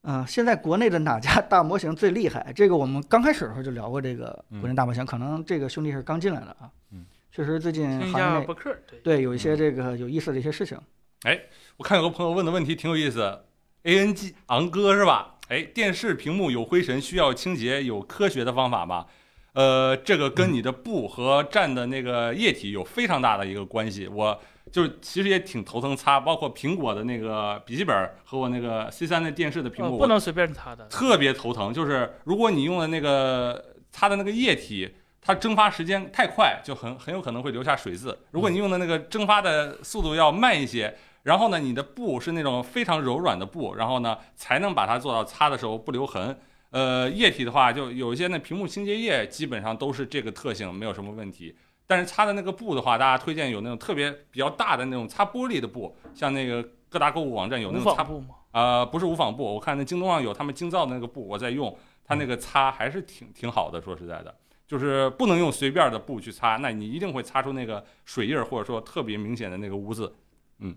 [0.02, 2.52] 嗯、现在国内的哪家 大模型最厉害？
[2.54, 6.70] 这个我们刚开始的时候就聊过这个国内大模型，可能这个兄弟是刚进来的啊。
[6.92, 10.78] 嗯，确实最近行业博客，对，对有一些这个有意思的一些事情。
[11.22, 11.40] 哎
[11.76, 13.44] 我看有个朋友问的问题挺有意思
[13.84, 15.36] ，ANG 昂哥是吧？
[15.48, 19.06] 哎，电视屏幕有灰尘需要清洁，有科学的方法吗？
[19.52, 24.08] 呃，这个跟你的布和蘸的那个液体有非常大的一个关系。
[24.08, 24.40] 我
[24.72, 30.86] 就是其实也挺头疼擦，包括苹果的那个笔记本和我那个 C 三的电视的屏幕，不能随便擦的。
[30.86, 31.72] 特别头疼。
[31.72, 34.90] 就是如果你用的那个擦的那个液体，
[35.20, 38.18] 它蒸发时间太快，就很很有可能会留下水渍。
[38.30, 46.36] 如果你用的那个蒸发的速度要慢一些，然后呢，你的布是那种非常柔软的布，然后呢，才能把它做到擦的时候不留痕。
[46.70, 51.54] 呃，液体的话，就有一些那屏幕清洁液基本上都是这个特性，没有什么问题。
[51.92, 63.78] 但是擦的那个布的话，大家推荐有那种特别比较大的那种擦玻璃的布，像那个各大购物网站有那种擦布吗，呃，不是无纺布，我看那京东上有他们精造的那个布，我在用，它那个擦还是挺挺好的。
[63.82, 64.34] 说实在的，
[64.66, 70.14] 就是不能用随便的布去擦，那你一定会擦出那个水印儿，或者说特别明显的那个污渍。
[70.60, 70.74] 嗯，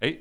[0.00, 0.18] 哎，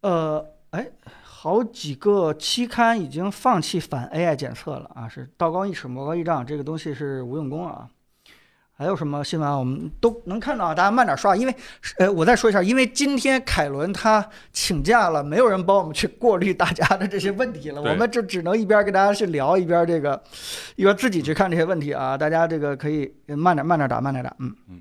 [0.00, 0.90] 呃，哎，
[1.22, 7.90] 好几个期刊已经放弃反 AI 检测了啊，是道高一尺，魔高一丈，这个东西是无用功了啊。
[8.78, 9.58] 还有什么新闻啊？
[9.58, 11.54] 我们都能看到啊，大家慢点刷，因为
[11.98, 20.22] 呃，我再说一下，因为今天凯伦他请假了，没有人帮我们去过滤大家的这些问题了，我们就只能一边跟大家去聊，一边这个
[20.76, 22.16] 一边自己去看这些问题啊。
[22.16, 24.80] 大家这个可以慢点慢点打，慢点打，嗯嗯。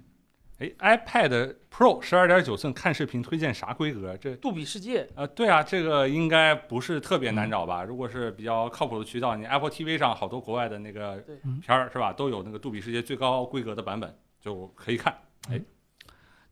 [0.59, 4.17] 哎，iPad Pro 十二点九寸看视频推荐啥规格？
[4.17, 7.83] 这杜比世界呃，对啊，这个应该不是特别难找吧？
[7.83, 11.23] 如果是比较靠谱的渠道，你 Apple TV 上好多国外的那个
[11.61, 14.11] 片儿是吧，都有那个杜比世界最高规格的版本，
[14.41, 15.15] 就可以看。
[15.49, 15.61] 哎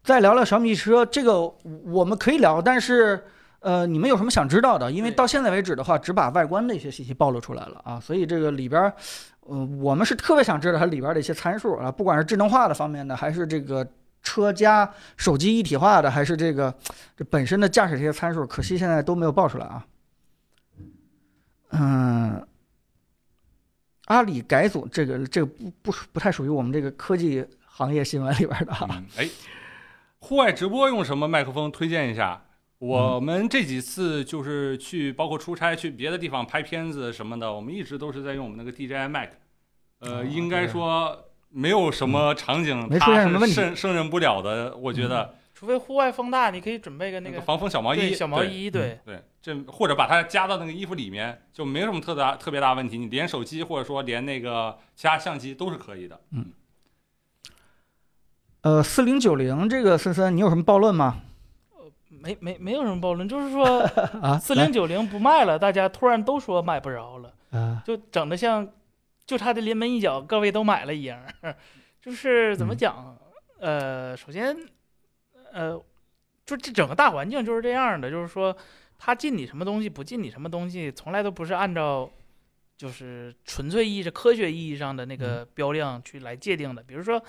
[0.04, 1.42] 再聊聊小米汽车，这个
[1.84, 3.26] 我们可以聊，但是
[3.62, 4.92] 呃，你们有什么想知道的？
[4.92, 8.94] 因为到现在为止的话，只把外观的一些信息暴露出来了啊，所以这个里边儿，
[9.50, 13.88] 嗯，我们是特别想知道它里边的一些参数啊，不管是智能化的方面的，还是这个
[14.24, 16.74] 车加手机一体化的，还是这个
[17.16, 19.86] 这本身的驾驶这些参数，可惜现在都没有爆出来啊。
[21.72, 22.48] 嗯。
[24.06, 29.04] 阿里改组这个这个不不不太属于我们这个科技行业新闻里边的啊。
[29.18, 29.28] 哎，
[30.20, 31.72] 户外直播用什么麦克风？
[31.72, 32.45] 推荐一下。
[32.80, 39.30] 我们这几次就是去，包括出差去别的地方拍片子什么的，我们一直都是在用我们那个 DJI Mac。
[40.00, 52.98] 呃，哦应该说没有什么场景没出现什么问题它是胜胜任不了的，我觉得除非户外风大，你可以准备个那个那个防风小毛衣，小毛对衣，对，对，这或者把它加到那个衣服里面，就没有什么特大特别大问题。
[52.98, 56.20] 你连手机或者说连那个其他相机都是可以的。
[58.62, 61.22] 呃，四零九零这个森森，你有什么暴论吗？
[62.26, 63.82] 没没没有什么暴论，就是说
[64.22, 68.68] 啊，四零九零不卖了，大家突然都说买不着了，啊，就整的像
[69.26, 71.22] 就差这临门一脚，各位都买了一样。
[72.02, 73.18] 就是怎么嗯讲？
[73.60, 74.56] 呃，首先，
[75.54, 75.80] 呃，
[76.46, 78.56] 就这整个大环境就是这样的，就是说
[78.98, 82.10] 他进你什么东西，不进你什么东西，从来都不是按照
[82.78, 86.84] 就是纯粹意义上、科学意义上的那个标量去来界定的。
[86.84, 87.24] 比如说，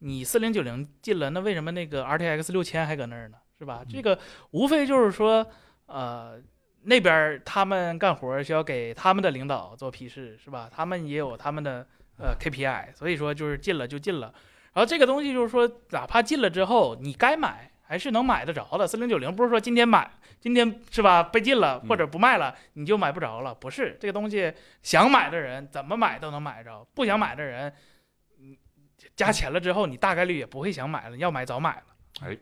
[0.00, 3.38] 你四零九零进了，那为什么那个 RTX 六千还搁那儿呢？
[3.58, 3.82] 是吧？
[3.88, 4.18] 这个
[4.52, 5.46] 无非就是说，
[5.86, 6.40] 呃，
[6.82, 10.70] 那边他们干活儿需要给他们的领导做批示，是吧？
[10.72, 11.86] 他们也有他们的
[12.18, 14.32] 呃 KPI，所以说就是进了就进了。
[14.74, 18.86] 然后这个东西就是说，哪怕进了之后，你该买还是能买得着的。
[18.86, 20.08] 四零九零不是说今天买，
[20.38, 24.52] 今天是吧被禁了或者不卖了，你就买不着了，不是这个东西，
[24.82, 27.74] 想买的人怎么买都能买着，不想买的人，
[28.36, 28.56] 你
[29.16, 32.36] 加钱了之后，你大概率也不会想买了，要买早买了。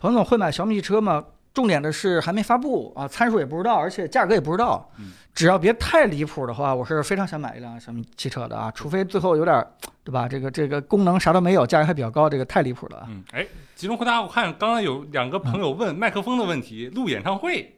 [0.00, 1.24] 彭总会买小米汽车吗？
[1.52, 4.90] 重点的是还没发布啊，参数也不知道，而且价格也不知道。
[4.98, 9.66] 嗯只要别太离谱的话，我是非常想买一辆小米汽车的啊，除非最后有点儿，
[10.02, 10.28] 对吧？
[10.28, 13.06] 这个这个功能啥都没有，价格还比较高，这个太离谱了啊。
[13.08, 13.46] 嗯，哎，
[13.76, 17.76] 集中回答，我看刚刚有两个朋友问麦克风的问题，录演唱会，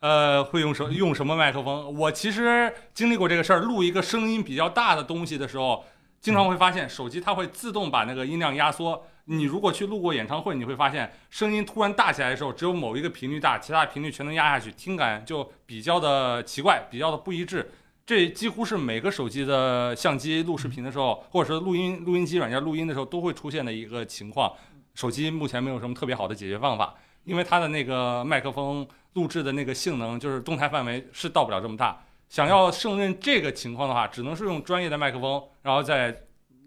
[0.00, 1.98] 呃，会用什用什么麦克风？
[1.98, 5.84] 我其实经历过这个事儿，录一个声音比较大的东西的时候，
[6.20, 9.06] 经常会发现手机它会自动把那个音量压缩。
[9.24, 17.70] 你如果去录过演唱会，你会发现声音突然大起来的时候，只有某一个频率大，其他频率全都压下去，听感就比较的奇怪，比较的不一致。
[18.04, 24.52] 这几乎是每个手机的相机录视频的时候，或者是录音录音机软件录音的时候都会出现的一个情况。
[24.94, 32.02] 手机目前没有什么特别好的解决方法，因为它的那个麦克风录制的那个性能，就是动态范围是到不了这么大。
[32.30, 36.16] 想要胜任这个情况的话，只能是用专业的麦克风，然后在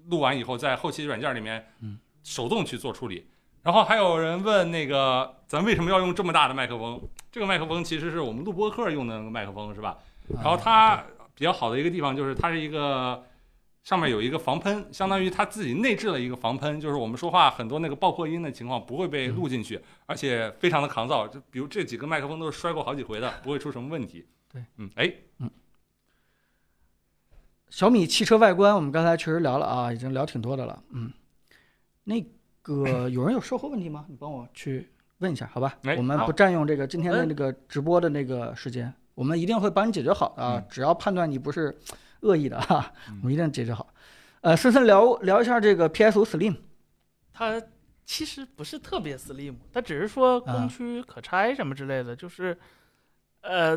[0.09, 3.25] 录完以后，在后期软件里面嗯手动去做处理。
[3.61, 7.01] 然后还有人问那个，咱为什么要用这么大的麦克风？
[7.31, 9.97] 这个麦克风其实是我们录播课用的那个麦克风，是吧？
[10.35, 11.01] 然后它
[11.33, 13.23] 比较好的一个地方就是它是一个
[13.85, 21.25] 上面有一个防喷，相当于它自己内置了一个防喷，就是我们说话很多那个爆破音的情况不会被录进去，而且非常的抗造。
[21.25, 24.25] 就比如这几个麦克风都是摔过好几回的，不会出什么问题。
[24.53, 25.49] 对，嗯，哎，嗯
[27.69, 30.83] 小米汽车外观，我们刚才确实聊了啊，已经聊挺多的了。
[30.91, 31.11] 嗯，
[32.03, 32.23] 那
[32.61, 34.05] 个 有人有售后问题吗？
[34.07, 35.75] 你帮我去问一下，好吧？
[35.83, 40.67] 哎我们不占用这个今天的嗯那个直播的那个时间，我们一定会帮你解决好的啊嗯。
[40.69, 41.75] 只要判断你不是
[42.19, 43.91] 恶意的哈嗯，我们一定解决好。
[44.41, 46.57] 呃，森森聊聊一下这个 PS 五 Slim
[47.33, 47.59] 它
[48.05, 52.55] 其实不是特别 slim，它只是说啊光驱可拆什么之类的，就是，
[53.41, 53.75] 呃，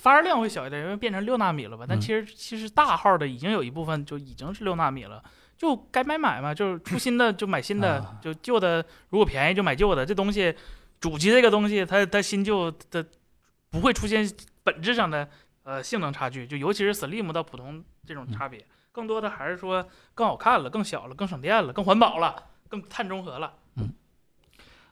[0.00, 1.84] 发热量会小一点，因为变成六纳米了吧？
[1.88, 5.22] 但嗯其实其实大号的已经有一部分就已经是六纳米了，
[5.56, 10.06] 就该买买嘛，就是出新的就买新的啊，就旧的如果便宜就买旧的。
[10.06, 10.54] 这东西
[11.00, 13.04] 主机这个东西，它它新旧的
[13.70, 14.28] 不会出现
[14.62, 15.28] 本质上的
[15.64, 23.54] 呃性能差距，就尤其是 Slim 到普通这种差别，更多的还是说更好看了、更小了、更省电了、更环保了、更碳中和了。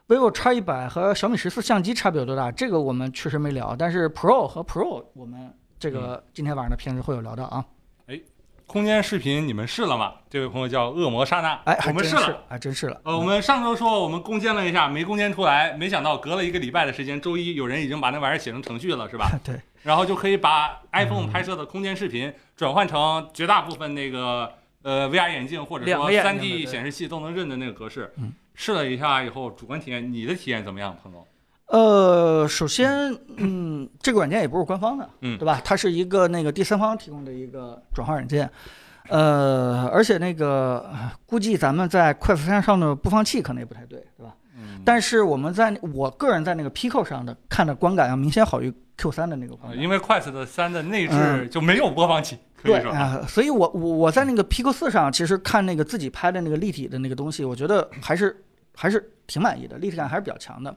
[0.07, 2.49] Vivo X 一百和小米十四相机差别有多大？
[2.49, 7.65] 这个我们确实没聊，但是 Pro 和 Pro 我们这个今天晚上的片子会有聊到啊。
[8.65, 10.15] 空间视频你们试了吗？
[10.29, 12.99] 这位朋友叫恶魔刹那，哎，我们试了还真试了。
[13.05, 19.29] 呃，我们上周说我们攻坚了一下，没攻坚出来，没想到隔了一个礼拜的时间，周一有人已经把那玩意儿写成程序了，是吧？
[19.43, 24.51] 对，然后就可以把 iPhone 拍摄的空间视频转换成绝大部分那个
[24.81, 28.33] 呃 VR 眼镜或者说两个眼睛3的 D 显示器都能认的那个格式嗯。
[28.59, 31.23] 试了一下以后，主观体验，你的体验怎么样，彭总？
[31.67, 35.61] 呃，首先，嗯，这个软件也不是官方的，嗯对吧？
[35.63, 38.49] 它是一个那个第三方提供的一个转换软件，
[39.09, 44.33] 呃，而且那个呃估计咱们在快四三上的播放器可能也不太对，对吧？
[44.55, 49.77] 嗯，但是我们在我个人在那个 Pico 上的看的观感要明显好于 Q 三的那个观感。
[49.77, 52.79] 呃因为 Quest 的三的内置嗯就没有播放器，可对。
[52.89, 58.35] 啊、所以我我我在那个 Pico 四上，其实看那个自己拍的那个立体的那个东西，我觉得还是
[58.77, 60.73] 还是挺满意的，立体感还是比较强的。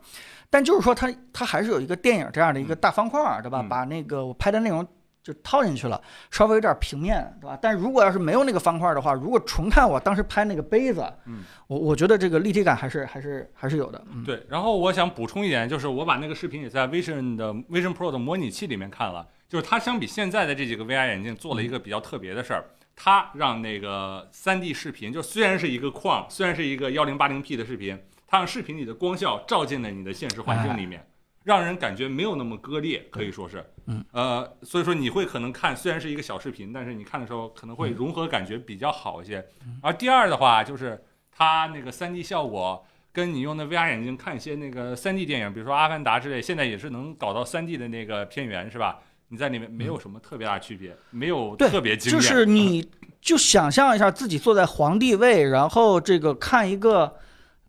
[0.48, 3.60] 但就是说它，它还是有一个电影这样的一个大方块儿，对吧？
[3.60, 4.84] 嗯把那个我拍的内容
[5.22, 6.00] 就套进去了，
[6.30, 7.58] 稍微有点平面，对吧？
[7.60, 14.02] 但如果要是没有那个方块的话，如果纯看我当时拍那个杯子，嗯，我我觉得这个立体感还是还是还是有的。
[14.10, 22.64] 嗯，对，然后我想补充一点，就是我把那个视频也在 Vision 的 Vision Pro 的模拟器里面看了，就是它相比现在的这几个 VR 眼镜做了一个比较特别的事儿，
[23.02, 31.06] 它让那个三 D 视频，就虽然是一个框，虽然是一个幺零八零 P 的视频，它让视频里的光效照进了你的现实环境里面。
[31.44, 39.42] 让人感觉没有那么割裂，可以说是，嗯，呃，所以说你会可能看，虽然是一个小视频，但是你看的时候可能会融合感觉比较好一些。
[39.80, 41.02] 而第二的话，就是
[41.32, 49.00] 它那个三 D 效果跟你用的 VR 眼镜看一些那个 3D 电影，比如说《阿凡达》之类，现在也是能搞到 3D 的那个片源，是吧？
[49.30, 52.44] 你在里面没有什么特别大区别，没有特别惊艳，就是。
[52.50, 52.86] 你
[53.22, 57.14] 就想象一下自己坐在皇帝位，然后这个看一个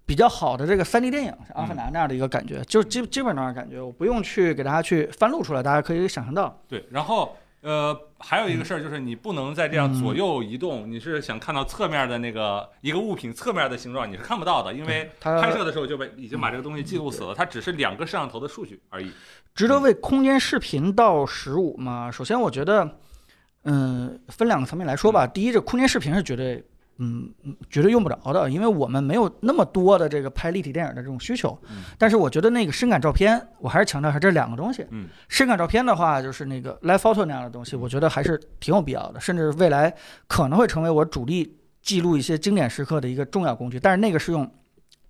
[0.06, 6.58] 比较好的这个三 D 电影，像《阿凡达》那样的一个感觉，就基基本上感觉，我不用去给大家去翻录出来，大家可以想象到。
[6.70, 19.12] 对，然后呃，还有一个事儿就是你不能再这样左右移动，你是想看到侧面的那个一个物品侧面的形状，你是看不到的，因为它拍摄的时候就被已经把这个东西记录死了，它只是两个摄像头的数据而已。
[19.54, 22.10] 值得为空间视频到十五吗？
[22.10, 22.98] 首先，我觉得，
[23.64, 25.28] 嗯，分两个层面来说吧。
[25.28, 26.64] 第一，这空间视频是绝对，
[26.98, 31.58] 嗯，嗯绝对用不着的，因为我们没有那么多的这个拍立体电影的这种需求。
[31.70, 34.86] 嗯但是我觉得那个深感照片，我还是强调一下这两个东西。
[34.90, 39.94] 嗯，深感照片的话，就是那个 Live Photo 那样的东西，我觉得还是挺有必要的，甚至未来
[40.28, 43.80] 可能会成为我主力记录一些经典时刻的一个重要工具。
[43.80, 44.50] 但是那个是用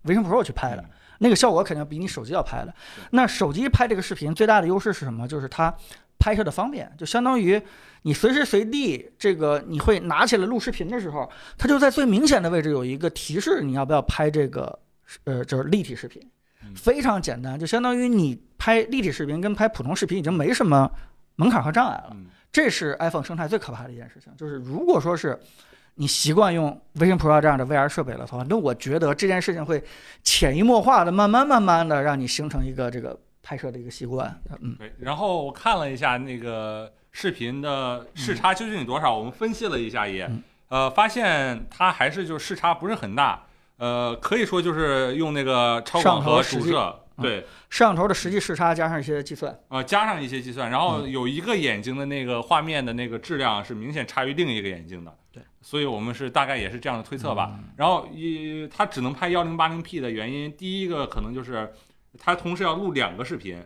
[0.04, 0.84] Vision Pro 去拍的。
[1.22, 2.74] 那个效果肯定比你手机要拍的。
[3.12, 5.28] 那手机拍这个视频最大的优势是什么？
[5.28, 5.74] 就是它
[6.20, 7.62] 拍摄的方便，就相当于
[8.02, 14.80] 你随时随地这个你会拿起来录视频的时候，它就在最明显的位置有一个提示，你要不要拍这个
[15.24, 16.22] 呃就是立体视频
[16.64, 20.90] 嗯，非常简单，就相当于你拍立体视频跟拍普通视频已经没什么
[21.36, 22.10] 门槛和障碍了。
[22.12, 25.40] 嗯这是 iPhone 生态最可怕的一件事情，就是如果说是
[25.96, 29.84] 你习惯用 Vision Pro 这样的 VR 设备了的话，那我觉得这件事情会
[30.24, 34.42] 潜移默化的、慢慢慢慢的让你形成一个这个拍摄的一个习惯。
[34.62, 43.44] 嗯，对，然后我看了一下那个视频的视差究竟有多少，我们分析了一下也，嗯呃，发现它还是就是视差不是很大，
[43.78, 47.22] 呃，可以说就是用那个超广和主摄，嗯。
[47.24, 51.12] 对，摄像头的实际视差加上一些计算，呃，加上一些计算，然后嗯。
[51.12, 57.60] 有一个眼睛的那个画面的那个质量是明显差于另一个眼睛的，对，所以我们是大概也是这样的推测吧。
[57.76, 61.74] 然后一它只能拍幺零八零 P 的原因，第一个可能就是
[62.18, 63.62] 它同时要录两个视频，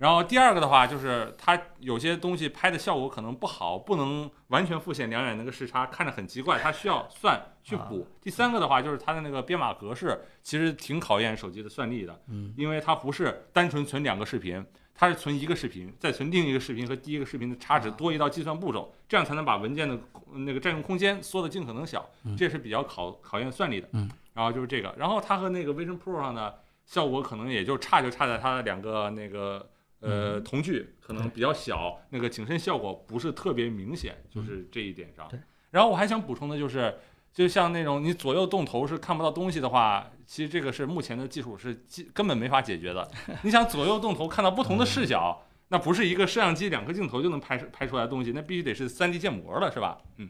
[0.00, 8.08] 然后第二个的话就是它有些东西拍的效果可能不好，不能完全复现两眼那个视差，看着很奇怪，它需要算去补。
[8.18, 14.64] 第三个的话就是它的那个编码格式其实挺考验手机的算力的，嗯，因为它不是单纯存两个视频，
[14.94, 19.98] 它是存一个视频，再存另一个视频和第一个视频的差值多一道计算步骤，这样才能把文件的
[20.32, 22.08] 那个占用空间缩得尽可能小，
[22.38, 23.88] 这是比较考考验算力的。
[23.92, 29.68] 嗯，然后就是这个，然后它和那个 Vision Pro 上的效果可能也就差就差在它的两个那个
[30.00, 35.28] 呃瞳距可能比较小，那个景深效果不是特别明显，就是这一点上。
[35.28, 35.38] 对，
[35.70, 36.94] 然后我还想补充的就是。
[37.32, 43.08] 就像那种你左右动头是看不到东西的话，其实这个是目前的技术是基根本没法解决的。
[43.44, 49.98] 你想左右动头看到不同的视角，那不是一个摄像机两个镜头就能拍出拍出来的东西，那必须得是 3D 建模了，是吧？
[50.16, 50.28] 嗯，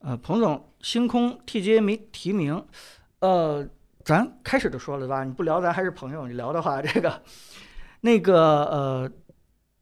[0.00, 2.62] 呃，彭总，星空 TGA 没提名，
[3.20, 3.66] 呃，
[4.04, 5.24] 咱开始就说了吧？
[5.24, 7.22] 你不聊咱还是朋友，你聊的话，这个
[8.06, 9.10] 那个呃，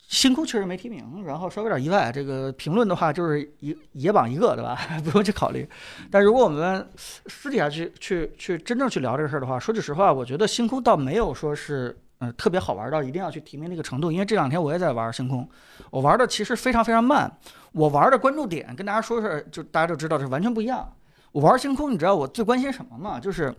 [0.08, 2.10] 星空确实没提名，然后稍微有点意外。
[2.10, 4.74] 这个评论的话，就是一野榜一个对吧？
[5.04, 5.68] 不用去考虑。
[6.10, 11.96] 但如果我们私底下去去去真正去聊这个事儿的话，说句实话，我觉得星空倒没有说是。
[12.20, 15.46] 嗯，特别好玩到一定要去提名那个程度，因为这两天我也在玩星空，
[15.90, 17.30] 我玩的其实非常非常慢，
[17.72, 20.90] 我玩的关注点跟大家说说，就大家就知道是完全不一样。
[21.32, 23.18] 我玩星空，你知道我最关心什么吗？
[23.18, 23.52] 就是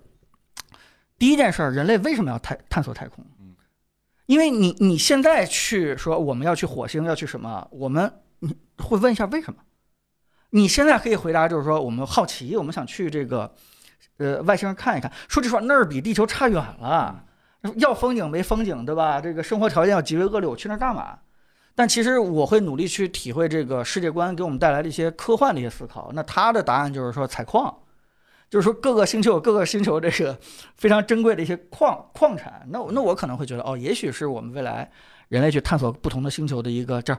[1.19, 3.25] 第一件事儿，人类为什么要探探索太空？
[4.25, 7.67] 因为你你现在去说我们要去火星，要去什么？
[7.71, 9.59] 我们你会问一下为什么？
[10.51, 13.53] 你现在可以回答就是说我们好奇，我们想去这个
[14.17, 15.11] 呃外星人看一看。
[15.27, 17.23] 说句实话，那儿比地球差远了。
[17.77, 19.19] 要风景没风景，对吧？
[19.19, 21.17] 这个生活条件要极为恶劣，我去那儿干嘛？
[21.73, 26.11] 但其实我会努力去体会这个世界观给我们带来的一些科幻的一些思考。
[26.13, 27.75] 那他的答案就是说采矿，
[28.55, 30.39] 就是说各个星球有各个星球这个
[30.77, 32.65] 非常珍贵的一些矿矿产。
[32.69, 34.89] 那我那我可能会觉得哦，也许是我们未来
[35.27, 37.13] 人类去探索不同的星球的一个这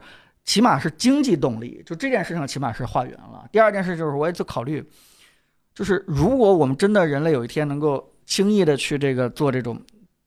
[0.44, 1.82] 起码是经济动力。
[1.84, 3.46] 就这件事情起码是化缘了。
[3.52, 4.82] 第二件事就是我也就考虑，
[5.74, 9.78] 就是如果我们真的人类有一天能够轻易的去这个做这种。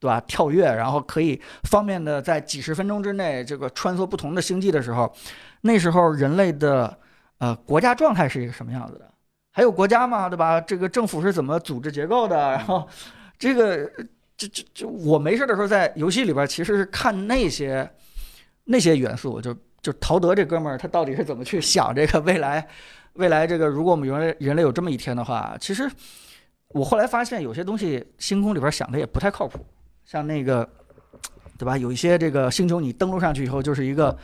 [0.01, 0.21] 对吧？
[0.21, 5.13] 跳跃，然后可以方便的在几十分钟之内这个穿梭不同的星际的时候，
[5.59, 6.97] 那时候人类的
[7.39, 9.11] 呃国家状态是一个什么样子的？
[9.51, 10.59] 还有国家嘛，对吧？
[10.61, 12.35] 这个政府是怎么组织结构的？
[12.35, 12.87] 然后
[13.37, 13.89] 这个
[14.37, 17.89] 这这这，我没事的时候在游戏里边其实是看那些
[18.65, 22.67] 那些元素，就就陶德这哥们儿他到底是怎么去想这个未来
[23.13, 25.89] 未来这个如果我们人类人类有这么一天的话，其实
[26.69, 29.65] 我后来发现有些东西星空里边想的也不太靠谱。
[30.05, 30.67] 像那个，
[31.55, 31.77] 对吧？
[31.77, 34.17] 有一些这个星球，你登陆上去以后，就是一个，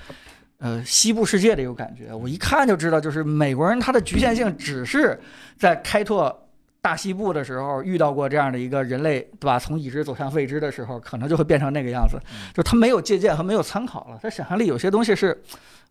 [0.58, 2.14] 呃，西部世界的一个感觉。
[2.14, 5.20] 我一看就知道，就是美国人他的局限性只是
[5.58, 6.48] 在开拓
[6.82, 9.60] 大西部的时候遇到过这样的一个人类，对吧？
[9.60, 12.18] 从已知走向未知的时候，可能就会变成那个样子。
[12.54, 15.40] 就他没有借鉴和没有参考了，他想象力有些东西是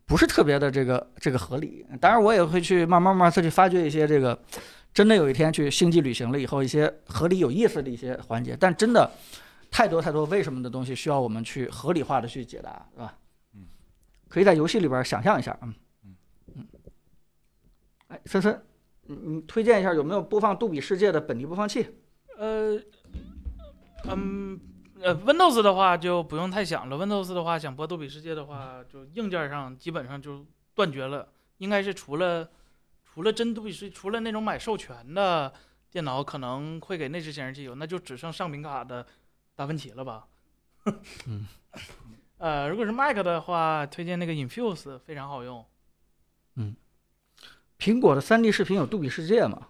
[0.05, 1.85] 不是特别的这个这个合理？
[2.01, 4.37] 当然，我也会去慢慢慢再去发掘一些这个
[4.93, 9.09] 真的有一天去星际旅行了以后一些合理有意思的一些环节，但真的。
[9.71, 13.13] 太多太多为什么的东西需要我们去合理化的去解答，是吧？
[14.35, 16.15] 嗯，可以在游戏里边想象一下，嗯嗯
[16.55, 16.67] 嗯。
[18.09, 18.61] 哎，森森，
[19.03, 21.87] 你你推荐一下有没有播放杜比世界的本地播放器？
[22.37, 22.77] 呃，
[24.09, 24.59] 嗯
[24.99, 26.97] 呃，Windows 的话就不用太想了。
[26.97, 31.29] Windows 的话想播杜比世界的话，就硬件上基本上就断绝了。
[31.59, 32.49] 应该是除了
[33.05, 35.53] 除了真杜比世，除了那种买授权的
[35.89, 39.07] 电脑可能会给内置显示器有，那就只剩上屏卡的。
[39.55, 40.27] 达芬奇了吧？
[41.27, 41.47] 嗯，
[42.37, 45.65] 呃，如果是 Mac 的话，推荐那个 Infuse 非常好用。
[46.55, 46.75] 嗯，
[47.79, 49.69] 苹果的 3D 视频有杜比世界吗？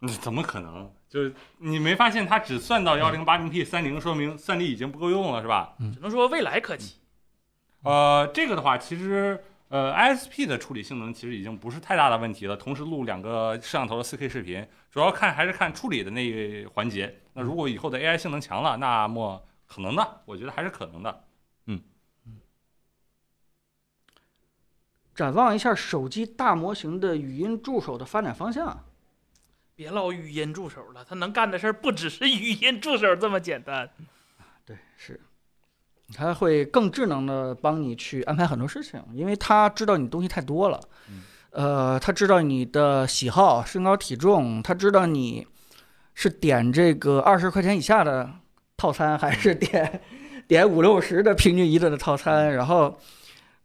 [0.00, 0.92] 嗯，怎么可能？
[1.08, 5.74] 就是你没发现它只算到 1080P 三零，说明 3D 已经不够用了，是吧？
[5.94, 6.96] 只能说未来可期。
[7.82, 12.56] 呃，这个的话，其实呃，ISP 的处理性能其实已经不是太大的问题了。
[12.56, 17.20] 同时录两个摄像头的 4K 视频，主要看还是看处理的那一环节。
[17.32, 21.24] 那如果以后的 AI 性能强了，那么可能的，我觉得还是可能的。
[21.66, 21.80] 嗯
[22.26, 22.40] 嗯。
[25.16, 28.84] 展望一下手机大模型的语音助手的发展方向。
[29.74, 33.90] 别唠语音助手了，它能干的事儿不只是语音助手这么简单。
[34.64, 35.20] 对，是。
[36.14, 40.80] 它会更智能的帮你去安排很多事情，因为它知道你东西太多了。
[41.50, 45.46] 呃，它知道你的喜好、身高、体重，它知道你。
[46.18, 48.26] 是点这个二十块钱以下的
[48.78, 50.00] 套餐，还是点
[50.48, 52.54] 点五六十的平均一顿的套餐？
[52.54, 52.98] 然后，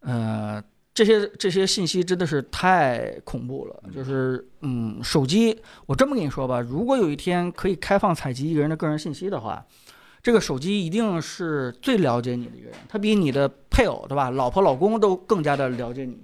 [0.01, 0.61] 呃，
[0.93, 3.83] 这些这些信息真的是太恐怖了。
[3.93, 9.65] 就是，嗯，手机，我这么跟你说吧，如果有一天可以开放采集一个人的个人信息的话，
[10.21, 14.29] 这个手机一定是最了解你的一个人，他比你的配偶，对吧？
[14.29, 16.23] 老婆、老公都更加的了解你。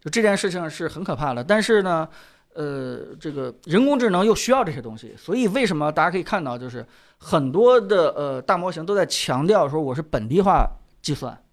[0.00, 2.08] 就这件事情是很可怕的，但是呢。
[2.52, 6.84] 呃，这个人工智能又需要这些东西，所以为什么大家可以看到，就是
[7.16, 10.68] 很多的呃大模型都在强调说我是本地化
[11.00, 11.49] 计算，嗯，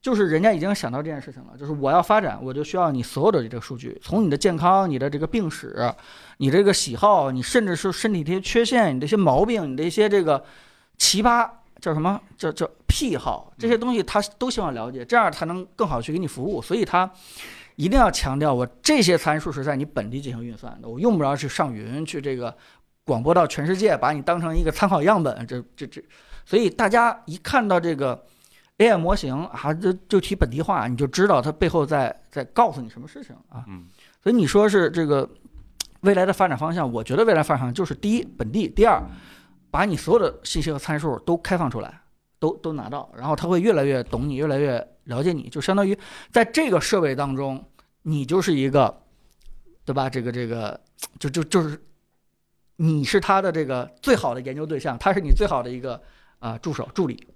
[0.00, 5.92] 就是人家已经想到这件事情了，就是我要发展，我就需要你所有的这个数据，从你的健康、你的这个病史、
[6.38, 10.44] 你这个喜好、你甚至是身体这些缺陷、你这些毛病、你的一些这个
[10.96, 11.48] 奇葩
[11.80, 17.10] 叫什么叫叫癖好这些东西，他都希望了解，这样才能更好去给你服务，所以他。
[17.80, 22.52] 一定要强调，我这些参数是在你本地进行运算的，我用不着去上云去这个
[23.04, 25.46] 广播到全世界，把你当成一个参考样本。
[25.46, 26.02] 这这这，
[26.44, 28.20] 所以大家一看到这个
[28.78, 33.64] AI 模型啊，就就提本地化，你就知道它背后在在告诉你什么事情啊。
[33.68, 33.86] 嗯
[34.20, 35.28] 所以你说是这个
[36.00, 39.02] 未来的发展方向，我觉得未来发展方向就是第一本地，第二
[39.70, 42.02] 把你所有的信息和参数都开放出来，
[42.38, 45.96] 都都拿到，然后它会越来越懂你，越来越了解你，就相当于
[46.30, 47.64] 在这个设备当中，
[48.02, 49.02] 你就是一个，
[49.84, 50.10] 对吧？
[50.10, 50.78] 这个这个
[51.18, 51.80] 就就就是
[52.76, 56.00] 你是他的这个最好的研究对象，他是你最好的一个
[56.38, 57.26] 啊、助手助理。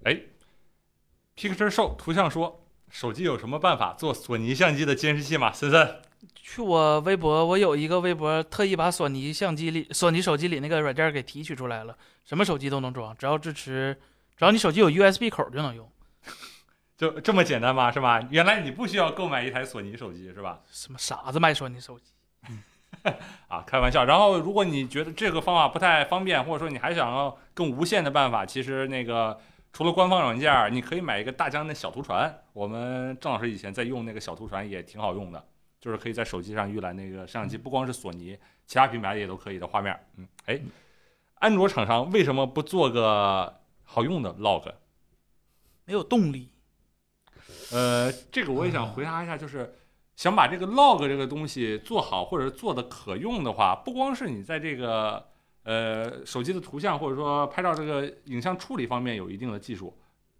[1.48, 5.52] Picture Show 图像说，手机有什么办法做索尼相机的监视器吗？
[5.52, 5.96] 森森，
[6.34, 13.98] 去我微博，我有一个微博特意把索尼相机里、索尼手机里那个软件给提取出来了，什么手机都能装，只要支持，
[14.36, 15.90] 只要你手机有 USB 口就能用。
[16.96, 17.90] 就这么简单吗？
[17.90, 18.20] 是吧？
[18.30, 20.60] 原来你不需要购买一台索尼手机是吧？
[20.70, 22.12] 什么傻子卖索尼手机？
[23.48, 24.04] 啊，开玩笑。
[24.04, 29.36] 然后，如果你觉得这个方法不太方便，或者说你还想要更无线的办法，其实那个
[29.72, 32.42] 除了官方软件，你可以买一个大疆的小图传。
[32.52, 35.42] 我们郑老师以前在用那个小图传也挺好用的，
[35.80, 38.36] 就是可以在手机上预览那个摄像机，不光是索尼，
[38.66, 39.98] 其他品牌也都可以的画面。
[40.18, 40.60] 嗯，哎，
[41.36, 44.74] 安卓厂商为什么不做个好用的 log？
[45.86, 46.50] 没有动力。
[47.72, 49.74] 呃，这个我也想回答一下，就是
[50.16, 55.31] 想把这个 log 这个东西做好，或者是做的可用的话，不光是你在这个
[55.64, 59.96] 呃手机的图像或者说拍照这个影像处理方面有一定的技术，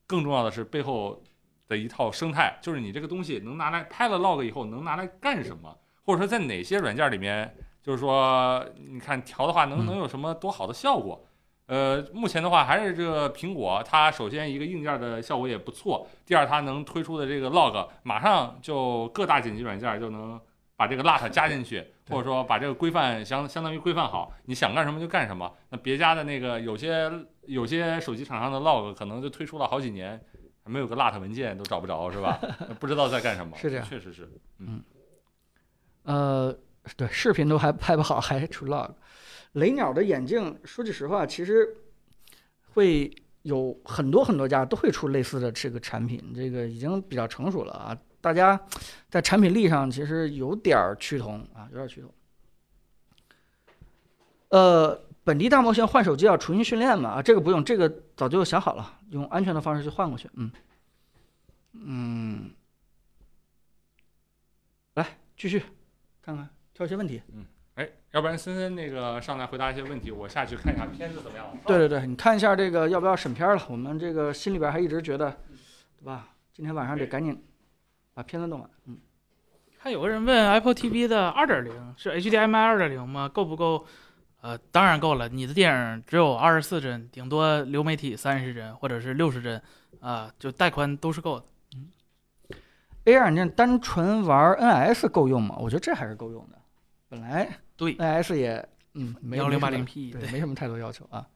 [0.06, 1.22] 更重要的是背后
[1.68, 11.24] 的一套生态，就是你这个东西能拿来拍了 log 以后能拿来干什么，或者说在哪些软件里面，就是说你看调的话能能有什么多好的效果。
[11.66, 20.38] 呃，目前的话还是这个苹果，它首先一个硬件的效果也不错，第二它能推出的这个 log，马上就各大剪辑软件就能
[20.82, 21.80] 把这个 lat 加进去，
[22.10, 25.48] 或者说把这个规范相相当于规范好，你想干什么就干什么。
[25.70, 27.08] 那别家的那个有些
[27.42, 30.20] 有些手机厂商的 log 可能就推出了好几年，
[30.64, 32.36] 还没有个 lat 文件都找不着，是吧？
[32.80, 33.56] 不知道在干什么。
[33.56, 34.28] 是这样确实是。
[34.58, 34.82] 嗯
[36.02, 36.58] 呃，
[36.96, 38.90] 对，视频都还拍不好，还出 log。
[39.52, 41.76] 雷鸟的眼镜，说句实话，其实
[42.72, 43.08] 会
[43.42, 47.96] 有很多很多家都会出类似的这个产品，这个已经比较成熟了啊。
[48.22, 48.58] 大家
[49.10, 52.10] 在产品力上其实有点儿趋同啊，有点儿趋同。
[54.48, 57.10] 呃，本地大模型换手机要重新训练嘛？
[57.10, 60.30] 啊，这个不用，这个早就想好了，用安全的方式去换过去。
[60.34, 60.50] 嗯
[61.74, 62.50] 嗯，
[64.94, 65.62] 来继续
[66.22, 67.20] 看看挑一些问题。
[67.34, 67.44] 嗯
[67.74, 71.56] 哎，要不然森森那个上来回答一些问题，我下去看一下片子怎么样了。
[71.66, 73.66] 对对对，你看一下这个要不要审片了？
[73.70, 75.30] 我们这个心里边还一直觉得，
[75.98, 76.28] 对吧？
[76.52, 77.42] 今天晚上得赶紧
[78.14, 78.70] 把片子弄完。
[78.86, 78.98] 嗯，
[79.78, 83.28] 还有个人问 Apple TV 的二点零是 HDMI 二点零吗？
[83.28, 83.86] 够不够？
[84.40, 85.28] 呃，当然够了。
[85.28, 89.62] 你的电影只有二十四帧，顶多流媒体三十帧或者是六十帧，
[90.00, 91.46] 啊、就带宽都是够的。
[91.76, 91.88] 嗯
[93.04, 95.56] AR 软件单纯玩 NS 够用吗？
[95.58, 96.58] 我觉得这还是够用的。
[97.08, 101.26] 本来对 NS 也嗯没幺零八零 P 对，没什么太多要求啊。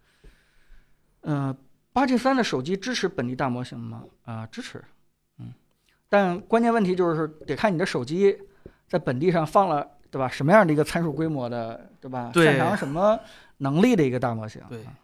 [1.23, 1.57] 嗯、
[1.93, 4.05] 八 G 三的手机支持本地大模型吗？
[4.25, 4.85] 啊、支持。
[6.17, 8.39] 嗯，但关键问题就是得看你的手机
[8.89, 10.29] 在本地上放了，对吧？
[10.29, 12.31] 什么样的一个参数规模的，对吧？
[12.33, 13.19] 对擅长什么
[13.59, 14.63] 能力的一个大模型？
[14.69, 14.99] 对啊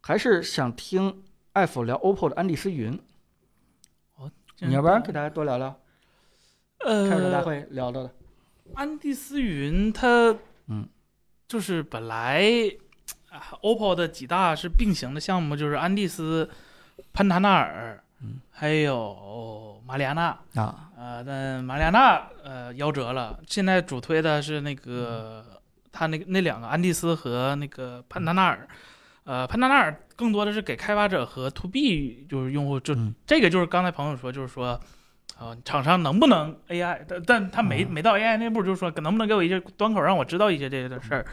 [0.00, 2.98] 还是想听爱否聊 OPPO 的安第斯云。
[4.60, 5.78] 你要不然给大家多聊聊
[6.78, 8.10] 呃开始大呃，会聊到的。
[8.74, 10.36] 安第斯云它，
[10.66, 10.88] 嗯，
[11.46, 12.42] 就是本来
[13.30, 16.48] 啊 OPPO 的几大是并行的项目，就是安第斯、
[17.12, 20.36] 潘塔纳尔，嗯，还有马里亚纳。
[20.54, 25.44] 啊，呃，但马里亚纳呃夭折了，现在主推的是那个、
[25.92, 28.68] 他那个那两个安蒂斯和那个潘达纳尔，
[29.24, 33.14] 呃，潘达纳尔更多的是给开发者和 To B 就是用户，就、嗯。
[33.26, 34.80] 这个就是刚才朋友说，就是说，
[35.38, 37.92] 呃，厂商能不能 AI，但但他没嗯。
[37.92, 41.24] 没到 AI 那步，就是说能不能给我一些端口让我知道一些这些的事儿。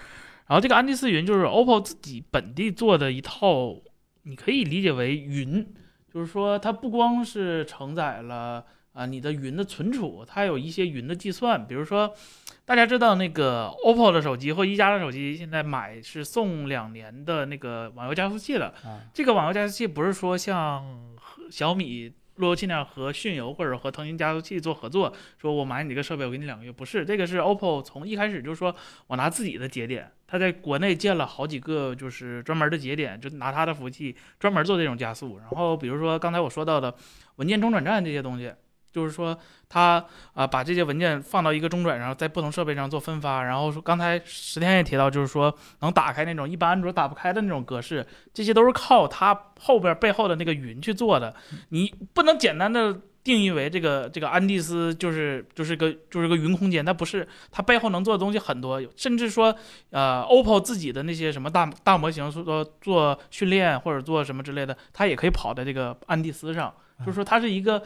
[0.48, 3.76] 然后这个安第斯云就是 OPPO 自己本地做的一套，
[4.22, 5.74] 你可以理解为云，
[6.16, 8.66] 就是说它不光是承载了。
[8.96, 12.10] 啊，你的云的存储，它有一些云的计算，比如说，
[12.64, 18.68] 大家知道那个 OPPO 的手机或一加的手机，现在买是送两年的那个网游加速器了。
[18.86, 20.86] 啊这个网游加速器不是说像
[21.52, 28.76] 小米路由器那和迅游或者和腾讯加速器做合作，说我买你这个设备，我给你两个月，不是，这个是 OPPO 从一开始就是说
[29.08, 35.38] 我拿自己的节点，他在国内建了好几个就是专门的节点，就拿他的服务器专门做这种加速。
[35.40, 36.94] 然后比如说刚才我说到的
[37.38, 38.52] 文件中转站这些东西。
[38.96, 40.04] 就是说它
[40.34, 43.44] 啊、把这些文件放到一个中转上，在不同设备上做分发。
[43.44, 51.36] 然后说刚才石天也提到，就是说能打开那种一般安卓打不开的那种格式，这些都是靠它后边背后的那个云去做的。
[51.70, 59.54] 你不能简单的定义为这个这个安第斯就是就是个就是个云空间，它不是，它背后能做的东西很多，甚至说
[59.90, 67.82] 呃，OPPO 自己的那些什么大大模型，说做训练或者做什么之类的，它也可以跑在这个安第斯上，就是说它是一个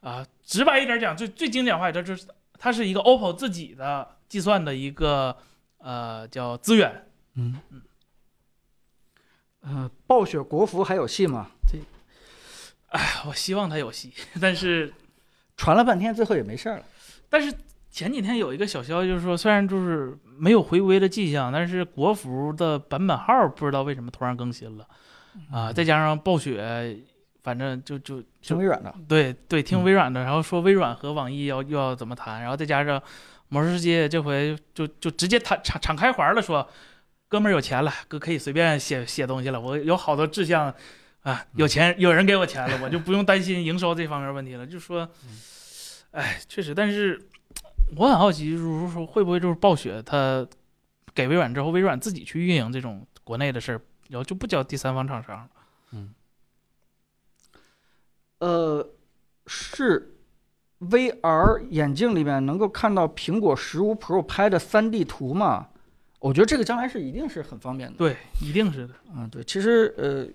[0.00, 2.26] 啊、直白一点讲，最最经典化一点就是
[2.58, 5.36] 它是一个 OPPO 自己的计算的一个
[5.78, 7.06] 呃叫资源。
[7.34, 7.60] 嗯
[9.62, 11.48] 呃，暴雪国服还有戏吗？
[12.88, 14.92] 哎，我希望它有戏，但是
[15.56, 16.84] 传了半天，最后也没事儿了。
[17.28, 17.54] 但是
[17.90, 24.88] 前几天有一个小消息，就是说虽然就是没有回归的迹象，但是国服的版本号不知道为什么突然更新了
[25.52, 26.98] 啊、再加上暴雪，
[27.42, 33.02] 反正就就听微软的，对对，听嗯微软的，然后说微软和网易要又要怎么谈，然后再加上
[33.48, 36.68] 魔兽世界这回就就直接谈敞敞开怀了说，
[37.28, 40.74] 哥们儿有钱了，哥可以随便写写东西了，我有好多志向
[41.22, 44.66] 啊，有钱有人给我钱了，我就不用担心 营收这方面问题了。
[44.66, 45.08] 就说，
[46.12, 47.20] 哎，确实，但是
[47.96, 50.46] 我很好奇，就是说会不会就是暴雪他
[51.14, 55.48] 给微软之后，微软自己去运营这种国内的事儿，然后就不交第三方厂商了。
[58.40, 58.86] 呃，
[59.46, 60.16] 是
[60.80, 65.68] VR 眼镜里面能够看到苹果十五 Pro 拍的 3D 图吗？
[66.18, 67.96] 我觉得这个将来是一定是很方便的。
[67.96, 68.94] 对，一定是的。
[69.16, 70.26] 嗯，对，其实呃，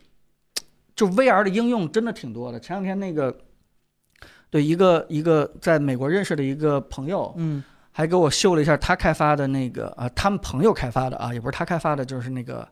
[0.95, 2.59] 就 VR 的应用真的挺多的。
[2.59, 3.35] 前两天那个，
[4.49, 12.67] 对一个一个在美国认识的一个朋友，嗯还给我秀了一下他开发的那个啊、他们朋友开发的啊，也不是他开发的，就是那个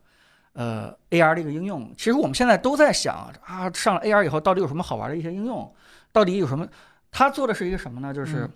[0.54, 1.92] 呃 AR 的一个应用。
[1.98, 5.72] 其实我们现在都在想啊，上了 AR 以后到底有什么好玩的一些应用？
[6.12, 6.68] 到底有什么？
[7.12, 8.14] 他做的是一个什么呢？
[8.14, 8.50] 就是嗯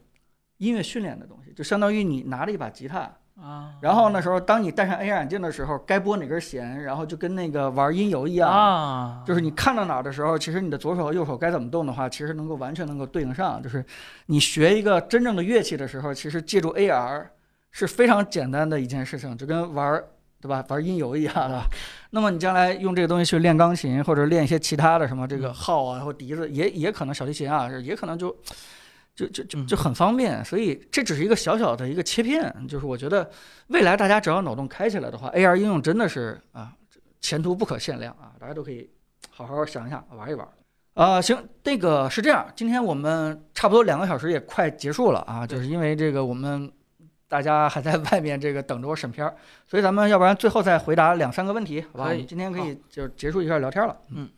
[0.58, 8.50] 音乐训练的东西，就相当于你拿着一把吉他，啊，然后那时候当你戴上 AR 眼镜的时候，该拨哪根弦，然后就跟那个玩音游一样。
[8.50, 13.62] 啊，就是你看到哪儿的时候，其实你的左手和右手该怎么动的话，其实能够完全能够对应上。
[13.62, 13.86] 就是
[14.26, 17.28] 你学一个真正的乐器的时候，其实借助 AR
[17.70, 20.08] 是非常简单的一件事情，就跟玩儿
[20.42, 21.62] 对吧玩音游一样的。
[22.12, 28.36] 那么你将来用这个东西去练钢琴，或者练一些其他的什么这个号啊或笛子，也也可能小提琴啊，也可能就。
[29.18, 33.28] 就就就就很方便，所以这只是一个小小的一个切片，就是我觉得
[33.70, 36.72] 未来大家只要脑洞开起来的话，AR 应用真的是啊
[37.20, 38.88] 前途不可限量啊，大家都可以
[39.32, 40.48] 好好想一想，玩一玩。
[40.94, 46.72] 啊、行，那个是这样，今天我们差不多两个小时也快结束了啊，就是因为这个我们
[47.28, 49.36] 大家还在外面这个等着我审片儿，
[49.68, 52.14] 所以咱们要不然最后再回答两三个问题，好吧？
[52.28, 53.98] 今天可以就结束一下聊天了。
[54.10, 54.30] 嗯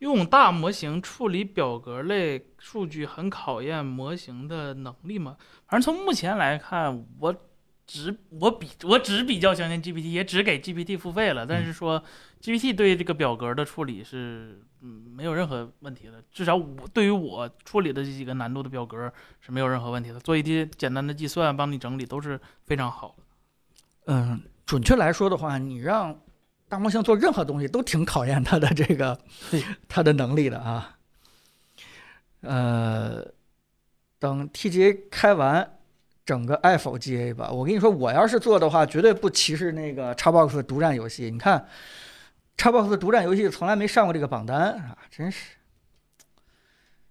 [0.00, 5.36] 用大模型处理表格类数据很考验模型的能力吗？
[5.66, 7.34] 反正从目前来看，我
[7.86, 11.46] 只我比我只比较相信 GPT，也只给 GPT 付费了。
[11.46, 12.04] 但是说
[12.42, 20.20] GPT 对这个表格的处理是嗯没有任何问题的，至少我对于我处理的这几个难度的表格是没有任何问题的。
[20.20, 23.24] 做一些简单的计算，帮你整理都是非常好的。
[24.06, 26.16] 嗯，准确来说的话，你让
[26.68, 29.18] 大模型做任何东西都挺考验它的这个
[29.88, 30.96] 它的能力的啊。
[32.42, 33.26] 呃，
[34.20, 35.78] 等 TGA 开完，
[36.24, 37.50] 整个 Apple GA 吧。
[37.50, 41.28] 我跟你说，我要是做的话，绝对不歧视那个 Xbox 独占游戏。
[41.28, 41.66] 你看
[42.56, 45.56] ，Xbox 的独占游戏从来没上过这个榜单啊，真是。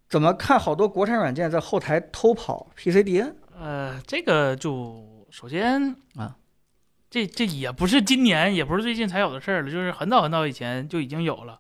[0.08, 3.34] 怎么看好多国产软件在后台偷跑 PCDN？
[3.58, 6.38] 呃，这个就首先啊，
[7.10, 11.60] 这这也不是今年，也不是最近才有的事儿了，就是很早很早以前就已经有了。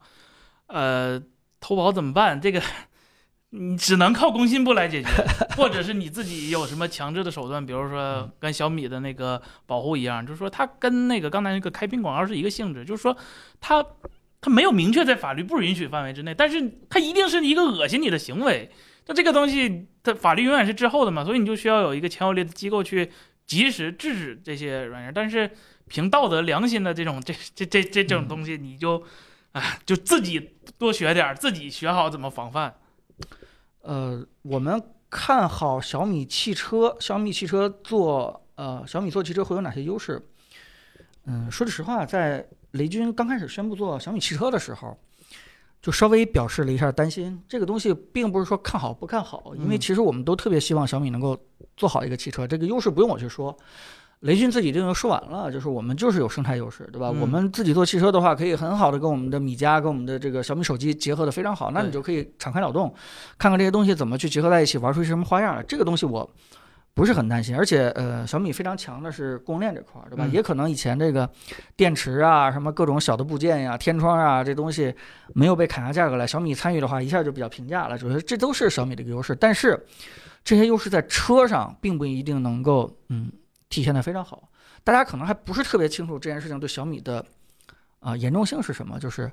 [0.67, 1.21] 呃，
[1.59, 2.39] 偷跑怎么办？
[2.39, 2.61] 这个
[3.57, 5.09] 你只能靠工信部来解决，
[5.55, 13.15] 或者是你自己有什么强制的手段，比如说跟小米的那个保护一样，就是说它跟那个刚才那个开屏广告是一个性质，就是说
[13.61, 13.83] 它
[14.41, 18.69] 它没有明确在法律不允许范围之内，但是它一定是一个恶心你的行为。
[19.07, 23.09] 那这个东西，它法律永远是滞后的嘛，所以你就需要有一个强有力的机构去
[23.47, 25.13] 及时制止这些软件。
[25.13, 25.49] 但是
[25.87, 29.01] 凭道德良心的这种这这这这种东西，你就
[29.53, 32.75] 啊就自己多学点儿，自己学好怎么防范。
[33.85, 40.19] 呃，我们看好小米汽车，小米汽车做呃，小米做汽车会有哪些优势？
[41.25, 44.97] 嗯，说句实话，在雷军刚开始宣布做小米汽车的时候，
[45.81, 47.39] 就稍微表示了一下担心。
[47.47, 51.37] 这个东西并不是说看好不看好，因为嗯其实我们都特别希望小米能够
[51.77, 53.55] 做好一个汽车，这个优势不用我去说。
[54.21, 57.11] 雷军自己已经说完了，就是我们就是有生态优势，对吧？
[57.13, 62.91] 嗯我们自己做汽车的话，可以很好的跟我们的米家、跟我们的这个小米手机结合的非常好，那你就可以敞开脑洞，
[63.37, 65.63] 看看这些东西怎么去结合在一起，玩出什么花样来。
[65.63, 66.27] 这个东西我
[66.95, 70.23] 不是很担心，而且呃，小米非常强的是供应链这块儿，对吧？
[70.25, 71.29] 嗯也可能以前这个
[71.75, 74.93] 电池啊、什么各种小的部件呀、天窗啊这东西
[75.33, 79.85] 没有被砍下价格来，小米参与的话一下就比较平价了，就是这都是小米的一个优势，但是
[80.43, 83.29] 这些优势在车上并不一定能够嗯
[83.69, 84.49] 体现的非常好。
[84.83, 87.25] 大家可能还不是特别清楚这件事情对小米的
[87.99, 89.31] 啊、严重性是什么，就是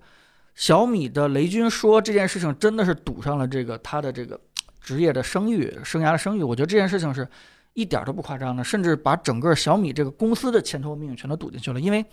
[0.54, 4.40] 小米的雷军说这件事情真的是赌上了这个他的这个
[4.80, 6.42] 职业的声誉、生涯的声誉。
[6.42, 7.28] 我觉得这件事情是
[7.74, 11.80] 一点儿都不夸张的，甚至把整个小米这个公司的前途命运全都赌进去了。
[11.80, 12.04] 因为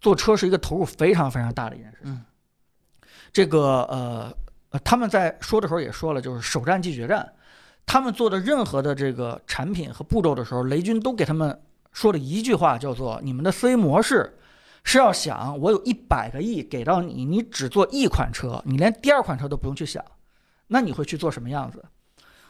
[0.00, 2.12] 做车是一个投入非常非常大的一件事情。
[2.12, 2.24] 嗯
[3.32, 4.36] 这个呃
[4.70, 7.32] 呃，他们在说的时候也说了，就是首战即决战。
[7.86, 11.60] 他们做的任何的这个产品和步骤的时候，雷军都给他们
[11.92, 14.38] 说了一句话，叫做“你们的思维模式
[14.84, 20.04] 是要想，我有一百个亿给到你，你只做一款车，你连第二款车都不用去想，
[20.68, 21.84] 那你会去做什么样子？”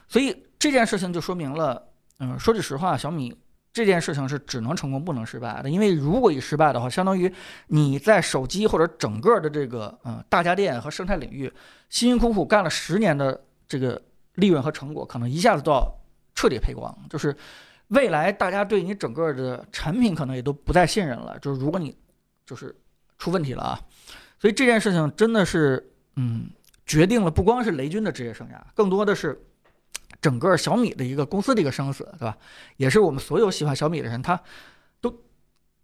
[0.07, 1.83] 所以这件事情就说明了，
[2.19, 3.35] 嗯，说句实话，小米
[3.73, 7.33] 这件事情是只能成功不能失败的，因为如果一失败的话，相当于
[7.69, 11.51] 你在手机或者整个的这个嗯大家电和生态领域
[11.89, 14.03] 辛辛苦苦干了十年的这个
[14.41, 15.87] 利润和成果，可能一下子都要
[16.35, 16.93] 彻底赔光。
[17.09, 17.37] 就是
[17.89, 21.39] 未来大家对你整个的产品可能也都不再信任了。
[21.39, 21.97] 就是如果你
[22.45, 22.75] 就是
[23.19, 23.81] 出问题了啊，
[24.39, 26.51] 所以这件事情真的是嗯
[26.87, 29.41] 决定了不光是雷军的职业生涯，更多的是
[30.21, 32.37] 整个小米的一个公司的一个生死，对吧？
[32.77, 34.41] 也是我们所有喜欢小米的人，他
[35.01, 35.23] 都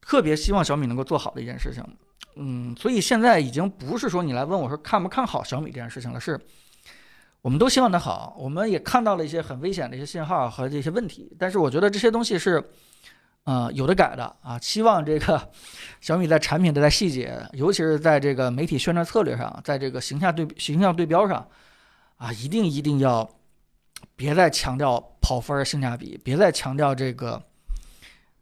[0.00, 1.82] 特别希望小米能够做好的一件事情。
[2.36, 6.38] 嗯，所以现在已经不是说你来问我说看不看好小米这件事情了，是
[7.47, 8.35] 我们都希望它好。
[8.36, 12.60] 我们也看到了一些很危险的一些信号和这些问题，但是我觉得这些东西是，
[13.44, 14.59] 呃，有的改的啊。
[14.59, 15.48] 希望这个
[16.01, 21.48] 小米在产品的在细节，尤其是在这个媒体宣传策略上，在这个形象对形象对标上，
[22.16, 23.31] 啊，一定一定要
[24.16, 27.40] 别再强调跑分儿性价比，别再强调这个。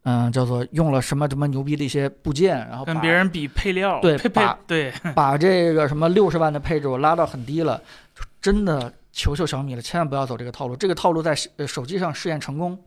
[0.05, 7.79] 嗯，叫做用了什么什么牛逼的一些部件，然后跟别人比配料，配配对把对， 把这个什么六十万的配置我拉到很低了，
[8.15, 10.77] 就真的求求小米了，千万不要走这个套路。
[10.77, 12.79] 这个套路在呃手机上试验成功，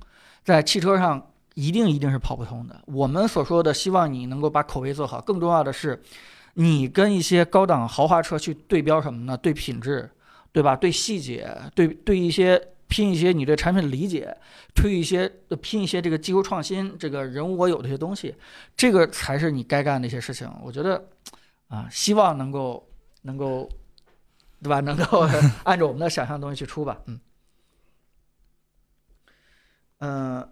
[0.44, 2.80] 在汽车上一定一定是跑不通的。
[2.85, 5.99] 我们所说的希望你能够把口碑做好，更重要的是，
[6.53, 9.35] 你跟一些高档豪华车去对标什么呢？
[9.35, 10.07] 对品质，
[10.52, 10.76] 对吧？
[10.76, 14.35] 对细节，对对一些拼一些你对产品的理解，
[14.76, 18.35] 推一些呃拼一些这个技术创新，这个人无我有的一些东西，
[18.76, 20.51] 这个才是你该干的一些事情。
[20.61, 21.07] 我觉得。
[21.69, 22.88] 啊，希望能够
[23.23, 23.69] 能够，
[24.64, 24.80] 对吧？
[24.88, 25.27] 能够
[25.65, 26.97] 按照我们的想象的东西去出吧。
[27.07, 27.19] 嗯，
[29.99, 30.49] 嗯、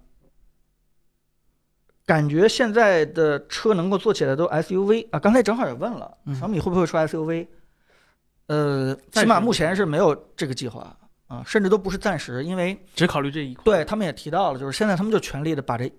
[2.06, 5.18] 感觉现在的车能够做起来都 SUV 啊。
[5.18, 7.48] 刚才正好也问了，嗯小米会不会出 SUV？
[8.48, 13.64] 呃，起码目前是没有这个计划啊，甚至都不是暂时，因为只考虑这一款。
[13.66, 15.92] 对他们也提到了，就是现在他们就全力的把这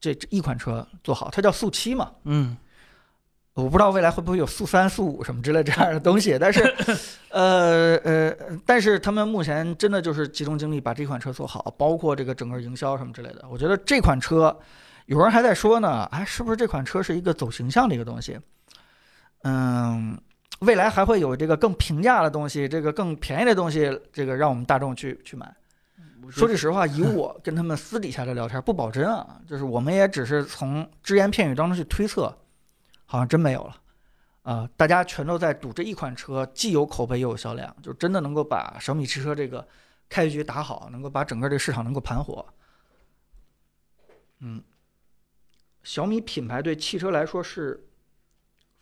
[0.00, 2.12] 这这一款车做好，它叫速七嘛。
[2.24, 2.56] 嗯，
[3.54, 6.62] 我不知道未来会不会有速三、速五什么之类这样的东西，但是，
[7.30, 8.36] 呃呃，
[8.66, 13.44] 但是他们目前真的就是集中精力把这款车做好，包括这个整个营销什么之类的。
[13.50, 14.54] 我觉得这款车，
[15.06, 18.38] 有人还在说呢，哎，是不是这款车是一个走形象的一个东西？
[19.42, 20.18] 嗯，
[20.60, 25.54] 未来还会有这个更平价的东西，这个更便宜的东西，这个让我们大众去去买。
[26.30, 32.36] 说句实话，以我跟他们私底下的聊天，不保真啊， 就是我们也只是从只言片语当中去推测，
[33.04, 33.76] 好像真没有了。
[34.42, 39.66] 啊、大家全都在赌这一款车，既有口碑又有销量，就真的能够把小米汽车这个
[40.08, 42.46] 开局打好，能够把整个这个市场能够盘活。
[44.38, 44.62] 嗯，
[45.82, 47.88] 小米品牌对汽车来说是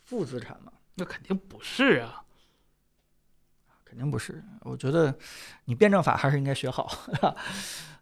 [0.03, 0.71] 负资产吗？
[0.95, 2.23] 那肯定不是啊。
[3.83, 4.43] 肯定不是。
[4.61, 5.15] 我觉得
[5.65, 6.91] 你辩证法还是应该学好。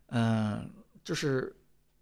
[0.08, 0.72] 嗯，
[1.04, 1.56] 就是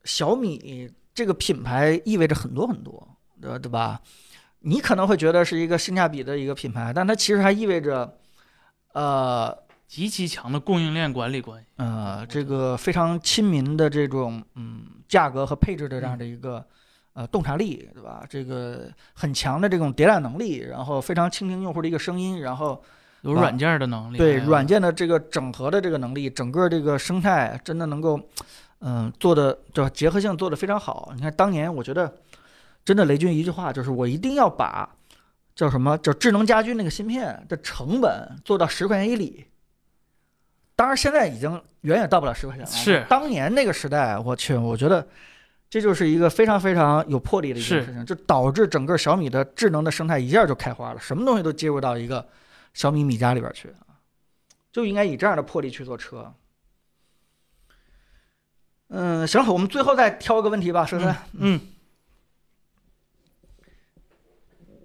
[0.05, 3.59] 小米这个品牌意味着很多很多，对吧？
[3.59, 4.01] 对吧？
[4.59, 8.17] 你可能会觉得是一个性价比的一个品牌，但它其实还意味着，
[8.93, 9.57] 呃
[9.87, 11.67] 极其强的供应链管理关系。
[11.75, 16.65] 呃，这个非常亲民的这种嗯价格和配置的这样的一个。
[17.13, 18.25] 呃，洞察力，对吧？
[18.29, 22.81] 这个很强的这种迭代能力，然后非常倾听用户的一个声音，然后啊
[23.21, 28.19] 有软件的能力，对软件的这个整合的这个能力，整个这个生态真的能够，
[28.79, 29.91] 嗯、做的对吧？
[29.93, 31.11] 结合性做得非常好。
[31.15, 32.13] 你看当年，我觉得
[32.85, 34.89] 真的雷军一句话就是我一定要把
[35.53, 39.45] 叫什么叫智能家居那个芯片的成本做到十块钱一里。
[40.77, 41.51] 当然，现在已经
[41.81, 42.71] 远远到不了十块钱了。
[42.71, 45.05] 是当年那个时代，我去，我觉得
[45.71, 52.27] 这就是一个非常非常有魄力的一件事情，就导致整个小米的智能的生态一下就开花了，什么东西都接入到一个
[52.73, 53.95] 小米米家里边去啊，
[54.69, 56.33] 就应该以这样的魄力去做车。
[58.89, 61.15] 嗯，行，我们最后再挑一个问题吧，孙孙。
[61.35, 61.61] 嗯，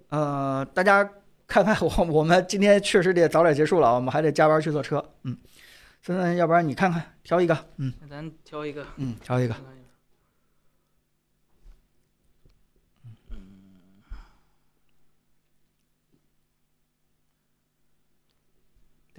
[0.07, 1.03] 呃，大家
[1.45, 5.03] 看看我，我们今天确实得早点结束了，我们还得加班去坐车。
[5.23, 5.37] 嗯，
[6.01, 7.57] 森森，要不然你看看，挑一个。
[7.75, 9.53] 嗯咱挑一个，嗯，挑一个。
[9.53, 9.59] 大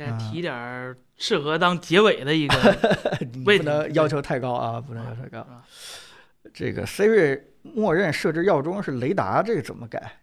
[0.06, 2.54] 家提点儿适合当结尾的一个
[3.44, 5.46] 不能要求太高啊，不能要求太高
[6.54, 10.20] 这个 Siri 默认设置耀中是雷达，这个怎么改？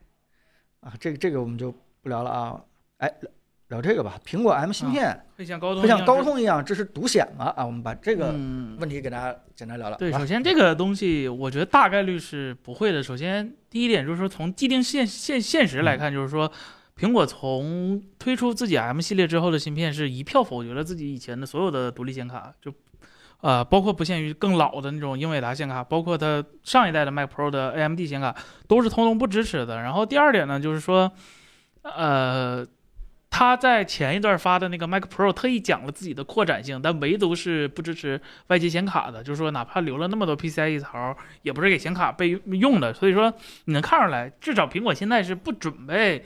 [0.79, 1.71] 啊，这个这个我们就
[2.01, 2.61] 不聊了啊。
[2.97, 4.19] 哎，聊聊这个吧。
[4.25, 7.53] 苹果 M 芯片会像高通会像高通一样支持独显吗？
[7.57, 9.97] 啊，我们把这个嗯问题给大家简单聊聊。
[9.97, 13.03] 对，首先这个东西，我觉得大概率是不会的。
[13.03, 16.51] 首先，第一点就是说，从既定现现现实嗯来看，就是说，
[16.99, 22.73] 苹果从推出自己 M 系列之后的芯片，是一票否决了自己以前的所有的独立显卡，就，
[23.41, 28.35] 呃，包括不限于更老的那种英伟达显卡，包括它上一代的 Mac Pro 的 AMD 显卡，
[28.67, 29.81] 都是通通不支持的。
[29.81, 31.11] 然后第二点呢，就是说，
[31.83, 32.65] 呃。
[33.37, 42.93] 他在前一段发的那个 Mac Pro 特意讲了自己的扩展性，但唯独是不支持外接显卡的，就是说哪怕留了那么多 PCIe 槽，也不是给显卡备用的。
[42.93, 43.33] 所以说
[43.65, 46.23] 你能看出来，至少苹果现在是不准备，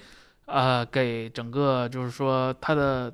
[0.50, 3.14] 呃，给整个就是说它的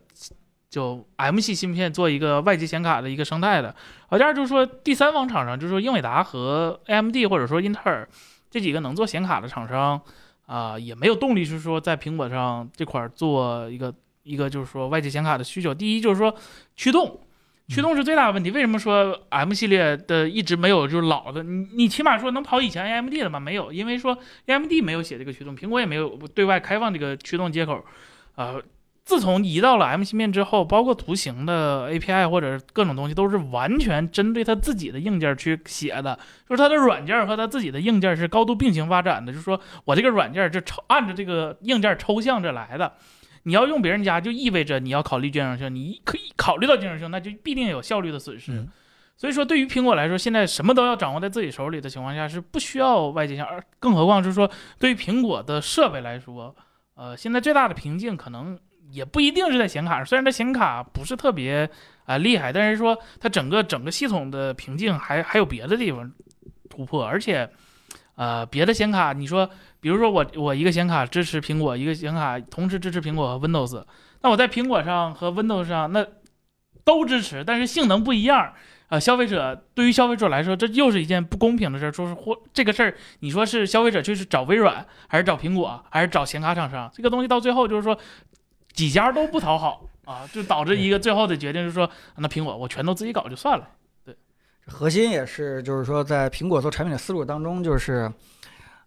[0.70, 3.76] 就 M 系芯片做一个外接显卡的一个生态的。
[4.10, 8.08] 而第二就是说第三方厂商，就是说英伟达和 AMD 或者说英特尔
[8.50, 10.02] 这几个能做显卡的厂商。
[10.48, 13.92] 啊、也没有动力是说在苹果上这块做一个
[14.22, 15.74] 一个就是说外接显卡的需求。
[15.74, 16.32] 第一就是说
[16.76, 17.20] 驱动，
[17.68, 18.52] 驱动是最大的问题。
[18.52, 21.42] 为什么说 M 系列的一直没有就是老的？
[21.42, 23.40] 你你起码说能跑以前 AMD 的吗？
[23.40, 27.84] 没有，因为说 AMD 没有写这个驱动，苹果也没有对外开放这个驱动接口。
[28.36, 28.62] 呃，
[29.04, 39.32] 自从移到了 M 芯片之后，包括图形的 API 或者各种东西，都是完全针对它自己的硬件去写的，就是它的软件和它自己的硬件是高度并行发展的。
[39.32, 42.94] 就是说我这个软件就抽按着这个硬件抽象着来的。
[43.46, 48.52] 你要用别人家，就意味着你要考虑兼容性，你可以考虑到兼容性，那就必定有效率的损失。
[48.52, 48.68] 嗯
[49.18, 56.54] 所以说，对于苹果来说，现在什么都要掌握在自己手里的情况下，是不需要外界想，而更何况是说，对于苹果的设备来说，
[56.96, 58.60] 呃，现在最大的瓶颈可能
[58.90, 61.70] 也不一定是在显卡上，虽然它显卡不是特别
[62.04, 66.12] 啊、厉害，但是说它整个整个系统的瓶颈还还有别的地方
[66.70, 67.50] 突破，而且，
[68.16, 73.84] 呃，别的显卡，你说，比如说我我一个显卡支持苹果，一个显卡同时支持苹果和 Windows，
[74.22, 76.06] 那我在苹果上和 Windows 上那
[76.84, 78.54] 都支持，但是性能不一样。
[78.88, 81.92] 啊，消费者对于消费者来说，这又是一件不公平的事儿。
[81.92, 86.88] 说是或这个事儿，你说是消费者去是找微软，还是找苹果，还是找显卡厂商？
[86.94, 87.98] 这个东西到最后就是说，
[88.74, 93.68] 几家都不讨好啊，就导致一个最后的决定就是说，那苹果我全都自己搞就算了。
[94.68, 98.12] 核心也是，就是说，在苹果做产品的思路当中，就是，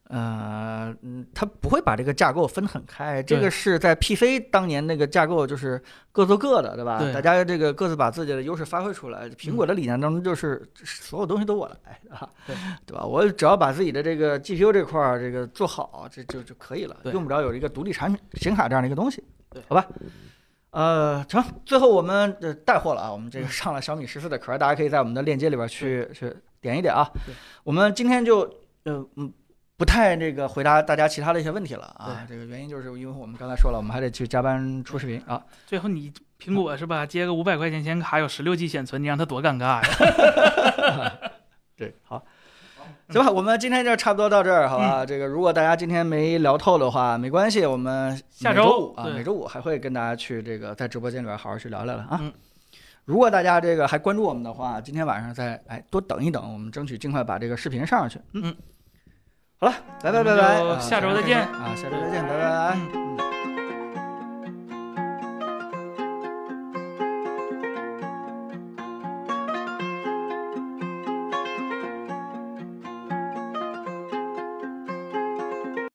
[0.09, 3.23] 呃，嗯，它不会把这个架构分得很开。
[3.23, 5.81] 这个是在 PC 当年那个架构，就是
[6.11, 6.99] 各做各的，对吧？
[6.99, 9.29] 对大家这个各自把自己的优势发挥出来。
[9.31, 12.57] 苹果的理念当中就是，所有东西都我来，啊，对
[12.87, 13.05] 对吧？
[13.05, 19.87] 我只要把自己的这个 GPU 这块儿这个做好，这就就可以了，用不着有一个独立产品显卡这样的一个东西，对好吧？
[20.71, 27.35] 呃，成，最后我们呃带货了啊，我们这个上了小米十四的壳，大家可以在我们的链接里边去去点一点啊对。
[27.65, 28.41] 我们今天就
[28.85, 29.33] 呃嗯
[29.77, 35.43] 不太这个回答大家其他的一些问题了啊，这个原因就是因为我们刚才说了，我们还得去加班出视频啊。
[35.67, 41.13] 最后你苹果是吧，接个五百块钱显卡，有十六 G 显存，你让它多尴尬呀！
[41.77, 42.25] 对，好，
[43.09, 45.05] 行吧，我们今天就差不多到这儿，好吧？
[45.07, 52.19] 这个如果大家今天没聊透的话，没关系，我们下每周周五啊，每周五还会跟大家去这个在直播间里边好好去聊聊的啊。
[52.21, 52.33] 嗯
[53.05, 58.21] 如果大家这个还关注我们的话，今天晚上再哎多等一等，我们争取尽快把这个视频上上去。
[58.35, 58.57] 嗯嗯，
[59.59, 59.73] 好了，
[60.03, 62.77] 拜拜拜拜，下周再见啊，下周再见，拜拜。
[62.77, 63.38] 嗯嗯